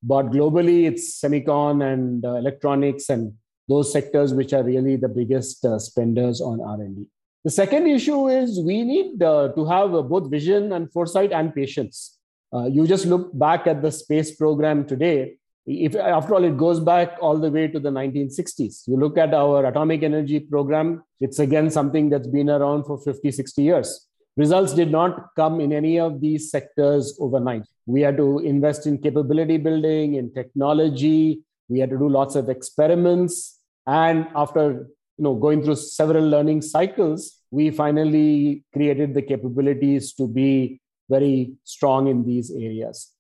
but 0.02 0.32
globally 0.36 0.80
it's 0.90 1.06
semicon 1.22 1.84
and 1.92 2.26
uh, 2.26 2.34
electronics 2.44 3.10
and 3.10 3.34
those 3.68 3.92
sectors 3.92 4.34
which 4.34 4.54
are 4.54 4.64
really 4.64 4.96
the 4.96 5.08
biggest 5.08 5.64
uh, 5.66 5.80
spenders 5.80 6.42
on 6.42 6.62
r&d 6.62 7.08
the 7.44 7.52
second 7.52 7.88
issue 7.88 8.30
is 8.30 8.62
we 8.62 8.84
need 8.84 9.22
uh, 9.22 9.50
to 9.50 9.66
have 9.66 9.94
uh, 9.94 10.02
both 10.02 10.32
vision 10.32 10.72
and 10.72 10.90
foresight 10.92 11.34
and 11.34 11.54
patience. 11.54 12.18
Uh, 12.54 12.68
you 12.68 12.88
just 12.88 13.06
look 13.06 13.38
back 13.38 13.68
at 13.68 13.82
the 13.82 13.92
space 13.92 14.34
program 14.34 14.86
today. 14.86 15.36
If 15.66 15.96
after 15.96 16.36
all 16.36 16.44
it 16.46 16.58
goes 16.58 16.80
back 16.80 17.18
all 17.22 17.38
the 17.38 17.50
way 17.50 17.68
to 17.70 17.80
the 17.80 17.90
1960s 17.90 18.86
you 18.86 18.98
look 18.98 19.18
at 19.18 19.34
our 19.34 19.66
atomic 19.66 20.04
energy 20.04 20.42
program 20.42 21.02
it's 21.22 21.40
again 21.40 21.70
something 21.70 22.10
that's 22.10 22.28
been 22.28 22.50
around 22.50 22.84
for 22.84 22.98
50 22.98 23.32
60 23.32 23.62
years. 23.62 24.08
Results 24.36 24.74
did 24.74 24.92
not 24.92 25.30
come 25.38 25.62
in 25.62 25.72
any 25.72 26.00
of 26.00 26.20
these 26.20 26.52
sectors 26.52 27.18
overnight. 27.20 27.64
We 27.86 28.02
had 28.02 28.18
to 28.18 28.40
invest 28.40 28.88
in 28.88 28.98
capability 28.98 29.58
building 29.58 30.16
in 30.16 30.34
technology. 30.34 31.44
We 31.70 31.80
had 31.80 31.92
to 31.92 31.98
do 31.98 32.10
lots 32.10 32.36
of 32.36 32.50
experiments 32.50 33.53
and 33.88 34.28
after 34.36 34.88
you 35.18 35.24
know 35.24 35.36
going 35.36 35.64
through 35.64 35.76
several 35.76 36.28
learning 36.28 36.62
cycles 36.62 37.40
we 37.52 37.70
finally 37.70 38.64
created 38.74 39.14
the 39.14 39.22
capabilities 39.22 40.14
to 40.14 40.28
be 40.28 40.80
very 41.10 41.54
strong 41.64 42.08
in 42.08 42.24
these 42.26 42.50
areas 42.52 43.14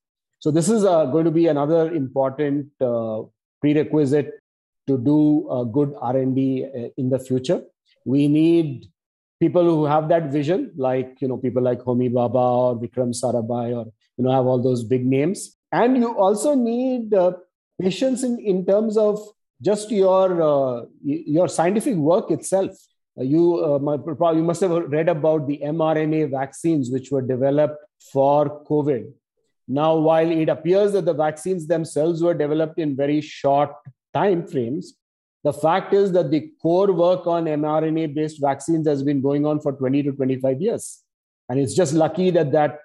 So 0.43 0.51
this 0.51 0.67
is 0.67 0.83
uh, 0.83 1.05
going 1.05 1.23
to 1.23 1.31
be 1.31 1.47
another 1.47 1.93
important 1.93 2.67
uh, 2.81 3.21
prerequisite 3.61 4.31
to 4.87 4.97
do 4.97 5.47
uh, 5.49 5.63
good 5.63 5.93
R&D 6.01 6.65
uh, 6.65 6.89
in 6.97 7.09
the 7.09 7.17
future. 7.17 7.61
We 8.03 8.27
need 8.27 8.87
people 9.39 9.63
who 9.63 9.85
have 9.85 10.09
that 10.09 10.33
vision, 10.33 10.73
like 10.75 11.15
you 11.21 11.29
know 11.29 11.37
people 11.37 11.63
like 11.63 11.79
Homi 11.79 12.11
Bhabha 12.11 12.35
or 12.35 12.75
Vikram 12.75 13.15
Sarabhai, 13.15 13.67
or 13.73 13.85
you 14.17 14.25
know 14.25 14.31
have 14.31 14.45
all 14.45 14.61
those 14.61 14.83
big 14.83 15.05
names. 15.05 15.55
And 15.71 15.95
you 15.95 16.13
also 16.13 16.55
need 16.55 17.13
uh, 17.13 17.31
patience 17.81 18.23
in, 18.23 18.37
in 18.39 18.65
terms 18.65 18.97
of 18.97 19.25
just 19.63 19.91
your 19.91 20.41
uh, 20.41 20.85
your 21.03 21.47
scientific 21.47 21.95
work 21.95 22.31
itself. 22.31 22.71
Uh, 23.19 23.23
you 23.23 23.43
uh, 23.63 24.31
you 24.33 24.43
must 24.43 24.61
have 24.61 24.71
read 24.71 25.09
about 25.09 25.47
the 25.47 25.59
mRNA 25.63 26.31
vaccines 26.31 26.91
which 26.91 27.11
were 27.11 27.21
developed 27.21 27.77
for 28.11 28.63
COVID. 28.65 29.11
Now, 29.67 29.95
while 29.95 30.29
it 30.29 30.49
appears 30.49 30.91
that 30.93 31.05
the 31.05 31.13
vaccines 31.13 31.67
themselves 31.67 32.21
were 32.21 32.33
developed 32.33 32.79
in 32.79 32.95
very 32.95 33.21
short 33.21 33.71
time 34.13 34.45
frames, 34.45 34.95
the 35.43 35.53
fact 35.53 35.93
is 35.93 36.11
that 36.11 36.31
the 36.31 36.51
core 36.61 36.91
work 36.91 37.27
on 37.27 37.45
mRNA 37.45 38.13
based 38.13 38.41
vaccines 38.41 38.87
has 38.87 39.03
been 39.03 39.21
going 39.21 39.45
on 39.45 39.61
for 39.61 39.71
20 39.71 40.03
to 40.03 40.11
25 40.11 40.61
years. 40.61 41.01
And 41.49 41.59
it's 41.59 41.73
just 41.73 41.93
lucky 41.93 42.29
that 42.31 42.51
that 42.51 42.79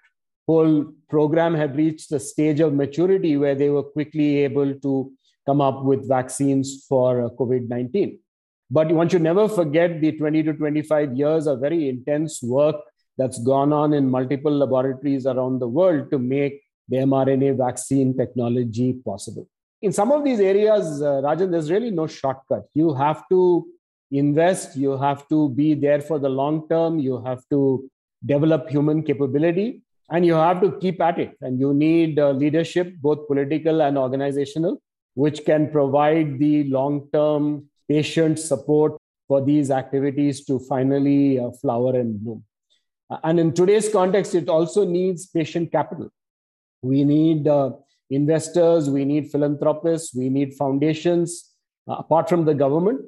whole 0.46 0.92
program 1.10 1.54
had 1.54 1.76
reached 1.76 2.10
the 2.10 2.20
stage 2.20 2.60
of 2.60 2.74
maturity 2.74 3.36
where 3.36 3.54
they 3.54 3.70
were 3.70 3.82
quickly 3.82 4.38
able 4.38 4.74
to 4.74 5.12
come 5.48 5.60
up 5.60 5.82
with 5.90 6.08
vaccines 6.08 6.84
for 6.88 7.24
uh, 7.24 7.28
COVID 7.40 7.68
19. 7.68 8.18
But 8.70 8.92
one 8.92 9.08
should 9.08 9.22
never 9.22 9.48
forget 9.48 10.00
the 10.00 10.12
20 10.12 10.42
to 10.42 10.52
25 10.52 11.16
years 11.16 11.46
of 11.46 11.60
very 11.60 11.88
intense 11.88 12.42
work 12.42 12.76
that's 13.16 13.38
gone 13.42 13.72
on 13.72 13.94
in 13.94 14.10
multiple 14.10 14.52
laboratories 14.64 15.26
around 15.26 15.58
the 15.60 15.68
world 15.68 16.10
to 16.10 16.18
make 16.18 16.60
the 16.88 16.98
mRNA 16.98 17.56
vaccine 17.56 18.16
technology 18.16 18.92
possible. 18.92 19.48
In 19.80 19.92
some 19.92 20.12
of 20.12 20.24
these 20.24 20.40
areas, 20.40 21.02
uh, 21.02 21.22
Rajan, 21.26 21.50
there's 21.50 21.70
really 21.70 21.90
no 21.90 22.06
shortcut. 22.06 22.64
You 22.74 22.94
have 22.94 23.22
to 23.30 23.66
invest, 24.10 24.76
you 24.76 24.96
have 24.98 25.28
to 25.28 25.50
be 25.50 25.74
there 25.74 26.00
for 26.00 26.18
the 26.18 26.28
long 26.28 26.68
term, 26.68 26.98
you 26.98 27.22
have 27.22 27.42
to 27.50 27.88
develop 28.24 28.68
human 28.68 29.02
capability, 29.02 29.82
and 30.10 30.26
you 30.26 30.34
have 30.34 30.60
to 30.60 30.72
keep 30.78 31.00
at 31.00 31.18
it. 31.18 31.36
And 31.40 31.60
you 31.60 31.72
need 31.74 32.18
uh, 32.18 32.30
leadership, 32.30 32.94
both 33.00 33.26
political 33.28 33.82
and 33.82 33.96
organizational, 33.96 34.80
which 35.22 35.44
can 35.44 35.70
provide 35.70 36.38
the 36.38 36.64
long 36.76 37.08
term 37.12 37.68
patient 37.88 38.38
support 38.38 38.96
for 39.26 39.44
these 39.44 39.70
activities 39.70 40.44
to 40.44 40.58
finally 40.60 41.40
uh, 41.40 41.50
flower 41.60 41.96
and 41.96 42.20
bloom. 42.20 42.44
And 43.24 43.40
in 43.40 43.52
today's 43.52 43.88
context, 43.88 44.34
it 44.34 44.48
also 44.48 44.84
needs 44.84 45.26
patient 45.26 45.72
capital. 45.72 46.10
We 46.82 47.02
need 47.04 47.48
uh, 47.48 47.72
investors, 48.10 48.88
we 48.88 49.04
need 49.04 49.30
philanthropists, 49.32 50.14
we 50.14 50.28
need 50.28 50.54
foundations, 50.54 51.52
uh, 51.90 51.96
apart 52.04 52.28
from 52.28 52.44
the 52.44 52.54
government, 52.54 53.00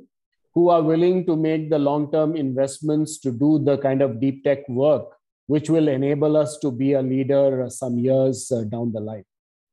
who 0.55 0.69
are 0.69 0.83
willing 0.83 1.27
to 1.27 1.37
make 1.37 1.71
the 1.71 1.79
long 1.79 2.11
term 2.11 2.35
investments 2.35 3.19
to 3.21 3.31
do 3.31 3.59
the 3.63 3.79
kind 3.79 4.03
of 4.03 4.21
deep 4.21 4.43
tech 4.43 4.69
work 4.69 5.17
which 5.47 5.69
will 5.69 5.89
enable 5.89 6.37
us 6.37 6.59
to 6.59 6.71
be 6.71 6.93
a 6.93 7.03
leader 7.03 7.67
some 7.69 7.99
years 7.99 8.53
uh, 8.53 8.63
down 8.75 8.93
the 8.93 9.01
line. 9.01 9.25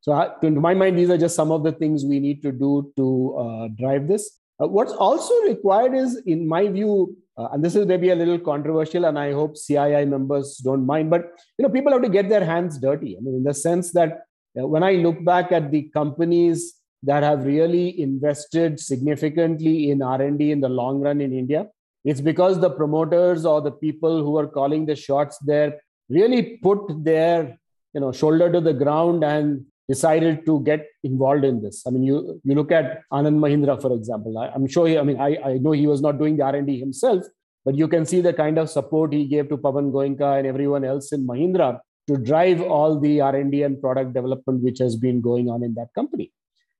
So, 0.08 0.36
to 0.42 0.52
my 0.52 0.74
mind, 0.74 0.98
these 0.98 1.10
are 1.10 1.18
just 1.18 1.36
some 1.36 1.52
of 1.52 1.64
the 1.64 1.74
things 1.74 2.06
we 2.06 2.22
need 2.22 2.42
to 2.44 2.54
do 2.54 2.94
to 2.96 3.36
uh, 3.38 3.68
drive 3.78 4.08
this. 4.08 4.40
Uh, 4.58 4.66
what's 4.66 4.94
also 4.94 5.34
required 5.42 5.94
is, 5.94 6.22
in 6.26 6.48
my 6.48 6.70
view, 6.70 7.18
uh, 7.38 7.50
and 7.52 7.62
this 7.62 7.76
is 7.76 7.86
maybe 7.86 8.12
a 8.12 8.16
little 8.16 8.40
controversial, 8.40 9.04
and 9.04 9.20
I 9.20 9.34
hope 9.34 9.56
CII 9.56 10.08
members 10.08 10.62
don't 10.64 10.86
mind, 10.86 11.10
but 11.10 11.26
you 11.58 11.64
know, 11.64 11.70
people 11.70 11.92
have 11.92 12.04
to 12.04 12.10
get 12.10 12.30
their 12.30 12.46
hands 12.46 12.80
dirty. 12.80 13.18
I 13.18 13.20
mean, 13.20 13.36
in 13.36 13.44
the 13.44 13.54
sense 13.54 13.92
that 13.92 14.22
uh, 14.58 14.66
when 14.66 14.82
I 14.82 14.94
look 14.94 15.26
back 15.26 15.52
at 15.52 15.72
the 15.72 15.84
companies 15.94 16.76
that 17.04 17.24
have 17.24 17.46
really 17.46 18.00
invested 18.00 18.80
significantly 18.80 19.92
in 19.92 20.02
R&D 20.02 20.52
in 20.52 20.62
the 20.62 20.70
long 20.70 21.02
run 21.02 21.20
in 21.20 21.34
India, 21.34 21.68
it's 22.06 22.22
because 22.22 22.62
the 22.62 22.70
promoters 22.70 23.46
or 23.46 23.60
the 23.60 23.72
people 23.72 24.24
who 24.24 24.38
are 24.38 24.48
calling 24.48 24.86
the 24.86 24.96
shots 24.96 25.38
there 25.40 25.82
really 26.08 26.60
put 26.64 27.04
their 27.04 27.60
you 27.94 28.00
know 28.00 28.14
shoulder 28.14 28.50
to 28.50 28.62
the 28.62 28.74
ground 28.74 29.26
and 29.26 29.66
decided 29.88 30.46
to 30.46 30.62
get 30.64 30.86
involved 31.04 31.46
in 31.46 31.62
this. 31.62 31.84
I 31.88 31.92
mean, 31.92 32.04
you 32.04 32.42
you 32.44 32.56
look 32.56 32.72
at 32.72 33.04
Anand 33.12 33.40
Mahindra, 33.40 33.82
for 33.82 33.94
example. 33.94 34.38
I, 34.38 34.48
am 34.54 34.68
sure 34.68 34.88
he, 34.88 34.98
I 34.98 35.04
mean, 35.04 35.20
I, 35.20 35.38
I 35.50 35.54
know 35.58 35.72
he 35.72 35.88
was 35.88 36.02
not 36.02 36.18
doing 36.20 36.38
the 36.38 36.44
R&D 36.44 36.80
himself, 36.80 37.24
but 37.66 37.76
you 37.76 37.88
can 37.88 38.06
see 38.06 38.22
the 38.22 38.34
kind 38.34 38.58
of 38.58 38.70
support 38.70 39.14
he 39.14 39.26
gave 39.26 39.50
to 39.50 39.58
Pawan 39.58 39.92
Goenka 39.92 40.38
and 40.38 40.48
everyone 40.48 40.84
else 40.84 41.12
in 41.12 41.26
Mahindra 41.26 41.80
to 42.08 42.18
drive 42.18 42.62
all 42.62 43.00
the 43.00 43.22
R&D 43.22 43.64
and 43.64 43.82
product 43.82 44.14
development 44.14 44.64
which 44.64 44.80
has 44.80 44.96
been 44.96 45.22
going 45.22 45.50
on 45.50 45.64
in 45.64 45.74
that 45.76 45.94
company. 45.94 46.32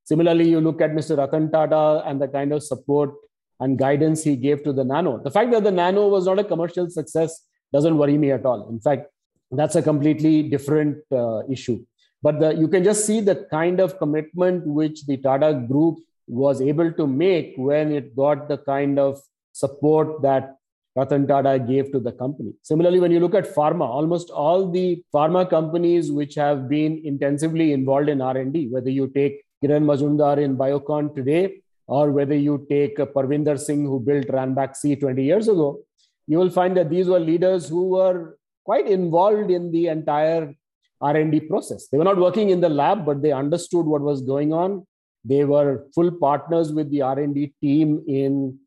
Similarly, 0.04 0.50
you 0.50 0.62
look 0.62 0.82
at 0.82 0.92
Mr. 0.92 1.18
Ratan 1.18 1.52
Tata 1.52 2.04
and 2.06 2.22
the 2.22 2.28
kind 2.28 2.54
of 2.54 2.64
support 2.64 3.14
and 3.60 3.78
guidance 3.78 4.24
he 4.24 4.36
gave 4.36 4.64
to 4.64 4.72
the 4.72 4.84
Nano. 4.84 5.22
The 5.22 5.32
fact 5.32 5.52
that 5.52 5.64
the 5.64 5.72
Nano 5.72 6.08
was 6.08 6.26
not 6.26 6.40
a 6.40 6.44
commercial 6.44 6.90
success 6.90 7.44
doesn't 7.74 7.98
worry 7.98 8.18
me 8.18 8.32
at 8.32 8.46
all. 8.46 8.70
In 8.70 8.80
fact, 8.80 9.08
that's 9.52 9.76
a 9.76 9.82
completely 9.82 10.44
different 10.44 10.98
uh, 11.12 11.42
issue. 11.50 11.84
But 12.28 12.42
the, 12.42 12.50
you 12.62 12.68
can 12.68 12.84
just 12.84 13.06
see 13.06 13.22
the 13.22 13.36
kind 13.50 13.80
of 13.80 13.98
commitment 14.00 14.68
which 14.68 15.06
the 15.06 15.16
Tata 15.16 15.66
Group 15.70 16.00
was 16.28 16.60
able 16.62 16.92
to 16.92 17.08
make 17.08 17.54
when 17.56 17.94
it 17.94 18.18
got 18.18 18.50
the 18.50 18.58
kind 18.58 19.00
of 19.00 19.22
support 19.54 20.22
that 20.24 20.58
Ratan 20.98 21.26
Tata 21.26 21.58
gave 21.58 21.90
to 21.94 22.02
the 22.02 22.12
company. 22.12 22.52
Similarly, 22.64 23.00
when 23.00 23.14
you 23.14 23.22
look 23.22 23.34
at 23.34 23.56
pharma, 23.56 23.88
almost 23.88 24.30
all 24.30 24.70
the 24.70 25.02
pharma 25.16 25.50
companies 25.50 26.12
which 26.12 26.36
have 26.36 26.68
been 26.68 27.02
intensively 27.06 27.72
involved 27.72 28.10
in 28.10 28.20
R&D, 28.20 28.68
whether 28.72 28.90
you 28.90 29.08
take 29.08 29.42
Kiran 29.64 29.86
Mazumdar 29.86 30.38
in 30.38 30.58
Biocon 30.58 31.16
today, 31.16 31.62
or 31.88 32.12
whether 32.12 32.36
you 32.36 32.68
take 32.70 32.98
Parvinder 32.98 33.58
Singh 33.58 33.86
who 33.86 34.02
built 34.02 34.28
Ranbaxy 34.28 35.00
20 35.00 35.24
years 35.24 35.48
ago, 35.48 35.80
you 36.28 36.38
will 36.40 36.50
find 36.50 36.76
that 36.76 36.90
these 36.90 37.08
were 37.08 37.22
leaders 37.22 37.70
who 37.70 37.88
were 37.92 38.38
quite 38.66 38.88
involved 38.88 39.50
in 39.50 39.72
the 39.72 39.88
entire 39.88 40.54
R&D 41.02 41.42
process. 41.42 41.88
They 41.88 41.98
were 41.98 42.04
not 42.04 42.18
working 42.18 42.50
in 42.50 42.62
the 42.62 42.70
lab, 42.70 43.06
but 43.06 43.22
they 43.22 43.32
understood 43.32 43.86
what 43.86 44.02
was 44.02 44.22
going 44.22 44.54
on. 44.54 44.86
They 45.24 45.44
were 45.44 45.86
full 45.94 46.12
partners 46.12 46.72
with 46.72 46.90
the 46.90 47.02
R&D 47.02 47.54
team 47.62 48.04
in 48.08 48.60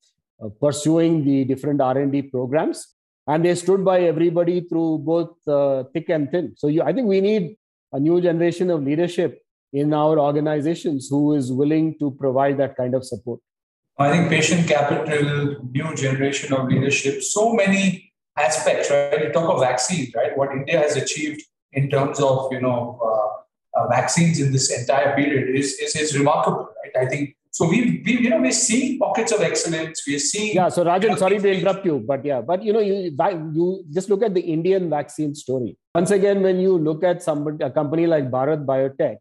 uh, 0.43 0.49
pursuing 0.61 1.25
the 1.25 1.45
different 1.45 1.81
R&D 1.81 2.23
programs, 2.23 2.87
and 3.27 3.45
they 3.45 3.55
stood 3.55 3.85
by 3.85 4.01
everybody 4.03 4.61
through 4.61 4.99
both 4.99 5.37
uh, 5.49 5.85
thick 5.93 6.09
and 6.09 6.31
thin. 6.31 6.55
So 6.57 6.69
you, 6.69 6.83
I 6.83 6.93
think 6.93 7.07
we 7.07 7.21
need 7.21 7.57
a 7.93 8.01
new 8.01 8.21
generation 8.21 8.71
of 8.71 8.83
leadership 8.83 9.43
in 9.73 9.93
our 9.95 10.19
organizations 10.19 11.09
who 11.09 11.35
is 11.35 11.53
willing 11.53 11.99
to 11.99 12.11
provide 12.13 12.59
that 12.59 12.77
kind 12.77 12.95
of 12.95 13.05
support. 13.05 13.41
I 13.99 14.11
think 14.13 14.31
patient 14.31 14.67
capital, 14.67 15.63
new 15.71 15.95
generation 15.95 16.55
of 16.55 16.69
leadership, 16.69 17.23
so 17.23 17.53
many 17.53 18.13
aspects, 18.37 18.91
right? 18.91 19.23
You 19.23 19.33
talk 19.33 19.51
of 19.51 19.61
vaccines, 19.61 20.15
right? 20.15 20.37
What 20.37 20.53
India 20.53 20.79
has 20.79 20.97
achieved 20.97 21.43
in 21.73 21.91
terms 21.91 22.21
of 22.21 22.53
you 22.53 22.61
know 22.61 22.99
uh, 23.03 23.81
uh, 23.81 23.89
vaccines 23.89 24.41
in 24.41 24.53
this 24.53 24.71
entire 24.79 25.15
period 25.15 25.55
is, 25.55 25.79
is 25.79 25.97
is 25.97 26.19
remarkable, 26.19 26.69
right? 26.83 27.05
I 27.05 27.09
think 27.09 27.37
so. 27.51 27.69
We 27.69 28.03
we 28.05 28.19
you 28.19 28.31
know 28.31 28.41
we're 28.41 28.53
seeing 28.53 28.99
pockets 28.99 29.33
of 29.33 29.41
excellence. 29.41 30.03
We're 30.07 30.19
seeing 30.19 30.55
yeah. 30.55 30.69
So 30.69 30.85
Rajan, 30.85 31.19
sorry 31.19 31.39
to 31.39 31.53
interrupt 31.53 31.85
you, 31.85 32.03
but 32.07 32.25
yeah, 32.25 32.41
but 32.41 32.63
you 32.63 32.73
know 32.73 32.81
you 32.81 33.15
you 33.55 33.85
just 33.93 34.11
look 34.11 34.23
at 34.23 34.35
the 34.35 34.41
Indian 34.41 34.91
vaccine 34.91 35.35
story. 35.35 35.77
Once 35.95 36.11
again, 36.11 36.43
when 36.43 36.61
you 36.61 36.77
look 36.79 37.05
at 37.05 37.23
somebody 37.23 37.65
a 37.65 37.71
company 37.71 38.07
like 38.07 38.31
Bharat 38.31 38.65
Biotech, 38.65 39.19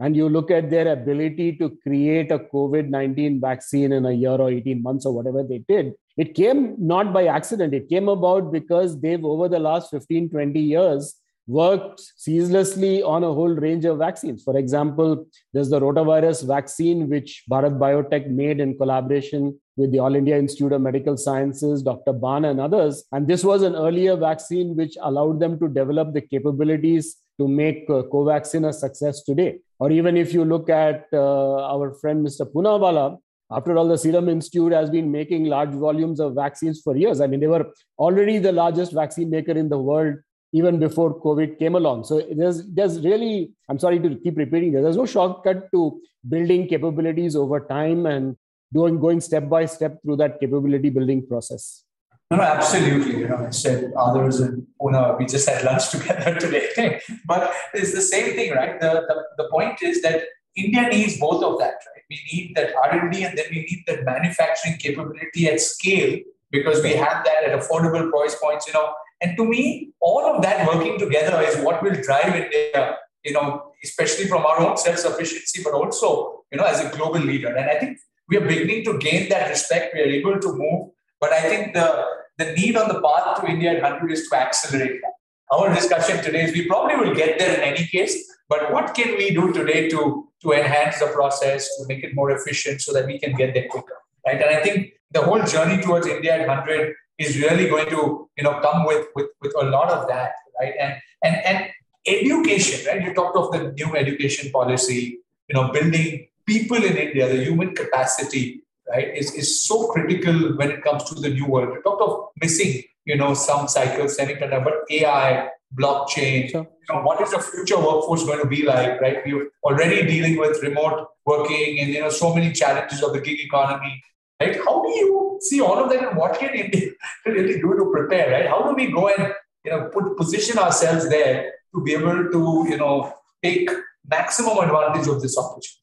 and 0.00 0.16
you 0.16 0.28
look 0.28 0.50
at 0.50 0.70
their 0.70 0.92
ability 0.92 1.56
to 1.56 1.70
create 1.82 2.32
a 2.32 2.38
COVID 2.38 2.88
19 2.88 3.40
vaccine 3.40 3.92
in 3.92 4.06
a 4.06 4.12
year 4.12 4.32
or 4.32 4.50
18 4.50 4.82
months 4.82 5.06
or 5.06 5.14
whatever 5.14 5.42
they 5.42 5.58
did, 5.58 5.94
it 6.16 6.34
came 6.34 6.74
not 6.78 7.12
by 7.12 7.26
accident. 7.26 7.74
It 7.74 7.88
came 7.88 8.08
about 8.08 8.52
because 8.52 9.00
they've, 9.00 9.24
over 9.24 9.48
the 9.48 9.58
last 9.58 9.90
15, 9.90 10.30
20 10.30 10.60
years, 10.60 11.14
worked 11.46 12.00
ceaselessly 12.16 13.02
on 13.02 13.22
a 13.22 13.32
whole 13.32 13.54
range 13.54 13.84
of 13.84 13.98
vaccines. 13.98 14.42
For 14.42 14.56
example, 14.56 15.26
there's 15.52 15.68
the 15.68 15.80
rotavirus 15.80 16.46
vaccine, 16.46 17.08
which 17.08 17.44
Bharat 17.50 17.78
Biotech 17.78 18.28
made 18.28 18.60
in 18.60 18.76
collaboration 18.76 19.58
with 19.76 19.92
the 19.92 19.98
All 19.98 20.14
India 20.14 20.38
Institute 20.38 20.72
of 20.72 20.80
Medical 20.80 21.16
Sciences, 21.16 21.82
Dr. 21.82 22.12
Bhan, 22.12 22.50
and 22.50 22.60
others. 22.60 23.04
And 23.12 23.26
this 23.26 23.44
was 23.44 23.62
an 23.62 23.74
earlier 23.74 24.16
vaccine 24.16 24.76
which 24.76 24.96
allowed 25.02 25.40
them 25.40 25.58
to 25.58 25.68
develop 25.68 26.14
the 26.14 26.22
capabilities 26.22 27.16
to 27.38 27.48
make 27.48 27.84
uh, 27.90 28.02
Covaxin 28.12 28.68
a 28.68 28.72
success 28.72 29.22
today. 29.22 29.58
Or 29.80 29.90
even 29.90 30.16
if 30.16 30.32
you 30.32 30.44
look 30.44 30.70
at 30.70 31.06
uh, 31.12 31.64
our 31.64 31.92
friend 31.94 32.24
Mr. 32.24 32.50
Poonawalla, 32.50 33.18
after 33.50 33.76
all, 33.76 33.86
the 33.86 33.98
Serum 33.98 34.28
Institute 34.28 34.72
has 34.72 34.88
been 34.88 35.12
making 35.12 35.44
large 35.44 35.74
volumes 35.74 36.18
of 36.18 36.34
vaccines 36.34 36.80
for 36.80 36.96
years. 36.96 37.20
I 37.20 37.26
mean, 37.26 37.40
they 37.40 37.46
were 37.46 37.66
already 37.98 38.38
the 38.38 38.52
largest 38.52 38.92
vaccine 38.92 39.28
maker 39.28 39.52
in 39.52 39.68
the 39.68 39.78
world 39.78 40.16
even 40.54 40.78
before 40.78 41.20
COVID 41.20 41.58
came 41.58 41.74
along. 41.74 42.04
So 42.04 42.22
there's 42.40 42.64
there's 42.66 43.00
really, 43.00 43.52
I'm 43.68 43.78
sorry 43.78 43.98
to 43.98 44.10
keep 44.22 44.36
repeating 44.36 44.72
this, 44.72 44.82
there's 44.82 44.96
no 44.96 45.06
shortcut 45.06 45.70
to 45.72 46.00
building 46.26 46.68
capabilities 46.68 47.34
over 47.36 47.60
time 47.60 48.06
and 48.06 48.36
doing 48.72 49.00
going 49.00 49.20
step 49.20 49.48
by 49.48 49.66
step 49.66 50.00
through 50.02 50.16
that 50.16 50.38
capability 50.38 50.90
building 50.90 51.26
process. 51.26 51.82
No, 52.30 52.36
no, 52.38 52.44
absolutely. 52.44 53.18
You 53.20 53.28
know, 53.28 53.46
I 53.46 53.50
said 53.50 53.92
others 53.96 54.40
and 54.40 54.66
Pune, 54.80 55.18
we 55.18 55.26
just 55.26 55.48
had 55.48 55.64
lunch 55.64 55.90
together 55.94 56.38
today. 56.38 57.00
but 57.26 57.52
it's 57.74 57.92
the 57.92 58.00
same 58.00 58.34
thing, 58.34 58.52
right? 58.52 58.80
The, 58.80 59.04
the, 59.08 59.44
the 59.44 59.48
point 59.50 59.82
is 59.82 60.02
that 60.02 60.22
India 60.56 60.88
needs 60.88 61.18
both 61.18 61.42
of 61.42 61.58
that, 61.58 61.74
right? 61.90 62.04
We 62.08 62.20
need 62.32 62.54
that 62.56 62.74
R&D 62.92 63.24
and 63.24 63.36
then 63.36 63.46
we 63.50 63.58
need 63.70 63.84
that 63.88 64.04
manufacturing 64.04 64.76
capability 64.78 65.48
at 65.48 65.60
scale 65.60 66.20
because 66.50 66.82
we 66.82 66.92
have 66.92 67.24
that 67.24 67.44
at 67.44 67.60
affordable 67.60 68.08
price 68.10 68.36
points, 68.42 68.66
you 68.68 68.72
know. 68.72 68.94
And 69.24 69.38
to 69.38 69.44
me, 69.46 69.92
all 70.00 70.26
of 70.26 70.42
that 70.42 70.66
working 70.68 70.98
together 70.98 71.40
is 71.40 71.56
what 71.64 71.82
will 71.82 71.96
drive 72.02 72.34
India, 72.34 72.96
you 73.24 73.32
know, 73.32 73.72
especially 73.82 74.26
from 74.26 74.44
our 74.44 74.60
own 74.60 74.76
self-sufficiency, 74.76 75.62
but 75.64 75.72
also, 75.72 76.44
you 76.52 76.58
know, 76.58 76.64
as 76.64 76.80
a 76.84 76.94
global 76.94 77.20
leader. 77.20 77.48
And 77.48 77.70
I 77.70 77.78
think 77.78 77.98
we 78.28 78.36
are 78.36 78.46
beginning 78.46 78.84
to 78.84 78.98
gain 78.98 79.30
that 79.30 79.48
respect. 79.48 79.94
We 79.94 80.02
are 80.02 80.12
able 80.20 80.38
to 80.38 80.52
move. 80.52 80.90
But 81.20 81.32
I 81.32 81.40
think 81.48 81.72
the, 81.72 82.04
the 82.36 82.52
need 82.52 82.76
on 82.76 82.88
the 82.88 83.00
path 83.00 83.40
to 83.40 83.50
India 83.50 83.72
at 83.72 83.82
100 83.82 84.12
is 84.12 84.28
to 84.28 84.36
accelerate 84.36 85.00
that. 85.00 85.12
Our 85.50 85.74
discussion 85.74 86.22
today 86.22 86.44
is 86.44 86.52
we 86.52 86.66
probably 86.66 86.96
will 86.96 87.14
get 87.14 87.38
there 87.38 87.54
in 87.54 87.60
any 87.60 87.86
case, 87.86 88.30
but 88.50 88.72
what 88.72 88.94
can 88.94 89.16
we 89.16 89.30
do 89.30 89.54
today 89.54 89.88
to, 89.88 90.28
to 90.42 90.52
enhance 90.52 90.98
the 90.98 91.06
process, 91.06 91.66
to 91.78 91.86
make 91.88 92.04
it 92.04 92.14
more 92.14 92.30
efficient 92.30 92.82
so 92.82 92.92
that 92.92 93.06
we 93.06 93.18
can 93.18 93.34
get 93.36 93.54
there 93.54 93.68
quicker? 93.70 93.96
Right. 94.26 94.40
And 94.40 94.54
I 94.54 94.62
think 94.62 94.92
the 95.12 95.22
whole 95.22 95.42
journey 95.42 95.80
towards 95.82 96.06
India 96.06 96.34
at 96.34 96.46
100 96.46 96.94
is 97.18 97.38
really 97.38 97.68
going 97.68 97.88
to, 97.90 98.28
you 98.36 98.44
know, 98.44 98.60
come 98.60 98.84
with, 98.84 99.06
with, 99.14 99.28
with 99.40 99.52
a 99.60 99.64
lot 99.64 99.90
of 99.90 100.08
that. 100.08 100.32
Right. 100.60 100.74
And, 100.78 100.94
and, 101.22 101.36
and 101.44 101.70
education, 102.06 102.86
right? 102.86 103.02
You 103.02 103.14
talked 103.14 103.36
of 103.36 103.52
the 103.52 103.72
new 103.72 103.96
education 103.96 104.50
policy, 104.50 105.18
you 105.48 105.54
know, 105.54 105.72
building 105.72 106.28
people 106.46 106.76
in 106.76 106.96
India, 106.96 107.28
the 107.28 107.42
human 107.44 107.74
capacity, 107.74 108.62
right, 108.88 109.16
is, 109.16 109.32
is 109.34 109.64
so 109.66 109.88
critical 109.88 110.56
when 110.56 110.70
it 110.70 110.82
comes 110.82 111.04
to 111.04 111.14
the 111.14 111.30
new 111.30 111.46
world. 111.46 111.74
you 111.74 111.82
talked 111.82 112.02
of 112.02 112.26
missing, 112.40 112.82
you 113.04 113.16
know, 113.16 113.34
some 113.34 113.68
cycles, 113.68 114.16
semiconductor, 114.16 114.64
but 114.64 114.74
AI, 114.90 115.48
blockchain, 115.74 116.50
sure. 116.50 116.62
you 116.88 116.94
know, 116.94 117.02
what 117.02 117.20
is 117.20 117.30
the 117.30 117.40
future 117.40 117.78
workforce 117.78 118.24
going 118.24 118.40
to 118.40 118.46
be 118.46 118.62
like, 118.62 119.00
right? 119.00 119.18
We're 119.26 119.48
already 119.64 120.06
dealing 120.06 120.38
with 120.38 120.62
remote 120.62 121.08
working 121.26 121.80
and, 121.80 121.88
you 121.90 122.00
know, 122.00 122.10
so 122.10 122.34
many 122.34 122.52
challenges 122.52 123.02
of 123.02 123.12
the 123.12 123.20
gig 123.20 123.40
economy, 123.40 124.02
right? 124.44 124.56
How 124.64 124.82
do 124.82 124.88
you 124.88 125.38
see 125.40 125.60
all 125.60 125.82
of 125.82 125.90
that 125.90 126.08
and 126.08 126.16
what 126.16 126.38
can 126.38 126.54
India 126.54 126.90
really 127.26 127.60
do 127.60 127.74
to 127.76 127.90
prepare, 127.92 128.30
right? 128.30 128.48
How 128.48 128.62
do 128.68 128.74
we 128.74 128.90
go 128.90 129.08
and, 129.08 129.32
you 129.64 129.70
know, 129.70 129.90
put 129.92 130.16
position 130.16 130.58
ourselves 130.58 131.08
there 131.08 131.52
to 131.74 131.82
be 131.82 131.94
able 131.94 132.30
to, 132.30 132.66
you 132.68 132.76
know, 132.76 133.12
take 133.42 133.70
maximum 134.08 134.58
advantage 134.58 135.08
of 135.08 135.22
this 135.22 135.36
opportunity? 135.38 135.80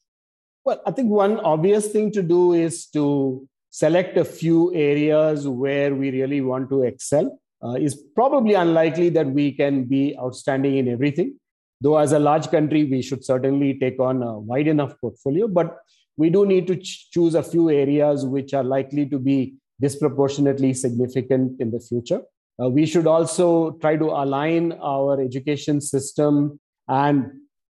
Well, 0.64 0.80
I 0.86 0.92
think 0.92 1.10
one 1.10 1.40
obvious 1.40 1.88
thing 1.88 2.12
to 2.12 2.22
do 2.22 2.52
is 2.52 2.86
to 2.88 3.48
select 3.70 4.16
a 4.16 4.24
few 4.24 4.72
areas 4.74 5.48
where 5.48 5.94
we 5.94 6.10
really 6.10 6.40
want 6.40 6.70
to 6.70 6.82
excel. 6.82 7.38
Uh, 7.64 7.74
is 7.74 7.94
probably 8.16 8.54
unlikely 8.54 9.08
that 9.08 9.26
we 9.26 9.52
can 9.52 9.84
be 9.84 10.16
outstanding 10.18 10.78
in 10.78 10.88
everything. 10.88 11.38
Though, 11.80 11.96
as 11.96 12.10
a 12.10 12.18
large 12.18 12.50
country, 12.50 12.84
we 12.84 13.02
should 13.02 13.24
certainly 13.24 13.78
take 13.78 14.00
on 14.00 14.20
a 14.22 14.38
wide 14.38 14.66
enough 14.66 15.00
portfolio. 15.00 15.46
But 15.46 15.78
we 16.16 16.30
do 16.30 16.46
need 16.46 16.66
to 16.66 16.76
ch- 16.76 17.10
choose 17.10 17.34
a 17.34 17.42
few 17.42 17.70
areas 17.70 18.24
which 18.24 18.54
are 18.54 18.64
likely 18.64 19.06
to 19.06 19.18
be 19.18 19.54
disproportionately 19.80 20.72
significant 20.74 21.60
in 21.60 21.70
the 21.70 21.80
future. 21.80 22.22
Uh, 22.62 22.68
we 22.68 22.86
should 22.86 23.06
also 23.06 23.72
try 23.80 23.96
to 23.96 24.04
align 24.04 24.72
our 24.72 25.20
education 25.20 25.80
system 25.80 26.60
and 26.88 27.30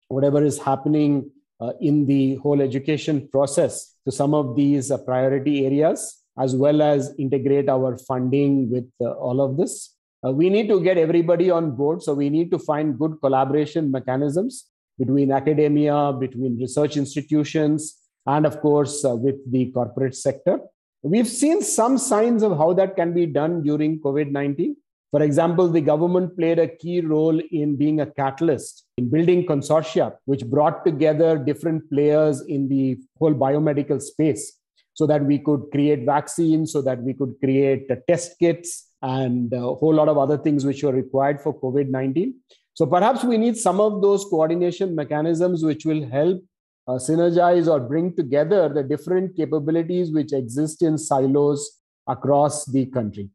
whatever 0.07 0.43
is 0.43 0.59
happening 0.59 1.29
uh, 1.59 1.73
in 1.81 2.05
the 2.05 2.35
whole 2.35 2.61
education 2.61 3.27
process 3.29 3.95
to 4.05 4.11
some 4.11 4.33
of 4.33 4.55
these 4.55 4.91
uh, 4.91 4.97
priority 4.97 5.65
areas, 5.65 6.23
as 6.39 6.55
well 6.55 6.81
as 6.81 7.13
integrate 7.17 7.67
our 7.67 7.97
funding 7.97 8.69
with 8.69 8.89
uh, 9.01 9.11
all 9.13 9.41
of 9.41 9.57
this. 9.57 9.95
Uh, 10.25 10.31
we 10.31 10.49
need 10.49 10.67
to 10.67 10.81
get 10.81 10.97
everybody 10.97 11.49
on 11.49 11.71
board. 11.71 12.01
So 12.01 12.13
we 12.13 12.29
need 12.29 12.51
to 12.51 12.59
find 12.59 12.97
good 12.97 13.19
collaboration 13.21 13.91
mechanisms 13.91 14.65
between 14.97 15.31
academia, 15.31 16.13
between 16.13 16.59
research 16.59 16.97
institutions, 16.97 18.06
and 18.27 18.45
of 18.45 18.59
course, 18.61 19.03
uh, 19.05 19.15
with 19.15 19.35
the 19.51 19.71
corporate 19.71 20.15
sector. 20.15 20.59
We've 21.01 21.27
seen 21.27 21.61
some 21.61 21.97
signs 21.97 22.43
of 22.43 22.57
how 22.57 22.73
that 22.73 22.95
can 22.95 23.13
be 23.13 23.25
done 23.25 23.63
during 23.63 23.99
COVID 23.99 24.31
19. 24.31 24.75
For 25.11 25.23
example, 25.23 25.69
the 25.69 25.79
government 25.79 26.35
played 26.37 26.59
a 26.59 26.67
key 26.67 26.99
role 26.99 27.39
in 27.51 27.77
being 27.77 28.01
a 28.01 28.05
catalyst 28.05 28.85
in 28.97 29.09
building 29.09 29.45
consortia, 29.45 30.13
which 30.25 30.45
brought 30.45 30.83
together 30.83 31.37
different 31.37 31.89
players 31.89 32.41
in 32.41 32.67
the 32.67 32.97
whole 33.17 33.33
biomedical 33.33 34.01
space 34.01 34.59
so 34.93 35.07
that 35.07 35.23
we 35.23 35.39
could 35.39 35.71
create 35.71 36.05
vaccines, 36.05 36.73
so 36.73 36.81
that 36.81 37.01
we 37.01 37.13
could 37.13 37.35
create 37.41 37.89
uh, 37.89 37.95
test 38.07 38.37
kits 38.39 38.87
and 39.01 39.53
a 39.53 39.61
whole 39.61 39.93
lot 39.93 40.09
of 40.09 40.17
other 40.17 40.37
things 40.37 40.65
which 40.65 40.83
were 40.83 40.91
required 40.91 41.39
for 41.39 41.57
COVID 41.57 41.89
19. 41.89 42.33
So 42.73 42.85
perhaps 42.85 43.23
we 43.23 43.37
need 43.37 43.55
some 43.55 43.79
of 43.79 44.01
those 44.01 44.25
coordination 44.25 44.93
mechanisms 44.93 45.63
which 45.63 45.85
will 45.85 46.05
help 46.09 46.43
uh, 46.87 46.93
synergize 46.93 47.67
or 47.67 47.79
bring 47.79 48.15
together 48.15 48.69
the 48.69 48.83
different 48.83 49.35
capabilities 49.35 50.11
which 50.11 50.33
exist 50.33 50.81
in 50.81 50.97
silos 50.97 51.81
across 52.07 52.65
the 52.65 52.85
country. 52.87 53.29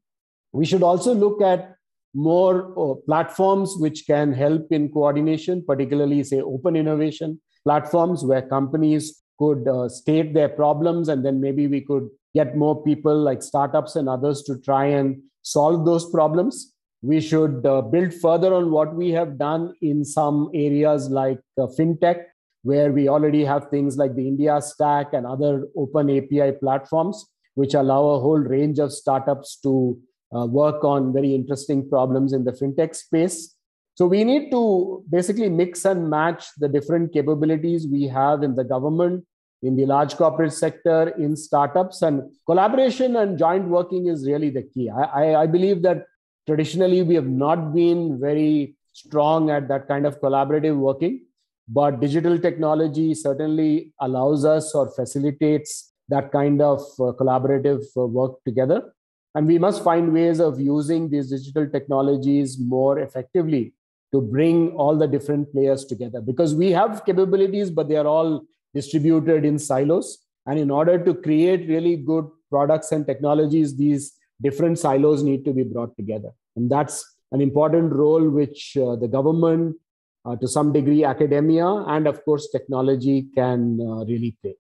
We 0.53 0.65
should 0.65 0.83
also 0.83 1.15
look 1.15 1.43
at 1.43 1.77
more 2.15 2.73
uh, 2.79 2.95
platforms 3.07 3.75
which 3.79 4.07
can 4.07 4.33
help 4.33 4.71
in 4.71 4.91
coordination, 4.91 5.65
particularly, 5.67 6.23
say, 6.25 6.41
open 6.41 6.77
innovation 6.77 7.41
platforms 7.65 8.25
where 8.25 8.43
companies 8.43 9.23
could 9.39 9.67
uh, 9.69 9.89
state 9.89 10.35
their 10.35 10.49
problems 10.49 11.09
and 11.09 11.25
then 11.25 11.41
maybe 11.41 11.67
we 11.67 11.81
could 11.81 12.09
get 12.35 12.57
more 12.57 12.83
people 12.83 13.17
like 13.17 13.43
startups 13.43 13.97
and 13.97 14.09
others 14.09 14.43
to 14.43 14.59
try 14.59 14.87
and 14.87 15.21
solve 15.43 15.85
those 15.85 16.11
problems. 16.11 16.75
We 17.03 17.21
should 17.21 17.67
uh, 17.67 17.83
build 17.83 18.15
further 18.15 18.55
on 18.55 18.71
what 18.71 18.95
we 18.95 19.11
have 19.11 19.39
done 19.39 19.75
in 19.83 20.05
some 20.05 20.51
areas 20.55 21.11
like 21.11 21.41
uh, 21.59 21.67
fintech, 21.67 22.25
where 22.63 22.93
we 22.93 23.09
already 23.09 23.45
have 23.45 23.69
things 23.69 23.97
like 23.97 24.15
the 24.15 24.27
India 24.27 24.61
Stack 24.61 25.13
and 25.13 25.27
other 25.27 25.67
open 25.77 26.11
API 26.11 26.53
platforms, 26.53 27.27
which 27.55 27.75
allow 27.75 28.03
a 28.11 28.21
whole 28.21 28.39
range 28.39 28.79
of 28.79 28.93
startups 28.93 29.57
to 29.63 29.99
uh, 30.35 30.47
work 30.47 30.85
on 30.85 31.13
very 31.13 31.35
interesting 31.35 31.89
problems 31.89 32.33
in 32.33 32.45
the 32.45 32.53
fintech 32.53 32.95
space. 32.95 33.55
So 33.95 34.07
we 34.07 34.25
need 34.25 34.51
to 34.53 35.05
basically 35.11 35.51
mix 35.51 35.85
and 35.85 36.09
match 36.09 36.47
the 36.59 36.69
different 36.69 37.13
capabilities 37.13 37.87
we 37.87 38.09
have 38.09 38.43
in 38.43 38.55
the 38.55 38.65
government, 38.65 39.25
in 39.63 39.77
the 39.77 39.85
large 39.85 40.17
corporate 40.17 40.53
sector, 40.53 41.09
in 41.19 41.37
startups, 41.37 42.01
and 42.01 42.23
collaboration 42.47 43.17
and 43.17 43.37
joint 43.39 43.67
working 43.67 44.07
is 44.07 44.27
really 44.27 44.51
the 44.51 44.63
key. 44.63 44.89
I, 44.89 45.03
I, 45.03 45.43
I 45.43 45.47
believe 45.47 45.83
that 45.83 46.07
traditionally 46.47 47.03
we 47.03 47.15
have 47.17 47.29
not 47.29 47.75
been 47.75 48.19
very 48.19 48.77
strong 48.93 49.51
at 49.51 49.69
that 49.69 49.89
kind 49.89 50.07
of 50.07 50.21
collaborative 50.21 50.77
working, 50.77 51.27
but 51.69 52.01
digital 52.01 52.39
technology 52.39 53.15
certainly 53.15 53.93
allows 54.01 54.45
us 54.45 54.75
or 54.75 54.91
facilitates 54.91 55.93
that 56.09 56.33
kind 56.33 56.61
of 56.61 56.81
uh, 56.99 57.13
collaborative 57.21 57.85
uh, 57.97 58.07
work 58.07 58.33
together. 58.45 58.93
And 59.35 59.47
we 59.47 59.59
must 59.59 59.83
find 59.83 60.13
ways 60.13 60.41
of 60.41 60.61
using 60.61 61.09
these 61.09 61.31
digital 61.31 61.69
technologies 61.69 62.59
more 62.59 62.99
effectively 62.99 63.73
to 64.13 64.21
bring 64.21 64.73
all 64.73 64.97
the 64.97 65.07
different 65.07 65.51
players 65.53 65.87
together 65.87 66.21
because 66.21 66.55
we 66.55 66.71
have 66.71 67.05
capabilities, 67.07 67.71
but 67.71 67.89
they 67.89 67.97
are 67.97 68.07
all 68.07 68.43
distributed 68.75 69.45
in 69.45 69.59
silos. 69.59 70.19
And 70.47 70.59
in 70.59 70.71
order 70.71 71.03
to 71.03 71.15
create 71.15 71.69
really 71.69 71.97
good 71.97 72.29
products 72.51 72.93
and 72.93 73.07
technologies, 73.07 73.77
these 73.77 74.13
different 74.43 74.79
silos 74.79 75.23
need 75.23 75.45
to 75.47 75.53
be 75.53 75.63
brought 75.63 75.97
together. 75.97 76.31
And 76.57 76.71
that's 76.71 77.09
an 77.31 77.41
important 77.41 77.93
role 77.93 78.29
which 78.29 78.77
uh, 78.77 78.97
the 78.97 79.09
government, 79.09 79.77
uh, 80.25 80.37
to 80.37 80.49
some 80.49 80.73
degree, 80.73 81.05
academia, 81.05 81.67
and 81.67 82.07
of 82.07 82.25
course, 82.25 82.49
technology 82.51 83.27
can 83.35 83.79
uh, 83.81 84.05
really 84.05 84.37
play. 84.43 84.55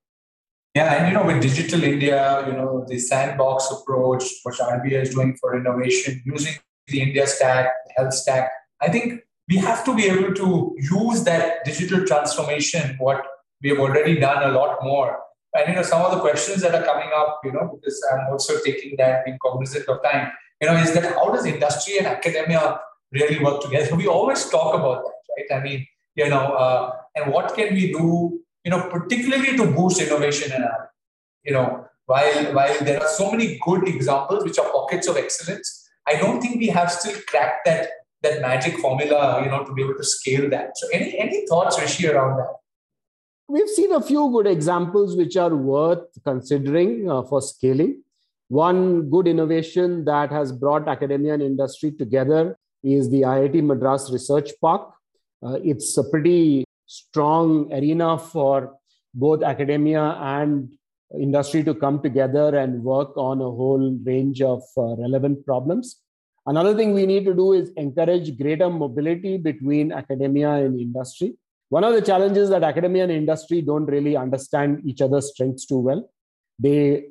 Yeah, 0.75 0.95
and 0.95 1.09
you 1.09 1.15
know, 1.15 1.27
with 1.27 1.43
Digital 1.43 1.85
India, 1.85 2.45
you 2.47 2.55
know, 2.55 2.85
the 2.89 2.99
sandbox 2.99 3.71
approach, 3.71 4.25
what 4.43 4.55
RBI 4.55 5.03
is 5.03 5.11
doing 5.11 5.37
for 5.39 5.57
innovation, 5.57 6.23
using 6.25 6.55
the 6.87 7.03
India 7.03 7.27
stack, 7.27 7.73
health 7.97 8.15
stack, 8.15 8.51
I 8.81 8.89
think 8.89 9.21
we 9.49 9.59
have 9.59 9.85
to 9.85 9.95
be 9.95 10.07
able 10.07 10.35
to 10.35 10.75
use 10.79 11.25
that 11.25 11.65
digital 11.65 12.07
transformation, 12.07 12.97
what 12.99 13.25
we 13.63 13.69
have 13.71 13.79
already 13.79 14.19
done 14.19 14.43
a 14.51 14.53
lot 14.53 14.79
more. 14.83 15.19
And 15.55 15.69
you 15.69 15.75
know, 15.75 15.83
some 15.83 16.01
of 16.01 16.13
the 16.13 16.21
questions 16.21 16.63
that 16.63 16.75
are 16.75 16.85
coming 16.85 17.11
up, 17.15 17.41
you 17.45 17.53
know, 17.53 17.71
because 17.75 18.03
I'm 18.13 18.33
also 18.33 18.55
taking 18.65 18.97
that, 18.97 19.25
being 19.27 19.39
cognizant 19.43 19.87
of 19.89 20.03
time, 20.03 20.33
you 20.61 20.69
know, 20.69 20.77
is 20.77 20.95
that 20.95 21.15
how 21.15 21.31
does 21.31 21.45
industry 21.45 21.99
and 21.99 22.07
academia 22.07 22.81
really 23.13 23.43
work 23.43 23.63
together? 23.63 23.95
We 23.95 24.07
always 24.07 24.49
talk 24.49 24.75
about 24.75 25.05
that, 25.05 25.55
right? 25.55 25.61
I 25.61 25.63
mean, 25.63 25.87
you 26.15 26.29
know, 26.29 26.53
uh, 26.53 26.93
and 27.17 27.33
what 27.33 27.55
can 27.55 27.75
we 27.75 27.93
do 27.93 28.43
you 28.65 28.71
know, 28.71 28.89
particularly 28.89 29.57
to 29.57 29.67
boost 29.67 30.01
innovation 30.01 30.53
and 30.53 30.65
R. 30.65 30.91
You 31.45 31.53
know, 31.55 31.87
while 32.07 32.55
while 32.55 32.79
there 32.81 33.01
are 33.03 33.09
so 33.09 33.31
many 33.31 33.59
good 33.65 33.89
examples 33.89 34.45
which 34.45 34.59
are 34.59 34.71
pockets 34.71 35.09
of 35.09 35.17
excellence, 35.17 35.89
I 36.07 36.15
don't 36.15 36.41
think 36.41 36.59
we 36.59 36.69
have 36.69 36.91
still 36.91 37.19
cracked 37.29 37.65
that 37.67 37.89
that 38.23 38.41
magic 38.41 38.79
formula, 38.79 39.43
you 39.43 39.51
know, 39.51 39.65
to 39.65 39.73
be 39.73 39.83
able 39.83 39.97
to 39.97 40.05
scale 40.05 40.49
that. 40.51 40.77
So, 40.77 40.89
any 40.93 41.19
any 41.19 41.47
thoughts, 41.47 41.81
Rishi, 41.81 42.09
around 42.09 42.39
that? 42.39 42.53
We've 43.49 43.69
seen 43.69 43.93
a 43.93 44.01
few 44.01 44.31
good 44.31 44.47
examples 44.47 45.17
which 45.17 45.37
are 45.37 45.55
worth 45.55 46.07
considering 46.25 47.11
uh, 47.11 47.23
for 47.23 47.43
scaling. 47.43 48.03
One 48.49 49.11
good 49.11 49.27
innovation 49.27 50.05
that 50.05 50.31
has 50.31 50.53
brought 50.53 50.87
academia 50.87 51.35
and 51.35 51.43
industry 51.43 51.91
together 51.91 52.57
is 52.83 53.11
the 53.11 53.23
IIT 53.23 53.63
Madras 53.65 54.11
Research 54.13 54.51
Park. 54.61 54.93
Uh, 55.45 55.59
it's 55.63 55.97
a 55.99 56.05
pretty 56.05 56.65
strong 56.87 57.73
arena 57.73 58.19
for 58.19 58.75
both 59.15 59.43
academia 59.43 60.17
and 60.21 60.73
industry 61.19 61.63
to 61.65 61.75
come 61.75 62.03
together 62.03 62.57
and 62.57 62.83
work 62.83 63.17
on 63.17 63.41
a 63.41 63.51
whole 63.51 63.99
range 64.05 64.41
of 64.41 64.63
uh, 64.77 64.97
relevant 64.97 65.45
problems. 65.45 66.01
Another 66.47 66.75
thing 66.75 66.93
we 66.93 67.07
need 67.07 67.25
to 67.25 67.35
do 67.35 67.53
is 67.53 67.71
encourage 67.77 68.37
greater 68.37 68.69
mobility 68.69 69.37
between 69.37 69.93
academia 69.93 70.51
and 70.51 70.81
industry. 70.81 71.35
One 71.69 71.85
of 71.85 71.95
the 71.95 72.03
challenges 72.03 72.51
that 72.51 72.65
academia 72.65 73.05
and 73.05 73.13
industry 73.13 73.63
don't 73.63 73.87
really 73.87 74.17
understand 74.17 74.83
each 74.85 75.01
other's 75.01 75.31
strengths 75.31 75.67
too 75.67 75.79
well. 75.79 76.11
They 76.59 77.05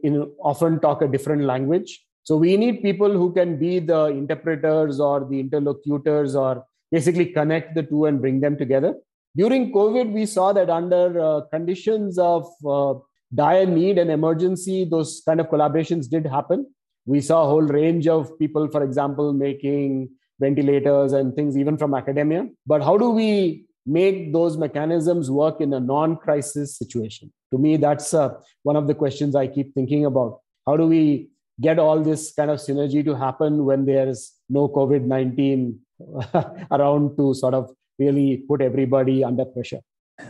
often 0.44 0.80
talk 0.80 1.02
a 1.02 1.08
different 1.08 1.44
language. 1.44 2.06
So 2.24 2.38
we 2.38 2.56
need 2.58 2.82
people 2.82 3.12
who 3.12 3.34
can 3.34 3.58
be 3.58 3.80
the 3.80 4.06
interpreters 4.06 5.00
or 5.00 5.26
the 5.30 5.40
interlocutors 5.40 6.36
or 6.36 6.66
basically 6.92 7.28
connect 7.28 7.76
the 7.76 7.84
two 7.84 8.06
and 8.06 8.22
bring 8.22 8.42
them 8.42 8.58
together. 8.58 8.96
During 9.36 9.72
COVID, 9.72 10.12
we 10.12 10.26
saw 10.26 10.52
that 10.54 10.70
under 10.70 11.20
uh, 11.20 11.42
conditions 11.52 12.20
of 12.20 12.48
uh, 12.68 12.96
dire 13.34 13.66
need 13.66 13.98
and 13.98 14.12
emergency, 14.12 14.86
those 14.86 15.22
kind 15.26 15.40
of 15.40 15.48
collaborations 15.48 16.10
did 16.10 16.26
happen. 16.26 16.68
We 17.06 17.22
saw 17.22 17.44
a 17.44 17.48
whole 17.48 17.62
range 17.62 18.08
of 18.08 18.38
people, 18.38 18.68
for 18.68 18.84
example, 18.84 19.34
making 19.34 20.10
ventilators 20.40 21.14
and 21.14 21.34
things 21.34 21.58
even 21.58 21.78
from 21.78 21.94
academia. 21.94 22.48
But 22.68 22.84
how 22.84 22.98
do 22.98 23.10
we 23.10 23.66
make 23.86 24.34
those 24.34 24.58
mechanisms 24.58 25.32
work 25.32 25.62
in 25.62 25.74
a 25.74 25.80
non 25.80 26.18
crisis 26.18 26.78
situation? 26.78 27.32
To 27.52 27.58
me, 27.58 27.78
that's 27.78 28.14
uh, 28.14 28.36
one 28.64 28.76
of 28.76 28.88
the 28.88 28.94
questions 28.94 29.36
I 29.36 29.48
keep 29.48 29.74
thinking 29.74 30.06
about. 30.06 30.40
How 30.68 30.78
do 30.78 30.86
we 30.86 31.32
get 31.60 31.80
all 31.80 32.02
this 32.02 32.34
kind 32.34 32.50
of 32.50 32.60
synergy 32.60 33.04
to 33.04 33.16
happen 33.16 33.66
when 33.66 33.86
there's 33.86 34.34
no 34.50 34.68
COVID 34.70 35.04
19 35.04 35.80
around 36.72 37.18
to 37.18 37.34
sort 37.34 37.54
of 37.54 37.72
really 38.00 38.44
put 38.48 38.62
everybody 38.62 39.24
under 39.24 39.46
pressure? 39.46 39.82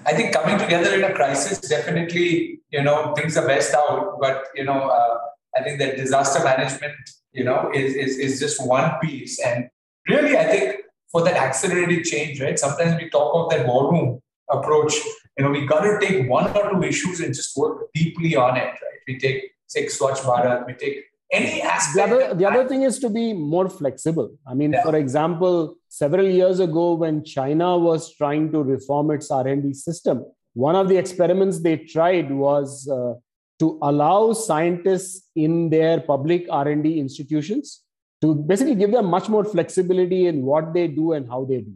I 0.05 0.13
think 0.13 0.33
coming 0.33 0.57
together 0.57 0.93
in 0.95 1.03
a 1.03 1.13
crisis 1.13 1.59
definitely, 1.59 2.61
you 2.69 2.83
know, 2.83 3.13
brings 3.13 3.35
the 3.35 3.41
best 3.41 3.73
out. 3.73 4.17
But 4.19 4.45
you 4.55 4.63
know, 4.63 4.89
uh, 4.89 5.17
I 5.55 5.63
think 5.63 5.79
that 5.79 5.97
disaster 5.97 6.43
management, 6.43 6.95
you 7.33 7.43
know, 7.43 7.71
is, 7.73 7.95
is 7.95 8.17
is 8.17 8.39
just 8.39 8.65
one 8.65 8.91
piece. 9.01 9.39
And 9.39 9.69
really, 10.07 10.37
I 10.37 10.45
think 10.45 10.81
for 11.11 11.23
that 11.23 11.35
accelerated 11.35 12.05
change, 12.05 12.41
right? 12.41 12.57
Sometimes 12.57 13.01
we 13.01 13.09
talk 13.09 13.35
of 13.35 13.49
that 13.51 13.67
war 13.67 13.91
room 13.91 14.21
approach. 14.49 14.93
You 15.37 15.45
know, 15.45 15.51
we 15.51 15.65
got 15.65 15.81
to 15.81 15.99
take 15.99 16.29
one 16.29 16.55
or 16.55 16.71
two 16.71 16.83
issues 16.83 17.19
and 17.19 17.33
just 17.33 17.55
work 17.57 17.87
deeply 17.93 18.35
on 18.35 18.57
it, 18.57 18.71
right? 18.71 18.99
We 19.07 19.17
take 19.19 19.51
say 19.67 19.85
Swachh 19.85 20.19
Bharat, 20.19 20.67
we 20.67 20.73
take 20.73 21.05
any 21.31 21.61
aspect. 21.61 21.95
The 21.95 22.03
other, 22.03 22.33
the 22.35 22.45
other 22.45 22.67
thing 22.67 22.83
is 22.83 22.99
to 22.99 23.09
be 23.09 23.33
more 23.33 23.69
flexible. 23.69 24.31
I 24.47 24.53
mean, 24.53 24.73
yeah. 24.73 24.83
for 24.83 24.95
example, 24.95 25.75
several 25.87 26.25
years 26.25 26.59
ago 26.59 26.93
when 26.93 27.23
China 27.23 27.77
was 27.77 28.13
trying 28.15 28.51
to 28.51 28.63
reform 28.63 29.11
its 29.11 29.31
R&D 29.31 29.73
system, 29.73 30.25
one 30.53 30.75
of 30.75 30.89
the 30.89 30.97
experiments 30.97 31.61
they 31.61 31.77
tried 31.77 32.31
was 32.31 32.87
uh, 32.89 33.13
to 33.59 33.79
allow 33.81 34.33
scientists 34.33 35.29
in 35.35 35.69
their 35.69 36.01
public 36.01 36.47
R&D 36.49 36.99
institutions 36.99 37.81
to 38.21 38.35
basically 38.35 38.75
give 38.75 38.91
them 38.91 39.05
much 39.05 39.29
more 39.29 39.43
flexibility 39.43 40.27
in 40.27 40.43
what 40.43 40.73
they 40.73 40.87
do 40.87 41.13
and 41.13 41.27
how 41.27 41.45
they 41.45 41.61
do. 41.61 41.73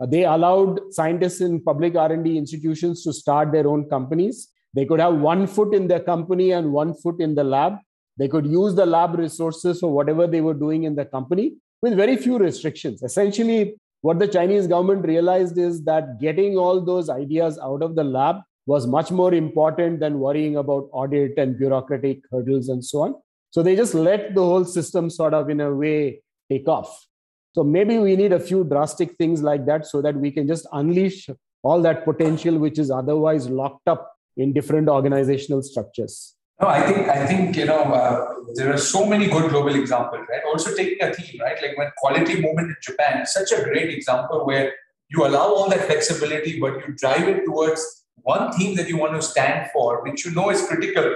Uh, 0.00 0.06
they 0.06 0.24
allowed 0.24 0.80
scientists 0.92 1.40
in 1.40 1.60
public 1.60 1.96
R&D 1.96 2.36
institutions 2.36 3.02
to 3.04 3.12
start 3.12 3.52
their 3.52 3.66
own 3.66 3.88
companies. 3.88 4.48
They 4.74 4.84
could 4.84 5.00
have 5.00 5.14
one 5.14 5.46
foot 5.46 5.74
in 5.74 5.86
their 5.86 6.00
company 6.00 6.52
and 6.52 6.72
one 6.72 6.94
foot 6.94 7.20
in 7.20 7.34
the 7.34 7.44
lab 7.44 7.74
they 8.18 8.28
could 8.28 8.46
use 8.46 8.74
the 8.74 8.86
lab 8.86 9.14
resources 9.18 9.80
for 9.80 9.92
whatever 9.92 10.26
they 10.26 10.40
were 10.40 10.54
doing 10.54 10.84
in 10.84 10.94
the 10.94 11.04
company 11.04 11.54
with 11.80 11.96
very 11.96 12.16
few 12.16 12.38
restrictions. 12.38 13.02
Essentially, 13.02 13.74
what 14.02 14.18
the 14.18 14.28
Chinese 14.28 14.66
government 14.66 15.06
realized 15.06 15.56
is 15.58 15.84
that 15.84 16.20
getting 16.20 16.56
all 16.56 16.80
those 16.80 17.08
ideas 17.08 17.58
out 17.58 17.82
of 17.82 17.94
the 17.94 18.04
lab 18.04 18.36
was 18.66 18.86
much 18.86 19.10
more 19.10 19.34
important 19.34 20.00
than 20.00 20.18
worrying 20.18 20.56
about 20.56 20.88
audit 20.92 21.36
and 21.38 21.58
bureaucratic 21.58 22.20
hurdles 22.30 22.68
and 22.68 22.84
so 22.84 23.02
on. 23.02 23.14
So 23.50 23.62
they 23.62 23.76
just 23.76 23.94
let 23.94 24.34
the 24.34 24.42
whole 24.42 24.64
system 24.64 25.10
sort 25.10 25.34
of, 25.34 25.50
in 25.50 25.60
a 25.60 25.72
way, 25.72 26.22
take 26.50 26.68
off. 26.68 27.06
So 27.54 27.62
maybe 27.62 27.98
we 27.98 28.16
need 28.16 28.32
a 28.32 28.40
few 28.40 28.64
drastic 28.64 29.16
things 29.16 29.42
like 29.42 29.66
that 29.66 29.86
so 29.86 30.00
that 30.02 30.16
we 30.16 30.30
can 30.30 30.46
just 30.46 30.66
unleash 30.72 31.28
all 31.62 31.80
that 31.82 32.04
potential 32.04 32.58
which 32.58 32.78
is 32.78 32.90
otherwise 32.90 33.48
locked 33.48 33.86
up 33.86 34.12
in 34.36 34.52
different 34.52 34.88
organizational 34.88 35.62
structures. 35.62 36.34
No, 36.62 36.68
I 36.68 36.80
think 36.86 37.08
I 37.08 37.26
think 37.26 37.56
you 37.56 37.64
know 37.64 37.82
uh, 37.82 38.34
there 38.54 38.72
are 38.72 38.78
so 38.78 39.04
many 39.04 39.26
good 39.26 39.50
global 39.50 39.74
examples, 39.74 40.26
right? 40.30 40.42
Also 40.46 40.72
taking 40.76 41.02
a 41.02 41.12
theme, 41.12 41.40
right? 41.40 41.60
Like 41.60 41.76
when 41.76 41.90
quality 41.96 42.40
movement 42.40 42.68
in 42.68 42.76
Japan, 42.80 43.26
such 43.26 43.50
a 43.50 43.64
great 43.64 43.90
example 43.90 44.46
where 44.46 44.72
you 45.08 45.26
allow 45.26 45.46
all 45.56 45.68
that 45.70 45.86
flexibility, 45.86 46.60
but 46.60 46.74
you 46.86 46.94
drive 46.94 47.26
it 47.28 47.44
towards 47.44 48.04
one 48.22 48.52
theme 48.52 48.76
that 48.76 48.88
you 48.88 48.96
want 48.96 49.14
to 49.14 49.22
stand 49.22 49.70
for, 49.72 50.04
which 50.04 50.24
you 50.24 50.30
know 50.30 50.50
is 50.50 50.64
critical 50.68 51.12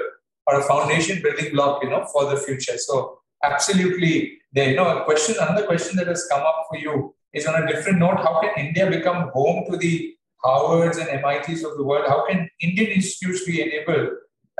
or 0.49 0.59
a 0.59 0.65
foundation 0.65 1.23
building 1.23 1.53
block, 1.53 1.81
you 1.85 1.91
know, 1.91 2.05
for 2.13 2.29
the 2.29 2.37
future. 2.37 2.77
So 2.79 3.21
absolutely, 3.45 4.39
there. 4.53 4.71
You 4.71 4.77
know, 4.77 4.99
a 4.99 5.05
question, 5.05 5.37
another 5.41 5.65
question 5.65 5.97
that 5.99 6.09
has 6.09 6.27
come 6.29 6.43
up 6.43 6.67
for 6.69 6.77
you 6.77 7.15
is 7.33 7.47
on 7.47 7.63
a 7.63 7.67
different 7.69 8.01
note: 8.01 8.17
How 8.17 8.41
can 8.41 8.67
India 8.67 8.91
become 8.91 9.31
home 9.33 9.65
to 9.71 9.77
the 9.77 10.13
Harvards 10.45 10.99
and 10.99 11.09
MITs 11.23 11.63
of 11.63 11.77
the 11.77 11.85
world? 11.85 12.07
How 12.09 12.27
can 12.27 12.51
Indian 12.61 12.91
institutes 12.91 13.47
be 13.47 13.63
enabled? 13.63 14.09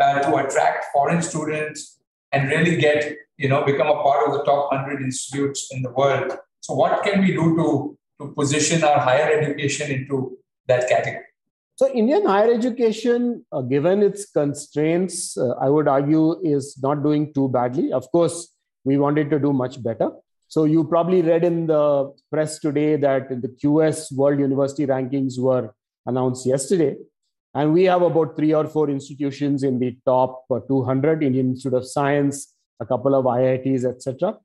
Uh, 0.01 0.21
to 0.21 0.37
attract 0.37 0.87
foreign 0.93 1.23
students 1.23 1.99
and 2.33 2.49
really 2.49 2.77
get, 2.77 3.17
you 3.37 3.49
know, 3.49 3.65
become 3.65 3.89
a 3.89 4.03
part 4.03 4.27
of 4.27 4.35
the 4.35 4.45
top 4.45 4.71
100 4.73 5.03
institutes 5.03 5.69
in 5.73 5.83
the 5.83 5.91
world. 5.91 6.33
So, 6.61 6.75
what 6.75 7.03
can 7.05 7.21
we 7.21 7.33
do 7.33 7.57
to, 7.57 7.99
to 8.21 8.33
position 8.35 8.85
our 8.85 8.99
higher 8.99 9.41
education 9.41 9.91
into 9.91 10.37
that 10.67 10.89
category? 10.89 11.25
So, 11.77 11.89
Indian 11.93 12.25
higher 12.25 12.53
education, 12.53 13.45
uh, 13.53 13.61
given 13.61 14.03
its 14.03 14.31
constraints, 14.31 15.37
uh, 15.37 15.55
I 15.61 15.69
would 15.69 15.89
argue 15.89 16.41
is 16.43 16.79
not 16.83 17.03
doing 17.03 17.33
too 17.35 17.49
badly. 17.49 17.93
Of 17.93 18.11
course, 18.11 18.53
we 18.85 18.97
wanted 18.97 19.31
to 19.31 19.39
do 19.39 19.53
much 19.53 19.83
better. 19.83 20.11
So, 20.49 20.65
you 20.65 20.85
probably 20.85 21.23
read 21.23 21.45
in 21.45 21.67
the 21.67 22.13
press 22.31 22.59
today 22.59 22.97
that 22.97 23.29
the 23.29 23.49
QS 23.49 24.13
World 24.17 24.41
University 24.41 24.87
rankings 24.87 25.39
were 25.39 25.75
announced 26.07 26.47
yesterday. 26.47 26.97
And 27.57 27.73
we 27.73 27.85
have 27.85 28.03
about 28.03 28.37
three 28.37 28.53
or 28.53 28.67
four 28.67 28.91
institutions 28.91 29.63
in 29.63 29.79
the 29.79 29.97
top 30.05 30.45
uh, 30.51 30.61
200 30.69 31.23
Indian 31.23 31.53
Institute 31.53 31.73
of 31.73 31.89
Science, 31.89 32.55
a 32.81 32.85
couple 32.85 33.15
of 33.15 33.25
IITs, 33.25 33.87
etc. 33.87 34.37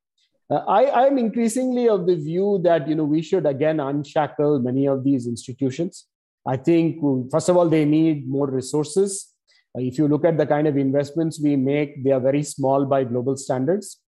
Uh, 0.49 0.55
I 0.65 1.07
am 1.07 1.17
increasingly 1.17 1.89
of 1.89 2.07
the 2.07 2.15
view 2.15 2.61
that 2.63 2.87
you 2.87 2.95
know 2.95 3.03
we 3.03 3.21
should 3.21 3.45
again 3.45 3.81
unshackle 3.81 4.59
many 4.59 4.87
of 4.87 5.03
these 5.03 5.27
institutions. 5.27 6.07
I 6.47 6.55
think 6.55 7.01
first 7.29 7.49
of 7.49 7.57
all 7.57 7.67
they 7.67 7.83
need 7.83 8.29
more 8.29 8.49
resources. 8.49 9.33
Uh, 9.77 9.81
if 9.81 9.97
you 9.97 10.07
look 10.07 10.23
at 10.23 10.37
the 10.37 10.45
kind 10.45 10.65
of 10.65 10.77
investments 10.77 11.37
we 11.43 11.57
make, 11.57 12.05
they 12.05 12.11
are 12.11 12.21
very 12.21 12.43
small 12.43 12.85
by 12.85 13.03
global 13.03 13.35
standards. 13.35 13.99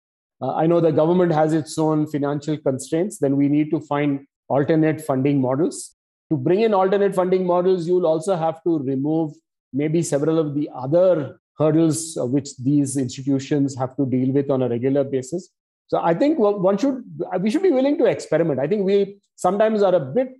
Uh, 0.40 0.54
I 0.54 0.68
know 0.68 0.80
the 0.80 0.92
government 0.92 1.32
has 1.32 1.54
its 1.54 1.76
own 1.76 2.06
financial 2.06 2.56
constraints. 2.56 3.18
Then 3.18 3.36
we 3.36 3.48
need 3.48 3.70
to 3.72 3.80
find 3.80 4.26
alternate 4.48 5.00
funding 5.00 5.40
models 5.40 5.96
to 6.32 6.38
bring 6.38 6.60
in 6.62 6.72
alternate 6.72 7.14
funding 7.14 7.46
models, 7.46 7.86
you'll 7.86 8.06
also 8.06 8.34
have 8.34 8.62
to 8.64 8.78
remove 8.78 9.32
maybe 9.72 10.02
several 10.02 10.38
of 10.38 10.54
the 10.54 10.68
other 10.74 11.38
hurdles 11.58 12.16
uh, 12.16 12.24
which 12.24 12.56
these 12.56 12.96
institutions 12.96 13.76
have 13.76 13.94
to 13.96 14.06
deal 14.06 14.32
with 14.32 14.50
on 14.50 14.62
a 14.62 14.68
regular 14.68 15.04
basis. 15.04 15.50
So 15.88 16.00
I 16.02 16.14
think 16.14 16.38
one 16.38 16.78
should 16.78 17.04
uh, 17.30 17.38
we 17.38 17.50
should 17.50 17.62
be 17.62 17.74
willing 17.78 17.98
to 17.98 18.06
experiment. 18.06 18.60
I 18.60 18.66
think 18.66 18.86
we 18.86 19.18
sometimes 19.36 19.82
are 19.82 19.94
a 19.94 20.00
bit 20.00 20.32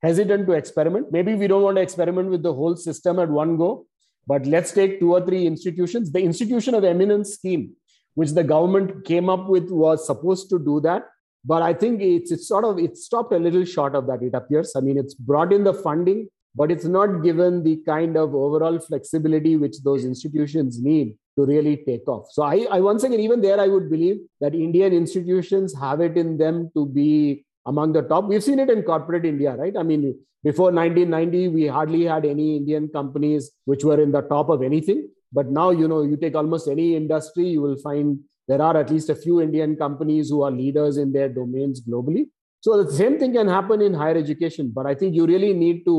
hesitant 0.00 0.46
to 0.46 0.52
experiment. 0.52 1.10
Maybe 1.10 1.34
we 1.34 1.48
don't 1.48 1.62
want 1.62 1.76
to 1.76 1.82
experiment 1.82 2.30
with 2.30 2.44
the 2.44 2.54
whole 2.54 2.76
system 2.76 3.18
at 3.18 3.28
one 3.28 3.56
go, 3.56 3.86
but 4.28 4.46
let's 4.46 4.70
take 4.70 5.00
two 5.00 5.12
or 5.16 5.26
three 5.26 5.44
institutions. 5.44 6.12
The 6.12 6.22
institution 6.22 6.76
of 6.76 6.84
eminence 6.84 7.34
scheme, 7.34 7.72
which 8.14 8.30
the 8.30 8.44
government 8.44 9.04
came 9.04 9.28
up 9.28 9.48
with, 9.48 9.70
was 9.70 10.06
supposed 10.06 10.50
to 10.50 10.60
do 10.60 10.78
that 10.82 11.08
but 11.44 11.62
i 11.62 11.72
think 11.72 12.00
it's 12.00 12.30
it's 12.30 12.46
sort 12.48 12.64
of 12.64 12.78
it's 12.78 13.04
stopped 13.04 13.32
a 13.32 13.38
little 13.38 13.64
short 13.64 13.94
of 13.94 14.06
that. 14.06 14.22
It 14.22 14.34
appears. 14.34 14.72
I 14.76 14.80
mean 14.80 14.98
it's 14.98 15.14
brought 15.14 15.52
in 15.52 15.64
the 15.64 15.74
funding 15.74 16.28
but 16.54 16.70
it's 16.70 16.84
not 16.84 17.22
given 17.22 17.62
the 17.62 17.76
kind 17.86 18.16
of 18.16 18.34
overall 18.34 18.78
flexibility 18.78 19.56
which 19.56 19.82
those 19.82 20.04
institutions 20.04 20.82
need 20.82 21.16
to 21.38 21.46
really 21.46 21.76
take 21.86 22.06
off. 22.08 22.26
So 22.30 22.42
i, 22.42 22.66
I 22.70 22.80
once 22.80 23.04
again 23.04 23.20
even 23.20 23.40
there 23.40 23.60
i 23.60 23.68
would 23.68 23.90
believe 23.90 24.20
that 24.40 24.54
indian 24.54 24.92
institutions 24.92 25.74
have 25.78 26.00
it 26.00 26.16
in 26.16 26.36
them 26.38 26.70
to 26.76 26.86
be 26.86 27.44
among 27.66 27.92
the 27.92 28.02
top. 28.02 28.24
We've 28.24 28.42
seen 28.42 28.58
it 28.58 28.70
in 28.70 28.82
corporate 28.82 29.24
india 29.24 29.54
right? 29.54 29.76
I 29.76 29.82
mean 29.82 30.18
before 30.44 30.72
1990 30.72 31.48
we 31.48 31.66
hardly 31.66 32.04
had 32.04 32.24
any 32.24 32.56
indian 32.56 32.88
companies 32.88 33.52
which 33.64 33.84
were 33.84 34.00
in 34.00 34.12
the 34.12 34.22
top 34.22 34.48
of 34.48 34.62
anything. 34.62 35.08
But 35.32 35.50
now 35.50 35.70
you 35.70 35.88
know 35.88 36.02
you 36.02 36.16
take 36.16 36.34
almost 36.34 36.68
any 36.68 36.94
industry 36.94 37.48
you 37.48 37.62
will 37.62 37.78
find 37.78 38.18
there 38.52 38.62
are 38.68 38.76
at 38.82 38.90
least 38.94 39.08
a 39.08 39.18
few 39.24 39.40
Indian 39.46 39.76
companies 39.84 40.28
who 40.30 40.42
are 40.46 40.50
leaders 40.62 40.96
in 41.04 41.12
their 41.16 41.28
domains 41.40 41.80
globally. 41.88 42.24
So 42.60 42.82
the 42.82 42.92
same 42.92 43.18
thing 43.18 43.32
can 43.38 43.48
happen 43.48 43.80
in 43.86 43.94
higher 43.94 44.16
education, 44.16 44.70
but 44.74 44.86
I 44.86 44.94
think 44.94 45.14
you 45.14 45.26
really 45.26 45.52
need 45.52 45.84
to 45.86 45.96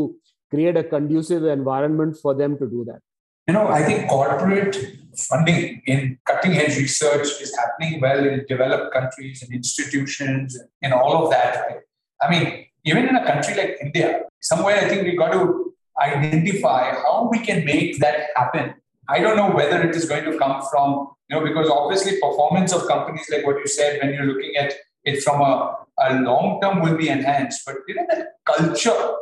create 0.51 0.77
a 0.77 0.83
conducive 0.83 1.43
environment 1.45 2.17
for 2.21 2.33
them 2.41 2.57
to 2.59 2.67
do 2.75 2.85
that. 2.89 3.01
you 3.47 3.53
know, 3.53 3.67
I 3.67 3.83
think 3.83 4.09
corporate 4.09 4.77
funding 5.17 5.81
in 5.85 6.17
cutting 6.25 6.53
edge 6.53 6.77
research 6.77 7.27
is 7.45 7.55
happening 7.61 7.99
well 7.99 8.25
in 8.25 8.45
developed 8.47 8.93
countries 8.93 9.41
and 9.43 9.53
institutions 9.53 10.57
and 10.81 10.93
all 10.93 11.15
of 11.23 11.31
that. 11.31 11.65
Right? 11.65 11.81
I 12.21 12.29
mean, 12.31 12.65
even 12.85 13.09
in 13.09 13.15
a 13.15 13.25
country 13.25 13.55
like 13.55 13.77
India, 13.81 14.21
somewhere 14.41 14.77
I 14.77 14.87
think 14.87 15.03
we 15.03 15.17
got 15.23 15.33
to 15.33 15.73
identify 16.01 16.93
how 16.93 17.29
we 17.31 17.39
can 17.39 17.65
make 17.65 17.99
that 17.99 18.17
happen. 18.35 18.73
I 19.09 19.19
don't 19.19 19.35
know 19.35 19.51
whether 19.51 19.81
it 19.81 19.95
is 19.95 20.05
going 20.05 20.25
to 20.25 20.37
come 20.37 20.61
from, 20.71 21.09
you 21.29 21.35
know, 21.35 21.43
because 21.43 21.69
obviously 21.69 22.19
performance 22.19 22.73
of 22.73 22.87
companies 22.87 23.27
like 23.31 23.45
what 23.45 23.57
you 23.57 23.67
said 23.67 24.01
when 24.01 24.13
you're 24.13 24.25
looking 24.25 24.55
at 24.55 24.73
it 25.03 25.21
from 25.21 25.41
a, 25.41 25.77
a 25.99 26.19
long 26.21 26.61
term 26.61 26.81
will 26.81 26.95
be 26.95 27.09
enhanced, 27.09 27.63
but 27.65 27.75
you 27.87 27.95
know 27.95 28.05
that 28.09 28.27
culture 28.45 29.13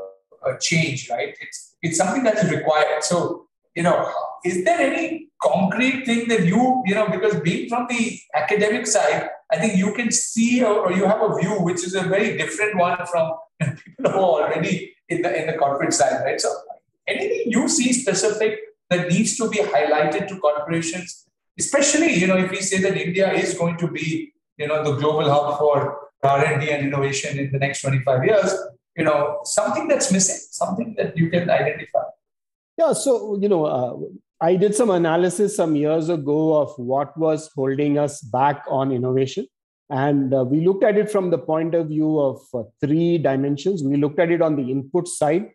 uh, 0.48 0.58
change, 0.60 1.10
right? 1.10 1.36
It's 1.42 1.76
it's 1.82 1.98
something 1.98 2.24
that 2.24 2.38
is 2.38 2.52
required. 2.52 3.04
So 3.04 3.48
you 3.76 3.84
know, 3.84 4.12
is 4.44 4.64
there 4.66 4.80
any 4.80 5.30
concrete 5.42 6.06
thing 6.06 6.28
that 6.28 6.46
you, 6.46 6.84
you 6.86 6.94
know, 6.94 7.08
because 7.08 7.40
being 7.40 7.70
from 7.70 7.88
the 7.90 8.20
academic 8.36 8.86
side, 8.86 9.30
I 9.52 9.58
think 9.58 9.76
you 9.76 9.94
can 9.94 10.12
see 10.12 10.64
or, 10.64 10.86
or 10.86 10.92
you 10.92 11.06
have 11.06 11.22
a 11.22 11.36
view 11.36 11.52
which 11.62 11.84
is 11.84 11.96
a 11.96 12.02
very 12.02 12.38
different 12.38 12.78
one 12.78 12.98
from 13.08 13.32
people 13.62 14.12
who 14.12 14.20
are 14.20 14.44
already 14.44 14.94
in 15.10 15.22
the 15.22 15.42
in 15.42 15.48
the 15.48 15.54
corporate 15.54 15.94
side, 15.94 16.22
right? 16.24 16.40
So 16.40 16.54
anything 17.08 17.52
you 17.52 17.68
see 17.68 17.94
specific 17.94 18.60
that 18.92 19.08
needs 19.08 19.38
to 19.38 19.50
be 19.50 19.58
highlighted 19.58 20.28
to 20.28 20.38
corporations, 20.38 21.26
especially, 21.58 22.14
you 22.14 22.28
know, 22.28 22.38
if 22.38 22.52
we 22.52 22.62
say 22.62 22.80
that 22.82 22.96
India 22.96 23.32
is 23.34 23.54
going 23.58 23.78
to 23.78 23.88
be, 23.88 24.34
you 24.58 24.68
know, 24.68 24.84
the 24.84 25.00
global 25.00 25.30
hub 25.30 25.58
for 25.58 26.10
R&D 26.24 26.70
and 26.70 26.86
innovation 26.86 27.40
in 27.40 27.52
the 27.52 27.58
next 27.58 27.82
25 27.82 28.26
years, 28.26 28.54
you 28.98 29.06
know, 29.06 29.40
something 29.46 29.88
that's 29.88 30.12
missing, 30.12 30.42
something 30.52 30.94
that 30.98 31.18
you 31.18 31.30
can 31.30 31.50
identify. 31.50 32.04
Yeah, 32.78 32.94
so 32.94 33.38
you 33.40 33.48
know, 33.48 33.66
uh, 33.66 33.96
I 34.42 34.56
did 34.56 34.76
some 34.76 34.90
analysis 34.90 35.56
some 35.56 35.76
years 35.76 36.10
ago 36.10 36.62
of 36.62 36.78
what 36.78 37.18
was 37.18 37.50
holding 37.56 37.98
us 37.98 38.22
back 38.22 38.64
on 38.68 38.92
innovation, 38.92 39.48
and 39.90 40.34
uh, 40.34 40.44
we 40.44 40.66
looked 40.66 40.84
at 40.84 40.98
it 40.98 41.12
from 41.12 41.30
the 41.30 41.38
point 41.38 41.76
of 41.76 41.88
view 41.88 42.20
of 42.20 42.42
uh, 42.54 42.64
three 42.82 43.18
dimensions. 43.18 43.84
We 43.84 43.98
looked 43.98 44.20
at 44.20 44.32
it 44.32 44.42
on 44.42 44.56
the 44.56 44.70
input 44.72 45.08
side, 45.08 45.52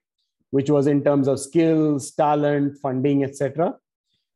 which 0.51 0.71
was 0.71 0.87
in 0.87 1.03
terms 1.03 1.29
of 1.29 1.41
skills, 1.41 2.11
talent, 2.13 2.79
funding, 2.79 3.25
etc. 3.25 3.75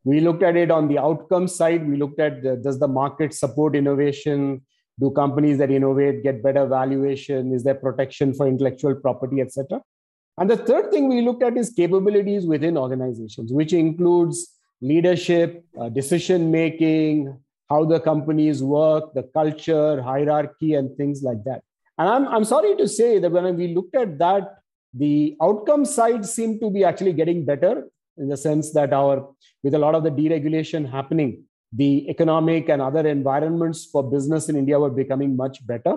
We 0.05 0.21
looked 0.21 0.43
at 0.43 0.57
it 0.57 0.71
on 0.71 0.89
the 0.89 0.99
outcome 0.99 1.47
side. 1.49 1.89
We 1.89 1.97
looked 1.97 2.21
at 2.21 2.43
the, 2.43 2.57
does 2.57 2.79
the 2.79 2.89
market 2.89 3.35
support 3.35 3.77
innovation? 3.77 4.63
Do 4.99 5.11
companies 5.11 5.59
that 5.59 5.71
innovate 5.71 6.23
get 6.23 6.43
better 6.43 6.67
valuation? 6.67 7.53
Is 7.53 7.65
there 7.65 7.75
protection 7.75 8.35
for 8.35 8.47
intellectual 8.47 8.95
property, 8.95 9.41
etc.? 9.41 9.81
And 10.39 10.49
the 10.49 10.57
third 10.57 10.91
thing 10.91 11.09
we 11.09 11.21
looked 11.21 11.43
at 11.43 11.57
is 11.57 11.71
capabilities 11.71 12.47
within 12.47 12.77
organizations, 12.77 13.53
which 13.53 13.73
includes 13.73 14.57
leadership, 14.81 15.65
uh, 15.79 15.91
decision 15.91 16.51
making, 16.51 17.39
how 17.69 17.85
the 17.85 18.01
companies 18.01 18.63
work, 18.63 19.13
the 19.15 19.23
culture, 19.23 20.03
hierarchy, 20.03 20.75
and 20.75 20.97
things 20.97 21.23
like 21.23 21.45
that. 21.45 21.63
And 21.99 22.09
I'm, 22.09 22.29
I'm 22.29 22.45
sorry 22.45 22.75
to 22.77 22.89
say 22.89 23.19
that 23.19 23.31
when 23.31 23.57
we 23.57 23.75
looked 23.75 23.95
at 23.95 24.19
that, 24.19 24.60
the 24.95 25.37
outcome 25.43 25.85
side 25.85 26.27
seemed 26.27 26.61
to 26.61 26.71
be 26.71 26.85
actually 26.85 27.13
getting 27.13 27.45
better 27.45 27.89
in 28.19 28.29
the 28.29 28.37
sense 28.37 28.73
that 28.73 28.93
our, 28.93 29.29
with 29.63 29.75
a 29.75 29.79
lot 29.79 29.95
of 29.95 30.03
the 30.03 30.11
deregulation 30.11 30.91
happening, 30.91 31.45
the 31.73 32.09
economic 32.09 32.69
and 32.69 32.83
other 32.83 33.07
environments 33.07 33.87
for 33.87 34.03
business 34.03 34.49
in 34.49 34.57
India 34.57 34.79
were 34.79 34.91
becoming 34.91 35.37
much 35.37 35.65
better. 35.67 35.97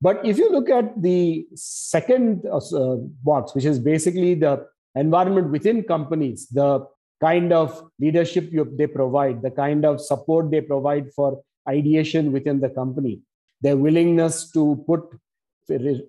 But 0.00 0.24
if 0.24 0.38
you 0.38 0.50
look 0.50 0.70
at 0.70 1.02
the 1.02 1.46
second 1.54 2.46
uh, 2.46 2.56
uh, 2.56 2.96
box, 3.22 3.54
which 3.54 3.64
is 3.64 3.78
basically 3.78 4.34
the 4.34 4.66
environment 4.94 5.50
within 5.50 5.82
companies, 5.82 6.48
the 6.48 6.86
kind 7.20 7.52
of 7.52 7.90
leadership 7.98 8.50
you, 8.50 8.72
they 8.78 8.86
provide, 8.86 9.42
the 9.42 9.50
kind 9.50 9.84
of 9.84 10.00
support 10.00 10.50
they 10.50 10.62
provide 10.62 11.12
for 11.12 11.42
ideation 11.68 12.32
within 12.32 12.60
the 12.60 12.70
company, 12.70 13.20
their 13.60 13.76
willingness 13.76 14.50
to 14.52 14.82
put 14.86 15.02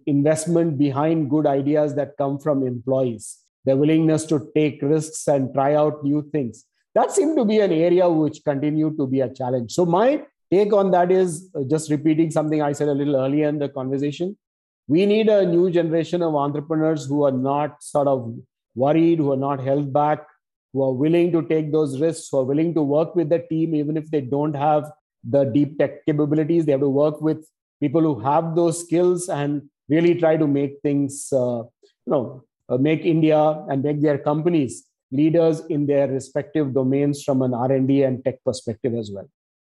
investment 0.06 0.78
behind 0.78 1.30
good 1.30 1.46
ideas 1.46 1.96
that 1.96 2.18
come 2.18 2.40
from 2.40 2.66
employees, 2.66 3.40
their 3.66 3.78
willingness 3.78 4.26
to 4.26 4.52
take 4.56 4.82
risks 4.82 5.28
and 5.28 5.54
try 5.54 5.76
out 5.76 6.04
new 6.04 6.28
things. 6.32 6.66
That 6.94 7.12
seemed 7.12 7.38
to 7.38 7.46
be 7.46 7.60
an 7.60 7.72
area 7.72 8.10
which 8.10 8.44
continued 8.44 8.98
to 8.98 9.08
be 9.08 9.22
a 9.22 9.34
challenge. 9.34 9.72
So, 9.72 9.86
my 9.86 10.24
take 10.52 10.74
on 10.74 10.92
that 10.92 11.12
is 11.12 11.50
uh, 11.56 11.64
just 11.70 11.90
repeating 11.90 12.32
something 12.32 12.62
I 12.62 12.74
said 12.74 12.90
a 12.90 12.94
little 12.94 13.16
earlier 13.16 13.48
in 13.48 13.60
the 13.60 13.70
conversation. 13.70 14.38
We 14.88 15.06
need 15.06 15.30
a 15.30 15.46
new 15.46 15.72
generation 15.72 16.22
of 16.22 16.36
entrepreneurs 16.36 17.06
who 17.06 17.24
are 17.24 17.32
not 17.32 17.82
sort 17.82 18.08
of 18.08 18.36
worried, 18.76 19.20
who 19.20 19.32
are 19.32 19.38
not 19.38 19.62
held 19.62 19.94
back, 19.94 20.26
who 20.74 20.84
are 20.84 20.94
willing 20.94 21.32
to 21.32 21.44
take 21.44 21.72
those 21.72 22.02
risks, 22.02 22.28
who 22.30 22.40
are 22.40 22.44
willing 22.44 22.74
to 22.74 22.82
work 22.82 23.16
with 23.16 23.30
the 23.30 23.40
team, 23.40 23.74
even 23.76 23.96
if 23.96 24.10
they 24.12 24.22
don't 24.22 24.54
have 24.54 24.92
the 25.24 25.46
deep 25.46 25.78
tech 25.78 26.06
capabilities. 26.06 26.66
They 26.66 26.74
have 26.74 26.82
to 26.82 26.90
work 26.90 27.22
with 27.22 27.48
people 27.82 28.02
who 28.02 28.20
have 28.20 28.56
those 28.56 28.80
skills 28.80 29.28
and 29.28 29.64
really 29.90 30.16
try 30.16 30.38
to 30.38 30.48
make 30.48 30.80
things, 30.82 31.28
uh, 31.34 31.64
you 32.06 32.12
know, 32.14 32.44
uh, 32.70 32.78
make 32.78 33.04
India 33.06 33.42
and 33.70 33.84
make 33.84 34.02
their 34.02 34.18
companies 34.18 34.86
leaders 35.12 35.62
in 35.70 35.86
their 35.86 36.08
respective 36.08 36.74
domains 36.74 37.24
from 37.24 37.42
an 37.42 37.54
R&D 37.54 38.04
and 38.04 38.24
tech 38.24 38.44
perspective 38.46 38.94
as 38.96 39.12
well. 39.12 39.30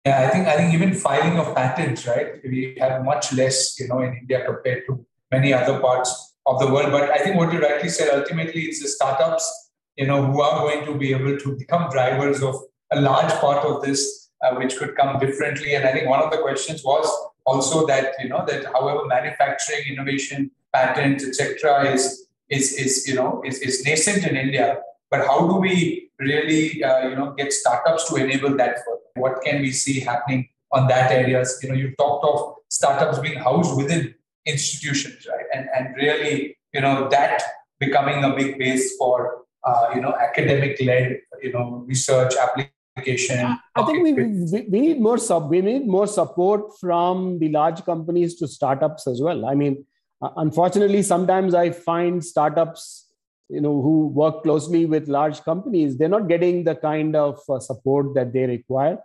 Yeah, 0.06 0.22
I 0.22 0.30
think 0.30 0.47
I 0.47 0.56
think 0.56 0.74
even 0.74 0.93
filing 0.93 1.39
of 1.39 1.56
patents, 1.56 2.06
right? 2.08 2.36
We 2.43 2.78
have 2.80 3.03
much 3.03 3.34
less, 3.34 3.78
you 3.80 3.88
know, 3.88 4.01
in 4.01 4.16
India 4.16 4.45
compared 4.45 4.84
to 4.88 5.03
many 5.32 5.51
other 5.51 5.80
parts 5.80 6.36
of 6.45 6.60
the 6.60 6.72
world. 6.72 6.91
But 6.91 7.10
I 7.10 7.18
think 7.18 7.38
what 7.38 7.51
you 7.51 7.60
rightly 7.60 7.89
said, 7.89 8.10
ultimately, 8.14 8.62
it's 8.62 8.82
the 8.82 8.88
startups, 8.88 9.72
you 9.95 10.06
know, 10.06 10.24
who 10.24 10.41
are 10.41 10.60
going 10.60 10.86
to 10.86 10.93
be 10.95 11.12
able 11.12 11.38
to 11.38 11.58
become 11.58 11.89
drivers 11.89 12.43
of 12.43 12.56
a 12.91 13.01
large 13.01 13.34
part 13.41 13.66
of 13.66 13.82
this, 13.82 14.30
uh, 14.43 14.53
which 14.56 14.78
could 14.78 14.95
come 14.95 15.18
differently. 15.20 15.74
And 15.74 15.86
I 15.86 15.91
think 15.91 16.08
one 16.08 16.22
of 16.22 16.30
the 16.32 16.38
questions 16.38 16.84
was 16.84 17.08
also 17.45 17.85
that 17.87 18.13
you 18.21 18.29
know 18.29 18.43
that 18.47 18.65
however 18.65 19.05
manufacturing, 19.05 19.87
innovation, 19.87 20.51
patents, 20.73 21.25
etc., 21.27 21.91
is 21.91 22.27
is 22.49 22.73
is 22.73 23.07
you 23.07 23.15
know 23.15 23.41
is, 23.45 23.59
is 23.59 23.85
nascent 23.85 24.25
in 24.25 24.35
India, 24.35 24.79
but 25.09 25.25
how 25.25 25.47
do 25.47 25.55
we 25.55 26.09
really 26.19 26.83
uh, 26.83 27.07
you 27.09 27.15
know 27.15 27.33
get 27.37 27.53
startups 27.53 28.09
to 28.09 28.15
enable 28.15 28.55
that? 28.57 28.79
What 29.15 29.41
can 29.43 29.61
we 29.61 29.71
see 29.71 29.99
happening 29.99 30.49
on 30.71 30.87
that 30.87 31.11
areas? 31.11 31.59
You 31.63 31.69
know, 31.69 31.75
you 31.75 31.95
talked 31.97 32.25
of 32.25 32.55
startups 32.69 33.19
being 33.19 33.39
housed 33.39 33.75
within 33.77 34.15
institutions, 34.45 35.25
right? 35.29 35.45
And 35.53 35.69
and 35.75 35.95
really, 35.95 36.57
you 36.73 36.81
know, 36.81 37.07
that 37.09 37.41
becoming 37.79 38.23
a 38.23 38.35
big 38.35 38.57
base 38.57 38.95
for 38.97 39.43
uh, 39.63 39.89
you 39.95 40.01
know 40.01 40.13
academic 40.15 40.79
led 40.81 41.19
you 41.41 41.51
know 41.51 41.83
research 41.87 42.33
application. 42.35 42.74
I 43.75 43.83
think 43.85 44.03
we, 44.03 44.13
we, 44.13 44.67
we 44.69 44.79
need 44.79 45.01
more 45.01 45.17
sub 45.17 45.49
we 45.49 45.61
need 45.61 45.85
more 45.85 46.07
support 46.07 46.77
from 46.79 47.39
the 47.39 47.49
large 47.49 47.83
companies 47.85 48.35
to 48.35 48.47
startups 48.47 49.07
as 49.07 49.21
well. 49.21 49.45
I 49.45 49.55
mean, 49.55 49.85
uh, 50.21 50.29
unfortunately, 50.37 51.01
sometimes 51.03 51.53
I 51.53 51.71
find 51.71 52.23
startups 52.23 53.09
you 53.49 53.61
know 53.61 53.81
who 53.81 54.07
work 54.07 54.43
closely 54.43 54.85
with 54.85 55.07
large 55.07 55.43
companies 55.43 55.97
they're 55.97 56.09
not 56.09 56.27
getting 56.27 56.63
the 56.63 56.73
kind 56.73 57.15
of 57.15 57.39
uh, 57.49 57.59
support 57.59 58.13
that 58.15 58.33
they 58.33 58.45
require. 58.45 58.97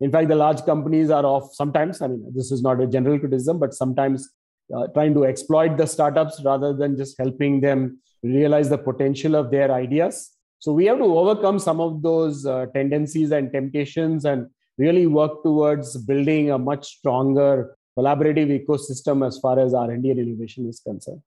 In 0.00 0.12
fact 0.12 0.28
the 0.28 0.36
large 0.36 0.64
companies 0.64 1.10
are 1.10 1.24
off 1.24 1.54
sometimes. 1.54 2.00
I 2.00 2.08
mean 2.08 2.32
this 2.34 2.52
is 2.52 2.62
not 2.62 2.80
a 2.80 2.86
general 2.86 3.18
criticism 3.18 3.58
but 3.58 3.74
sometimes 3.74 4.28
uh, 4.74 4.86
trying 4.88 5.14
to 5.14 5.24
exploit 5.24 5.76
the 5.76 5.86
startups 5.86 6.42
rather 6.44 6.72
than 6.74 6.96
just 6.96 7.16
helping 7.18 7.60
them 7.60 8.00
realize 8.22 8.68
the 8.68 8.78
potential 8.78 9.34
of 9.34 9.50
their 9.50 9.72
ideas 9.72 10.37
so 10.58 10.72
we 10.72 10.86
have 10.86 10.98
to 10.98 11.04
overcome 11.04 11.58
some 11.58 11.80
of 11.80 12.02
those 12.02 12.46
uh, 12.46 12.66
tendencies 12.74 13.30
and 13.30 13.52
temptations 13.52 14.24
and 14.24 14.46
really 14.76 15.06
work 15.06 15.42
towards 15.42 15.96
building 15.96 16.50
a 16.50 16.58
much 16.58 16.98
stronger 16.98 17.76
collaborative 17.98 18.50
ecosystem 18.58 19.26
as 19.26 19.38
far 19.38 19.58
as 19.58 19.74
r&d 19.74 20.10
and 20.10 20.20
innovation 20.20 20.68
is 20.68 20.80
concerned 20.80 21.22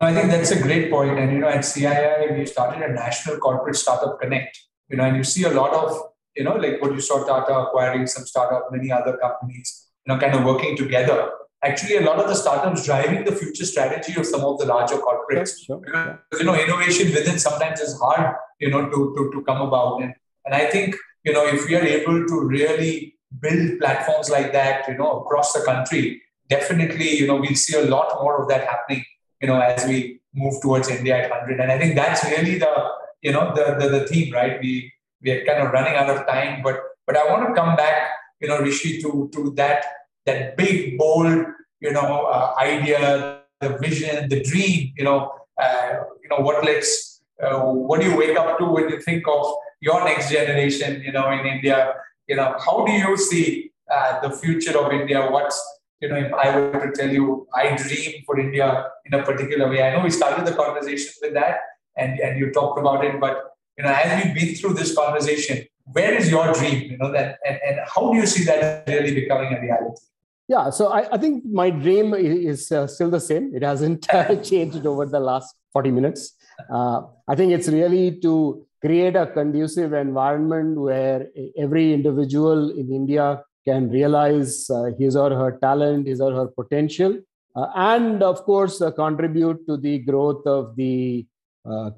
I 0.00 0.12
think 0.12 0.30
that's 0.30 0.50
a 0.50 0.60
great 0.60 0.90
point. 0.90 1.18
And 1.18 1.32
you 1.32 1.38
know, 1.38 1.48
at 1.48 1.60
CII, 1.60 2.36
we 2.36 2.44
started 2.46 2.82
a 2.82 2.92
national 2.92 3.38
corporate 3.38 3.76
startup 3.76 4.20
connect. 4.20 4.58
You 4.90 4.96
know, 4.98 5.04
and 5.04 5.16
you 5.16 5.24
see 5.24 5.44
a 5.44 5.50
lot 5.50 5.72
of 5.72 5.96
you 6.36 6.44
know, 6.44 6.56
like 6.56 6.80
what 6.82 6.92
you 6.92 7.00
saw 7.00 7.24
Tata 7.24 7.54
acquiring 7.54 8.06
some 8.06 8.26
startup, 8.26 8.68
many 8.70 8.90
other 8.90 9.16
companies, 9.16 9.86
you 10.04 10.12
know, 10.12 10.20
kind 10.20 10.34
of 10.34 10.44
working 10.44 10.76
together. 10.76 11.30
Actually, 11.64 11.96
a 11.96 12.02
lot 12.02 12.18
of 12.18 12.28
the 12.28 12.34
startups 12.34 12.84
driving 12.84 13.24
the 13.24 13.32
future 13.32 13.64
strategy 13.64 14.18
of 14.18 14.26
some 14.26 14.42
of 14.44 14.58
the 14.58 14.66
larger 14.66 14.96
corporates. 14.96 15.64
Sure. 15.64 15.78
Because, 15.78 16.40
you 16.40 16.44
know, 16.44 16.54
innovation 16.54 17.12
within 17.12 17.38
sometimes 17.38 17.80
is 17.80 17.98
hard, 17.98 18.36
you 18.60 18.70
know, 18.70 18.88
to, 18.88 19.14
to, 19.16 19.30
to 19.32 19.44
come 19.44 19.62
about. 19.62 20.02
And, 20.02 20.14
and 20.44 20.54
I 20.54 20.66
think, 20.66 20.94
you 21.24 21.32
know, 21.32 21.46
if 21.46 21.66
we 21.66 21.74
are 21.76 21.84
able 21.84 22.26
to 22.26 22.40
really 22.40 23.16
build 23.40 23.80
platforms 23.80 24.28
like 24.30 24.52
that, 24.52 24.86
you 24.88 24.98
know, 24.98 25.20
across 25.20 25.52
the 25.52 25.60
country, 25.60 26.22
definitely, 26.48 27.16
you 27.16 27.26
know, 27.26 27.36
we'll 27.36 27.54
see 27.54 27.76
a 27.76 27.86
lot 27.86 28.22
more 28.22 28.42
of 28.42 28.48
that 28.48 28.68
happening 28.68 29.04
you 29.44 29.48
know, 29.48 29.60
as 29.60 29.84
we 29.86 30.20
move 30.32 30.54
towards 30.62 30.88
India 30.88 31.14
at 31.22 31.30
100. 31.30 31.60
And 31.60 31.70
I 31.70 31.78
think 31.78 31.94
that's 31.94 32.24
really 32.24 32.58
the, 32.58 32.72
you 33.20 33.32
know, 33.32 33.52
the, 33.54 33.76
the, 33.78 33.88
the 33.98 34.06
theme, 34.06 34.32
right? 34.32 34.58
We, 34.58 34.90
we 35.20 35.32
are 35.32 35.44
kind 35.44 35.60
of 35.62 35.70
running 35.70 35.94
out 35.94 36.08
of 36.08 36.26
time, 36.26 36.62
but, 36.62 36.80
but 37.06 37.14
I 37.14 37.30
want 37.30 37.46
to 37.46 37.54
come 37.54 37.76
back, 37.76 38.10
you 38.40 38.48
know, 38.48 38.58
Rishi, 38.58 39.02
to, 39.02 39.28
to 39.34 39.50
that, 39.56 39.84
that 40.26 40.56
big, 40.56 40.98
bold, 40.98 41.46
you 41.80 41.92
know, 41.92 42.26
uh, 42.26 42.54
idea, 42.58 43.40
the 43.60 43.78
vision, 43.78 44.28
the 44.28 44.42
dream, 44.42 44.92
you 44.96 45.04
know, 45.04 45.32
uh, 45.60 45.94
you 46.22 46.28
know, 46.30 46.44
what 46.44 46.64
let's, 46.64 47.20
uh, 47.42 47.60
what 47.60 48.00
do 48.00 48.10
you 48.10 48.16
wake 48.16 48.36
up 48.36 48.58
to 48.58 48.64
when 48.64 48.88
you 48.88 49.00
think 49.00 49.26
of, 49.28 49.46
your 49.84 50.02
next 50.04 50.30
generation, 50.30 51.02
you 51.02 51.12
know, 51.12 51.30
in 51.30 51.44
India, 51.44 51.94
you 52.26 52.36
know, 52.36 52.56
how 52.64 52.84
do 52.86 52.92
you 52.92 53.16
see 53.18 53.70
uh, 53.92 54.18
the 54.20 54.30
future 54.30 54.76
of 54.78 54.90
India? 54.92 55.18
What's, 55.30 55.58
you 56.00 56.08
know, 56.08 56.16
if 56.16 56.32
I 56.32 56.58
were 56.58 56.86
to 56.86 56.92
tell 56.98 57.10
you, 57.10 57.46
I 57.54 57.76
dream 57.76 58.22
for 58.24 58.38
India 58.40 58.86
in 59.04 59.12
a 59.12 59.22
particular 59.22 59.68
way. 59.68 59.82
I 59.82 59.94
know 59.94 60.02
we 60.02 60.10
started 60.10 60.46
the 60.46 60.54
conversation 60.54 61.12
with 61.20 61.34
that 61.34 61.58
and, 61.98 62.18
and 62.18 62.38
you 62.38 62.50
talked 62.50 62.78
about 62.78 63.04
it, 63.04 63.20
but, 63.20 63.50
you 63.76 63.84
know, 63.84 63.92
as 63.92 64.24
we've 64.24 64.34
been 64.34 64.54
through 64.54 64.74
this 64.74 64.94
conversation, 64.94 65.66
where 65.92 66.14
is 66.14 66.30
your 66.30 66.50
dream, 66.54 66.90
you 66.92 66.96
know, 66.96 67.12
that, 67.12 67.38
and, 67.46 67.58
and 67.68 67.80
how 67.94 68.10
do 68.10 68.16
you 68.16 68.26
see 68.26 68.44
that 68.44 68.88
really 68.88 69.14
becoming 69.14 69.52
a 69.52 69.60
reality? 69.60 70.00
Yeah, 70.46 70.68
so 70.70 70.88
I, 70.88 71.14
I 71.14 71.18
think 71.18 71.44
my 71.46 71.70
dream 71.70 72.12
is 72.12 72.70
uh, 72.70 72.86
still 72.86 73.10
the 73.10 73.20
same. 73.20 73.52
It 73.54 73.62
hasn't 73.62 74.12
uh, 74.12 74.36
changed 74.42 74.84
over 74.86 75.06
the 75.06 75.20
last 75.20 75.54
40 75.72 75.90
minutes. 75.90 76.36
Uh, 76.70 77.02
I 77.26 77.34
think 77.34 77.52
it's 77.52 77.68
really 77.68 78.20
to 78.20 78.66
create 78.82 79.16
a 79.16 79.26
conducive 79.26 79.94
environment 79.94 80.78
where 80.78 81.28
every 81.56 81.94
individual 81.94 82.70
in 82.70 82.92
India 82.92 83.42
can 83.66 83.88
realize 83.88 84.68
uh, 84.68 84.90
his 84.98 85.16
or 85.16 85.30
her 85.30 85.58
talent, 85.62 86.06
his 86.06 86.20
or 86.20 86.32
her 86.34 86.46
potential, 86.46 87.18
uh, 87.56 87.68
and 87.74 88.22
of 88.22 88.44
course, 88.44 88.82
uh, 88.82 88.90
contribute 88.90 89.66
to 89.66 89.78
the 89.78 90.00
growth 90.00 90.46
of 90.46 90.76
the 90.76 91.26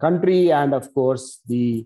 country 0.01 0.53
and, 0.53 0.73
of 0.73 0.95
course, 0.95 1.41
the 1.49 1.85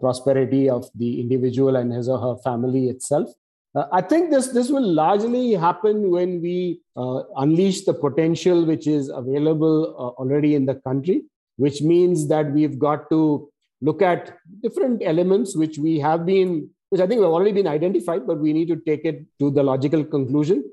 prosperity 0.00 0.68
of 0.68 0.90
the 0.96 1.20
individual 1.20 1.76
and 1.76 1.92
his 1.92 2.08
or 2.08 2.18
her 2.18 2.36
family 2.42 2.88
itself. 2.88 3.28
Uh, 3.74 3.84
I 3.92 4.00
think 4.00 4.30
this 4.30 4.48
this 4.48 4.68
will 4.70 4.86
largely 4.86 5.52
happen 5.52 6.10
when 6.10 6.42
we 6.42 6.80
uh, 6.96 7.22
unleash 7.36 7.82
the 7.82 7.94
potential 7.94 8.64
which 8.64 8.86
is 8.86 9.08
available 9.08 9.94
uh, 9.96 10.20
already 10.20 10.54
in 10.56 10.66
the 10.66 10.74
country, 10.74 11.22
which 11.56 11.80
means 11.80 12.26
that 12.28 12.50
we've 12.50 12.78
got 12.78 13.08
to 13.10 13.48
look 13.80 14.02
at 14.02 14.36
different 14.62 15.02
elements 15.04 15.56
which 15.56 15.78
we 15.78 15.98
have 15.98 16.26
been, 16.26 16.68
which 16.90 17.00
I 17.00 17.06
think 17.06 17.20
have 17.20 17.30
already 17.30 17.52
been 17.52 17.68
identified, 17.68 18.26
but 18.26 18.38
we 18.38 18.52
need 18.52 18.68
to 18.68 18.76
take 18.76 19.04
it 19.04 19.24
to 19.38 19.50
the 19.50 19.62
logical 19.62 20.04
conclusion. 20.04 20.64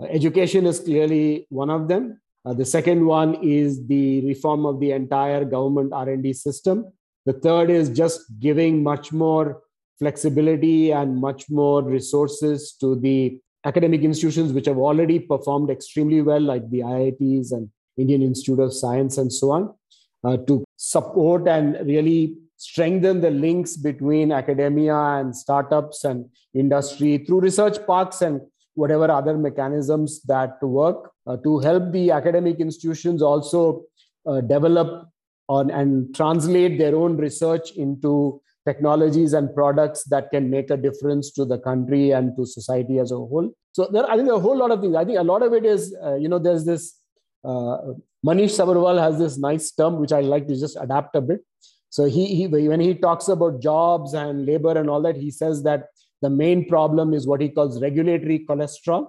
Uh, 0.00 0.06
education 0.06 0.66
is 0.66 0.78
clearly 0.80 1.46
one 1.50 1.70
of 1.70 1.88
them. 1.88 2.20
Uh, 2.44 2.54
the 2.54 2.64
second 2.64 3.04
one 3.04 3.34
is 3.42 3.86
the 3.86 4.24
reform 4.26 4.64
of 4.64 4.78
the 4.78 4.92
entire 4.92 5.44
government 5.44 5.92
R&D 5.92 6.32
system. 6.34 6.92
The 7.26 7.32
third 7.32 7.70
is 7.70 7.88
just 7.88 8.20
giving 8.38 8.82
much 8.82 9.12
more 9.12 9.62
flexibility 9.98 10.92
and 10.92 11.20
much 11.20 11.48
more 11.50 11.82
resources 11.82 12.72
to 12.80 12.96
the 12.96 13.38
academic 13.64 14.02
institutions 14.02 14.52
which 14.52 14.66
have 14.66 14.78
already 14.78 15.18
performed 15.18 15.70
extremely 15.70 16.20
well, 16.22 16.40
like 16.40 16.68
the 16.70 16.80
IITs 16.80 17.52
and 17.52 17.68
Indian 17.96 18.22
Institute 18.22 18.60
of 18.60 18.74
Science 18.74 19.18
and 19.18 19.32
so 19.32 19.50
on, 19.50 19.74
uh, 20.24 20.36
to 20.46 20.64
support 20.76 21.48
and 21.48 21.86
really 21.86 22.36
strengthen 22.56 23.20
the 23.20 23.30
links 23.30 23.76
between 23.76 24.32
academia 24.32 24.96
and 24.96 25.34
startups 25.36 26.04
and 26.04 26.26
industry 26.54 27.18
through 27.18 27.40
research 27.40 27.84
parks 27.86 28.22
and 28.22 28.40
whatever 28.74 29.10
other 29.10 29.36
mechanisms 29.36 30.22
that 30.22 30.62
work 30.62 31.10
uh, 31.26 31.36
to 31.38 31.58
help 31.60 31.92
the 31.92 32.10
academic 32.10 32.58
institutions 32.60 33.22
also 33.22 33.84
uh, 34.26 34.40
develop 34.40 35.08
on 35.48 35.70
and 35.70 36.14
translate 36.14 36.78
their 36.78 36.96
own 36.96 37.16
research 37.16 37.72
into 37.72 38.40
technologies 38.66 39.32
and 39.32 39.54
products 39.54 40.04
that 40.04 40.30
can 40.30 40.50
make 40.50 40.70
a 40.70 40.76
difference 40.76 41.30
to 41.32 41.44
the 41.44 41.58
country 41.58 42.10
and 42.12 42.36
to 42.36 42.46
society 42.46 42.98
as 42.98 43.12
a 43.12 43.16
whole. 43.16 43.50
So 43.72 43.88
there, 43.92 44.08
I 44.10 44.16
think 44.16 44.30
a 44.30 44.38
whole 44.38 44.56
lot 44.56 44.70
of 44.70 44.80
things. 44.80 44.96
I 44.96 45.04
think 45.04 45.18
a 45.18 45.22
lot 45.22 45.42
of 45.42 45.52
it 45.52 45.64
is, 45.64 45.94
uh, 46.04 46.14
you 46.14 46.28
know, 46.28 46.38
there's 46.38 46.64
this. 46.64 46.98
Uh, 47.44 47.76
Manish 48.26 48.56
Sabharwal 48.58 48.98
has 48.98 49.18
this 49.18 49.36
nice 49.36 49.70
term 49.70 49.98
which 50.00 50.12
I 50.12 50.20
like 50.20 50.48
to 50.48 50.58
just 50.58 50.78
adapt 50.80 51.14
a 51.14 51.20
bit. 51.20 51.40
So 51.90 52.06
he, 52.06 52.34
he 52.34 52.46
when 52.46 52.80
he 52.80 52.94
talks 52.94 53.28
about 53.28 53.60
jobs 53.60 54.14
and 54.14 54.46
labor 54.46 54.76
and 54.78 54.88
all 54.88 55.02
that, 55.02 55.16
he 55.16 55.30
says 55.30 55.62
that 55.64 55.88
the 56.22 56.30
main 56.30 56.66
problem 56.68 57.12
is 57.12 57.26
what 57.26 57.42
he 57.42 57.50
calls 57.50 57.82
regulatory 57.82 58.46
cholesterol. 58.48 59.08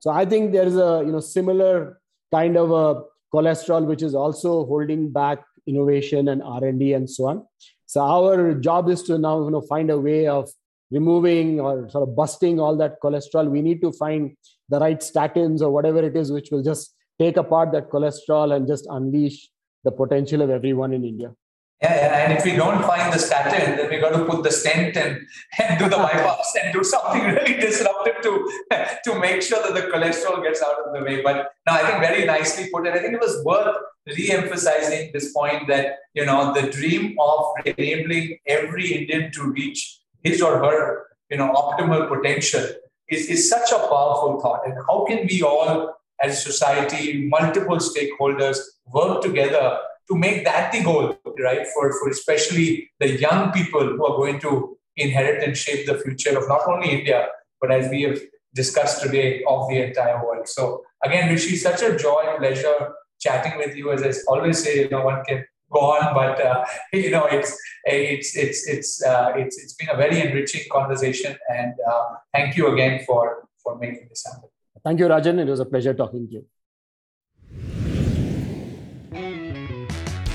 So 0.00 0.10
I 0.10 0.24
think 0.24 0.52
there 0.52 0.66
is 0.66 0.76
a 0.76 1.02
you 1.06 1.12
know 1.12 1.20
similar 1.20 2.00
kind 2.32 2.56
of 2.56 2.72
a 2.72 3.02
cholesterol 3.32 3.86
which 3.86 4.02
is 4.02 4.14
also 4.14 4.66
holding 4.66 5.12
back 5.12 5.44
innovation 5.66 6.28
and 6.28 6.42
R&D 6.42 6.92
and 6.94 7.08
so 7.08 7.26
on. 7.28 7.46
So 7.90 8.00
our 8.02 8.54
job 8.54 8.88
is 8.88 9.02
to 9.04 9.18
now 9.18 9.42
you 9.42 9.50
know, 9.50 9.62
find 9.62 9.90
a 9.90 9.98
way 9.98 10.28
of 10.28 10.48
removing 10.92 11.58
or 11.58 11.88
sort 11.90 12.08
of 12.08 12.14
busting 12.14 12.60
all 12.60 12.76
that 12.76 13.00
cholesterol. 13.02 13.50
We 13.50 13.62
need 13.62 13.80
to 13.80 13.90
find 13.90 14.36
the 14.68 14.78
right 14.78 15.00
statins 15.00 15.60
or 15.60 15.72
whatever 15.72 15.98
it 15.98 16.16
is, 16.16 16.30
which 16.30 16.52
will 16.52 16.62
just 16.62 16.94
take 17.18 17.36
apart 17.36 17.72
that 17.72 17.90
cholesterol 17.90 18.54
and 18.54 18.68
just 18.68 18.86
unleash 18.88 19.50
the 19.82 19.90
potential 19.90 20.40
of 20.40 20.50
everyone 20.50 20.92
in 20.92 21.04
India. 21.04 21.34
Yeah, 21.82 22.22
and 22.22 22.32
if 22.32 22.44
we 22.44 22.54
don't 22.54 22.80
find 22.84 23.12
the 23.12 23.18
statin, 23.18 23.76
then 23.76 23.90
we 23.90 23.98
got 23.98 24.12
to 24.12 24.24
put 24.24 24.44
the 24.44 24.52
stent 24.52 24.96
and, 24.96 25.18
and 25.58 25.78
do 25.80 25.88
the 25.88 25.96
bypass 26.06 26.54
and 26.62 26.72
do 26.72 26.84
something 26.84 27.24
really 27.24 27.54
disruptive 27.54 28.22
to 28.22 28.52
to 29.04 29.18
make 29.18 29.42
sure 29.42 29.60
that 29.64 29.74
the 29.74 29.90
cholesterol 29.90 30.44
gets 30.44 30.62
out 30.62 30.76
of 30.86 30.94
the 30.94 31.02
way. 31.02 31.22
But 31.22 31.50
now 31.66 31.74
I 31.74 31.82
think 31.86 31.98
very 31.98 32.24
nicely 32.24 32.70
put, 32.72 32.86
and 32.86 32.94
I 32.94 33.00
think 33.00 33.14
it 33.14 33.20
was 33.20 33.44
worth 33.44 33.74
re-emphasizing 34.06 35.10
this 35.12 35.32
point 35.32 35.68
that 35.68 35.96
you 36.14 36.24
know 36.24 36.52
the 36.54 36.70
dream 36.70 37.16
of 37.20 37.52
enabling 37.66 38.38
every 38.46 38.92
Indian 38.92 39.30
to 39.32 39.50
reach 39.50 40.00
his 40.22 40.40
or 40.42 40.58
her 40.58 41.06
you 41.30 41.36
know 41.36 41.52
optimal 41.52 42.08
potential 42.08 42.66
is, 43.08 43.28
is 43.28 43.48
such 43.48 43.70
a 43.72 43.78
powerful 43.78 44.40
thought. 44.40 44.66
And 44.66 44.74
how 44.88 45.04
can 45.04 45.26
we 45.28 45.42
all 45.42 45.94
as 46.22 46.42
society, 46.42 47.26
multiple 47.28 47.78
stakeholders 47.78 48.58
work 48.86 49.22
together 49.22 49.78
to 50.08 50.16
make 50.16 50.44
that 50.44 50.72
the 50.72 50.82
goal, 50.82 51.18
right? 51.38 51.66
For, 51.68 51.92
for 51.92 52.10
especially 52.10 52.90
the 52.98 53.18
young 53.18 53.52
people 53.52 53.86
who 53.86 54.04
are 54.04 54.16
going 54.16 54.40
to 54.40 54.76
inherit 54.96 55.42
and 55.42 55.56
shape 55.56 55.86
the 55.86 55.98
future 55.98 56.36
of 56.36 56.48
not 56.48 56.66
only 56.68 56.90
India, 56.90 57.28
but 57.60 57.70
as 57.70 57.90
we 57.90 58.02
have 58.02 58.20
discussed 58.54 59.02
today, 59.02 59.42
of 59.48 59.68
the 59.68 59.80
entire 59.80 60.24
world. 60.24 60.48
So 60.48 60.82
again, 61.04 61.30
Rishi, 61.30 61.56
such 61.56 61.82
a 61.82 61.96
joy, 61.96 62.24
and 62.26 62.38
pleasure 62.38 62.92
chatting 63.20 63.58
with 63.58 63.76
you. 63.76 63.92
As 63.92 64.02
I 64.02 64.12
always 64.28 64.62
say, 64.62 64.80
you 64.80 64.88
know, 64.88 65.04
one 65.04 65.22
can 65.24 65.44
go 65.72 65.80
on, 65.80 66.14
but 66.20 66.44
uh, 66.44 66.64
you 66.92 67.10
know, 67.10 67.26
it's 67.26 67.56
it's 67.84 68.36
it's 68.36 68.66
it's 68.68 69.04
uh, 69.04 69.32
it's 69.36 69.62
it's 69.62 69.74
been 69.74 69.90
a 69.90 69.96
very 69.96 70.20
enriching 70.20 70.62
conversation, 70.70 71.36
and 71.48 71.74
uh, 71.90 72.04
thank 72.34 72.56
you 72.56 72.72
again 72.72 73.04
for 73.06 73.48
for 73.62 73.78
making 73.78 74.06
this 74.08 74.24
happen. 74.26 74.48
Thank 74.84 74.98
you, 74.98 75.06
Rajan. 75.06 75.38
It 75.38 75.48
was 75.48 75.60
a 75.60 75.66
pleasure 75.66 75.94
talking 75.94 76.26
to 76.28 76.32
you. 76.34 76.44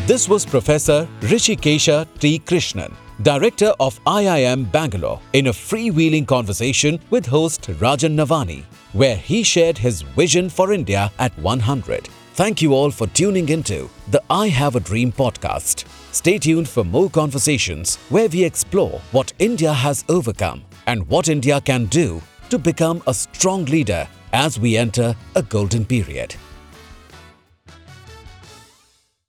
This 0.08 0.30
was 0.30 0.46
Professor 0.46 1.08
Rishikesha 1.22 2.08
T. 2.20 2.38
Krishnan, 2.38 2.94
Director 3.24 3.74
of 3.80 4.00
IIM 4.04 4.72
Bangalore, 4.72 5.20
in 5.34 5.48
a 5.48 5.52
freewheeling 5.52 6.28
conversation 6.28 7.00
with 7.10 7.26
host 7.26 7.64
Rajan 7.80 8.14
Navani, 8.14 8.66
where 8.94 9.16
he 9.16 9.42
shared 9.42 9.80
his 9.80 10.04
vision 10.04 10.48
for 10.48 10.74
India 10.74 11.12
at 11.18 11.36
100. 11.40 12.08
Thank 12.36 12.62
you 12.62 12.74
all 12.74 12.92
for 12.92 13.08
tuning 13.08 13.48
into 13.48 13.90
the 14.10 14.22
I 14.30 14.50
Have 14.50 14.76
a 14.76 14.82
Dream 14.82 15.10
podcast. 15.10 15.86
Stay 16.12 16.38
tuned 16.38 16.68
for 16.68 16.84
more 16.84 17.10
conversations 17.10 17.96
where 18.10 18.28
we 18.28 18.44
explore 18.44 19.00
what 19.14 19.32
India 19.40 19.72
has 19.72 20.04
overcome 20.10 20.66
and 20.86 21.08
what 21.08 21.30
India 21.30 21.62
can 21.62 21.86
do 21.86 22.22
to 22.50 22.60
become 22.60 23.02
a 23.08 23.14
strong 23.14 23.64
leader 23.64 24.06
as 24.34 24.60
we 24.60 24.76
enter 24.76 25.16
a 25.36 25.44
golden 25.44 25.86
period. 25.86 26.36